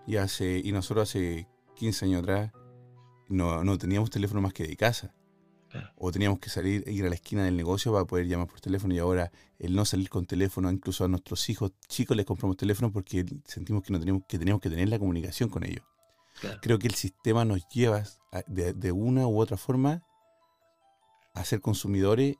Y, 0.05 0.17
hace, 0.17 0.61
y 0.63 0.71
nosotros 0.71 1.09
hace 1.09 1.47
15 1.75 2.05
años 2.05 2.23
atrás 2.23 2.51
no, 3.29 3.63
no 3.63 3.77
teníamos 3.77 4.09
teléfono 4.09 4.41
más 4.41 4.53
que 4.53 4.65
de 4.65 4.75
casa. 4.75 5.13
O 5.97 6.11
teníamos 6.11 6.39
que 6.39 6.49
salir, 6.49 6.83
e 6.87 6.91
ir 6.91 7.05
a 7.05 7.09
la 7.09 7.15
esquina 7.15 7.43
del 7.43 7.55
negocio 7.55 7.91
para 7.91 8.05
poder 8.05 8.27
llamar 8.27 8.47
por 8.47 8.59
teléfono 8.61 8.93
y 8.93 8.99
ahora 8.99 9.31
el 9.59 9.75
no 9.75 9.85
salir 9.85 10.09
con 10.09 10.25
teléfono, 10.25 10.71
incluso 10.71 11.03
a 11.03 11.07
nuestros 11.07 11.49
hijos 11.49 11.73
chicos 11.87 12.15
les 12.15 12.25
compramos 12.25 12.57
teléfono 12.57 12.91
porque 12.91 13.25
sentimos 13.45 13.83
que, 13.83 13.93
no 13.93 13.99
teníamos, 13.99 14.23
que 14.27 14.39
teníamos 14.39 14.61
que 14.61 14.69
tener 14.69 14.89
la 14.89 14.97
comunicación 14.97 15.49
con 15.49 15.63
ellos. 15.63 15.83
Creo 16.61 16.77
que 16.79 16.87
el 16.87 16.93
sistema 16.93 17.45
nos 17.45 17.67
lleva 17.69 18.03
de, 18.47 18.91
una 18.91 19.27
u 19.27 19.39
otra 19.39 19.57
forma 19.57 20.03
a 21.33 21.43
ser 21.43 21.61
consumidores 21.61 22.35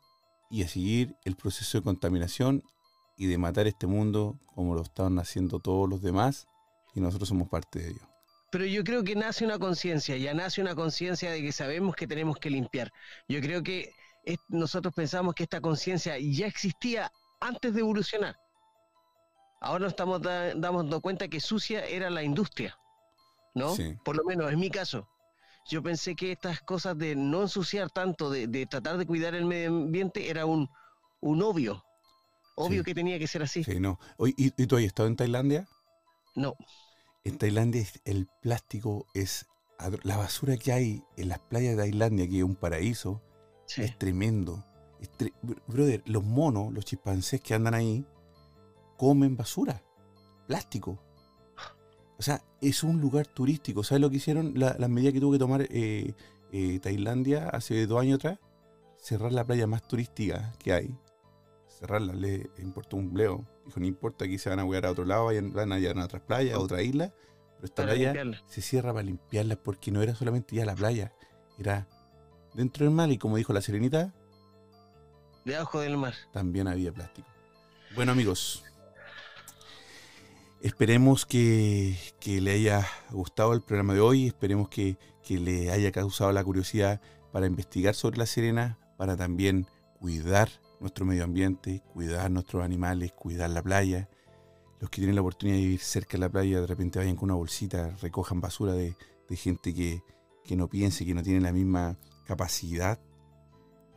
y 0.49 0.63
a 0.63 0.67
seguir 0.67 1.15
el 1.25 1.35
proceso 1.35 1.79
de 1.79 1.83
contaminación 1.83 2.63
y 3.17 3.27
de 3.27 3.37
matar 3.37 3.67
este 3.67 3.87
mundo 3.87 4.39
como 4.55 4.75
lo 4.75 4.81
están 4.81 5.19
haciendo 5.19 5.59
todos 5.59 5.89
los 5.89 6.01
demás 6.01 6.47
y 6.93 7.01
nosotros 7.01 7.29
somos 7.29 7.49
parte 7.49 7.79
de 7.79 7.89
ello 7.89 8.07
pero 8.49 8.65
yo 8.65 8.83
creo 8.83 9.03
que 9.03 9.15
nace 9.15 9.45
una 9.45 9.59
conciencia, 9.59 10.15
ya 10.17 10.33
nace 10.33 10.61
una 10.61 10.73
conciencia 10.73 11.31
de 11.31 11.41
que 11.41 11.51
sabemos 11.51 11.95
que 11.95 12.07
tenemos 12.07 12.37
que 12.37 12.49
limpiar. 12.49 12.91
Yo 13.27 13.41
creo 13.41 13.61
que 13.61 13.93
nosotros 14.49 14.93
pensamos 14.93 15.35
que 15.35 15.43
esta 15.43 15.61
conciencia 15.61 16.17
ya 16.17 16.47
existía 16.47 17.11
antes 17.39 17.73
de 17.73 17.81
evolucionar. 17.81 18.37
Ahora 19.59 19.83
nos 19.83 19.93
estamos 19.93 20.21
dando 20.21 21.01
cuenta 21.01 21.27
que 21.27 21.39
sucia 21.39 21.85
era 21.85 22.09
la 22.09 22.23
industria, 22.23 22.77
¿no? 23.55 23.75
Por 24.05 24.15
lo 24.15 24.23
menos 24.23 24.51
en 24.51 24.59
mi 24.59 24.69
caso. 24.69 25.07
Yo 25.69 25.83
pensé 25.83 26.15
que 26.15 26.31
estas 26.31 26.61
cosas 26.61 26.97
de 26.97 27.15
no 27.15 27.41
ensuciar 27.41 27.89
tanto, 27.89 28.29
de, 28.29 28.65
tratar 28.67 28.97
de 28.97 29.05
cuidar 29.05 29.35
el 29.35 29.45
medio 29.45 29.69
ambiente, 29.69 30.29
era 30.29 30.45
un, 30.45 30.69
un 31.19 31.41
obvio. 31.41 31.83
Obvio 32.57 32.83
que 32.83 32.95
tenía 32.95 33.19
que 33.19 33.27
ser 33.27 33.43
así. 33.43 33.63
Sí, 33.63 33.79
no. 33.79 33.99
¿Y, 34.19 34.51
¿Y 34.57 34.67
tú 34.67 34.77
has 34.77 34.83
estado 34.83 35.07
en 35.07 35.15
Tailandia? 35.15 35.67
No. 36.35 36.55
En 37.23 37.37
Tailandia 37.37 37.85
el 38.05 38.27
plástico 38.41 39.05
es... 39.13 39.45
La 40.03 40.17
basura 40.17 40.57
que 40.57 40.71
hay 40.71 41.03
en 41.17 41.29
las 41.29 41.37
playas 41.37 41.77
de 41.77 41.83
Tailandia, 41.83 42.27
que 42.27 42.39
es 42.39 42.43
un 42.43 42.55
paraíso, 42.55 43.21
es 43.77 43.97
tremendo. 43.99 44.65
brother, 45.67 46.01
los 46.07 46.23
monos, 46.23 46.73
los 46.73 46.83
chimpancés 46.83 47.41
que 47.41 47.53
andan 47.53 47.75
ahí, 47.75 48.03
comen 48.97 49.37
basura, 49.37 49.83
plástico. 50.47 50.99
O 52.17 52.23
sea, 52.23 52.41
es 52.59 52.83
un 52.83 52.99
lugar 52.99 53.27
turístico. 53.27 53.83
¿Sabes 53.83 54.01
lo 54.01 54.09
que 54.09 54.17
hicieron? 54.17 54.53
Las 54.55 54.79
la 54.79 54.87
medidas 54.87 55.13
que 55.13 55.19
tuvo 55.19 55.33
que 55.33 55.39
tomar 55.39 55.61
eh, 55.69 56.15
eh, 56.51 56.79
Tailandia 56.79 57.49
hace 57.49 57.85
dos 57.85 58.01
años 58.01 58.15
atrás. 58.15 58.39
Cerrar 58.99 59.31
la 59.31 59.45
playa 59.45 59.67
más 59.67 59.87
turística 59.87 60.53
que 60.57 60.73
hay. 60.73 60.97
Cerrarla, 61.77 62.13
le 62.13 62.49
importó 62.57 62.97
un 62.97 63.13
bleo. 63.13 63.45
Dijo, 63.65 63.79
no 63.79 63.85
importa, 63.85 64.25
aquí 64.25 64.39
se 64.39 64.49
van 64.49 64.59
a 64.59 64.63
jugar 64.63 64.87
a 64.87 64.91
otro 64.91 65.05
lado, 65.05 65.29
van 65.51 65.71
a 65.71 65.77
ir 65.77 65.95
a 65.95 66.03
otras 66.03 66.23
playas, 66.23 66.55
a 66.55 66.59
otra 66.59 66.81
isla, 66.81 67.13
pero 67.55 67.65
esta 67.65 67.83
playa 67.83 68.13
se 68.47 68.61
cierra 68.61 68.93
para 68.93 69.03
limpiarla 69.03 69.57
porque 69.57 69.91
no 69.91 70.01
era 70.01 70.15
solamente 70.15 70.55
ya 70.55 70.65
la 70.65 70.73
playa, 70.73 71.13
era 71.59 71.87
dentro 72.55 72.83
del 72.83 72.95
mar 72.95 73.11
y 73.11 73.19
como 73.19 73.37
dijo 73.37 73.53
la 73.53 73.61
serenita, 73.61 74.11
debajo 75.45 75.79
del 75.79 75.97
mar. 75.97 76.15
También 76.33 76.67
había 76.67 76.91
plástico. 76.91 77.27
Bueno 77.95 78.11
amigos, 78.11 78.63
esperemos 80.61 81.27
que, 81.27 81.95
le 82.25 82.51
haya 82.51 82.87
gustado 83.11 83.53
el 83.53 83.61
programa 83.61 83.93
de 83.93 83.99
hoy, 83.99 84.25
esperemos 84.25 84.67
que, 84.69 84.97
que 85.23 85.39
le 85.39 85.69
haya 85.69 85.91
causado 85.91 86.31
la 86.31 86.43
curiosidad 86.43 87.01
para 87.31 87.45
investigar 87.45 87.93
sobre 87.93 88.17
la 88.17 88.25
sirena, 88.25 88.79
para 88.97 89.15
también 89.15 89.67
cuidar 89.99 90.49
nuestro 90.79 91.05
medio 91.05 91.23
ambiente, 91.23 91.81
cuidar 91.93 92.29
nuestros 92.31 92.63
animales, 92.63 93.11
cuidar 93.13 93.49
la 93.49 93.61
playa. 93.61 94.09
Los 94.79 94.89
que 94.89 94.97
tienen 94.97 95.15
la 95.15 95.21
oportunidad 95.21 95.57
de 95.57 95.63
vivir 95.63 95.79
cerca 95.79 96.13
de 96.13 96.19
la 96.19 96.29
playa, 96.29 96.61
de 96.61 96.67
repente 96.67 96.99
vayan 96.99 97.15
con 97.15 97.25
una 97.25 97.35
bolsita, 97.35 97.95
recojan 98.01 98.39
basura 98.39 98.73
de, 98.73 98.95
gente 99.31 99.73
que, 99.73 100.03
no 100.55 100.69
piense, 100.69 101.05
que 101.05 101.13
no 101.13 101.23
tiene 101.23 101.41
la 101.41 101.51
misma 101.51 101.97
capacidad 102.25 102.99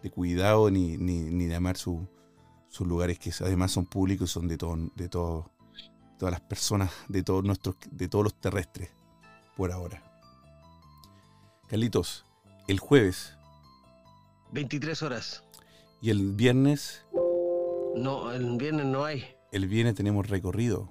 de 0.03 0.11
cuidado 0.11 0.71
ni, 0.71 0.97
de 0.97 1.55
amar 1.55 1.77
sus 1.77 2.01
lugares 2.81 3.19
que 3.19 3.31
además 3.41 3.73
son 3.73 3.85
públicos, 3.85 4.31
son 4.31 4.49
de, 4.49 4.57
todo, 4.57 4.77
de 4.97 5.09
todas 5.09 5.45
las 6.21 6.41
personas, 6.41 6.91
de 7.09 7.23
todos, 7.23 7.45
nuestros, 7.45 7.77
de 7.91 8.09
todos 8.09 8.25
los 8.25 8.41
terrestres, 8.41 8.91
por 9.57 9.71
ahora. 9.71 10.03
Carlitos, 11.69 12.25
el 12.67 12.81
jueves. 12.81 13.37
23 14.53 15.03
horas. 15.03 15.45
¿Y 16.03 16.09
el 16.09 16.33
viernes? 16.33 17.05
No, 17.95 18.33
el 18.33 18.57
viernes 18.57 18.87
no 18.87 19.05
hay. 19.05 19.25
El 19.53 19.69
viernes 19.69 19.95
tenemos 19.95 20.29
recorrido. 20.31 20.89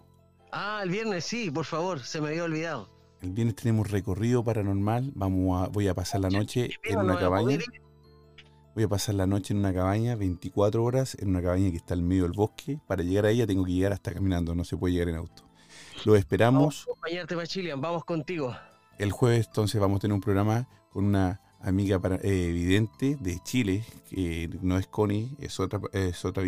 Ah, 0.51 0.81
el 0.83 0.91
viernes 0.91 1.25
sí, 1.25 1.49
por 1.49 1.65
favor, 1.65 2.01
se 2.01 2.21
me 2.21 2.29
había 2.29 2.43
olvidado. 2.43 2.89
El 3.21 3.31
viernes 3.31 3.55
tenemos 3.55 3.89
recorrido 3.89 4.43
paranormal. 4.43 5.11
Vamos 5.15 5.63
a, 5.63 5.67
voy 5.69 5.87
a 5.87 5.95
pasar 5.95 6.21
la 6.21 6.29
noche 6.29 6.69
en 6.83 6.99
una 6.99 7.17
cabaña. 7.17 7.57
Voy 8.75 8.83
a 8.83 8.87
pasar 8.87 9.15
la 9.15 9.25
noche 9.25 9.53
en 9.53 9.59
una 9.59 9.73
cabaña, 9.73 10.15
24 10.15 10.83
horas, 10.83 11.17
en 11.19 11.29
una 11.29 11.41
cabaña 11.41 11.71
que 11.71 11.77
está 11.77 11.95
al 11.95 12.03
medio 12.03 12.23
del 12.23 12.33
bosque. 12.33 12.79
Para 12.87 13.01
llegar 13.01 13.25
a 13.25 13.31
ella 13.31 13.47
tengo 13.47 13.65
que 13.65 13.71
llegar 13.71 13.93
hasta 13.93 14.13
caminando, 14.13 14.53
no 14.53 14.63
se 14.63 14.77
puede 14.77 14.93
llegar 14.93 15.09
en 15.09 15.15
auto. 15.15 15.43
Lo 16.05 16.15
esperamos. 16.15 16.85
Vamos 16.85 16.87
a 16.87 17.23
acompañarte, 17.23 17.75
vamos 17.75 18.05
contigo. 18.05 18.55
El 18.99 19.11
jueves 19.11 19.47
entonces 19.47 19.81
vamos 19.81 19.97
a 19.97 19.99
tener 20.01 20.13
un 20.13 20.21
programa 20.21 20.69
con 20.91 21.05
una 21.05 21.41
amiga 21.61 21.99
para, 21.99 22.15
eh, 22.23 22.51
vidente 22.51 23.17
de 23.19 23.39
Chile, 23.43 23.83
que 24.09 24.49
no 24.61 24.77
es 24.77 24.87
Connie, 24.87 25.35
es 25.39 25.59
otra, 25.59 25.81
es 25.93 26.23
otra 26.25 26.43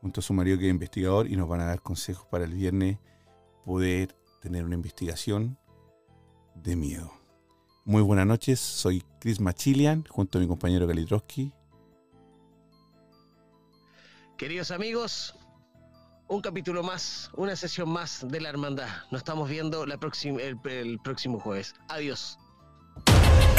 junto 0.00 0.20
a 0.20 0.22
su 0.22 0.32
marido 0.34 0.58
que 0.58 0.66
es 0.66 0.70
investigador, 0.70 1.28
y 1.28 1.36
nos 1.36 1.48
van 1.48 1.60
a 1.60 1.66
dar 1.66 1.82
consejos 1.82 2.26
para 2.30 2.44
el 2.44 2.52
viernes 2.52 2.98
poder 3.64 4.16
tener 4.40 4.64
una 4.64 4.74
investigación 4.74 5.58
de 6.54 6.76
miedo. 6.76 7.12
Muy 7.84 8.02
buenas 8.02 8.26
noches, 8.26 8.60
soy 8.60 9.02
Chris 9.20 9.40
Machilian, 9.40 10.04
junto 10.08 10.38
a 10.38 10.40
mi 10.40 10.48
compañero 10.48 10.86
Kalitrowski. 10.86 11.52
Queridos 14.36 14.70
amigos, 14.70 15.34
un 16.28 16.40
capítulo 16.40 16.82
más, 16.82 17.30
una 17.36 17.56
sesión 17.56 17.88
más 17.88 18.26
de 18.28 18.40
la 18.40 18.48
hermandad. 18.48 18.88
Nos 19.10 19.20
estamos 19.20 19.48
viendo 19.48 19.86
la 19.86 19.98
el 20.68 20.98
próximo 20.98 21.40
jueves. 21.40 21.74
Adiós. 21.88 22.38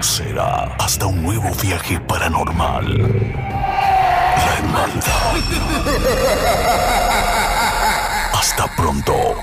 será 0.00 0.74
hasta 0.78 1.06
un 1.06 1.22
nuevo 1.22 1.50
viaje 1.62 2.00
paranormal. 2.00 2.98
La 4.36 4.54
hermandad. 4.58 5.32
Hasta 8.32 8.66
pronto. 8.76 9.36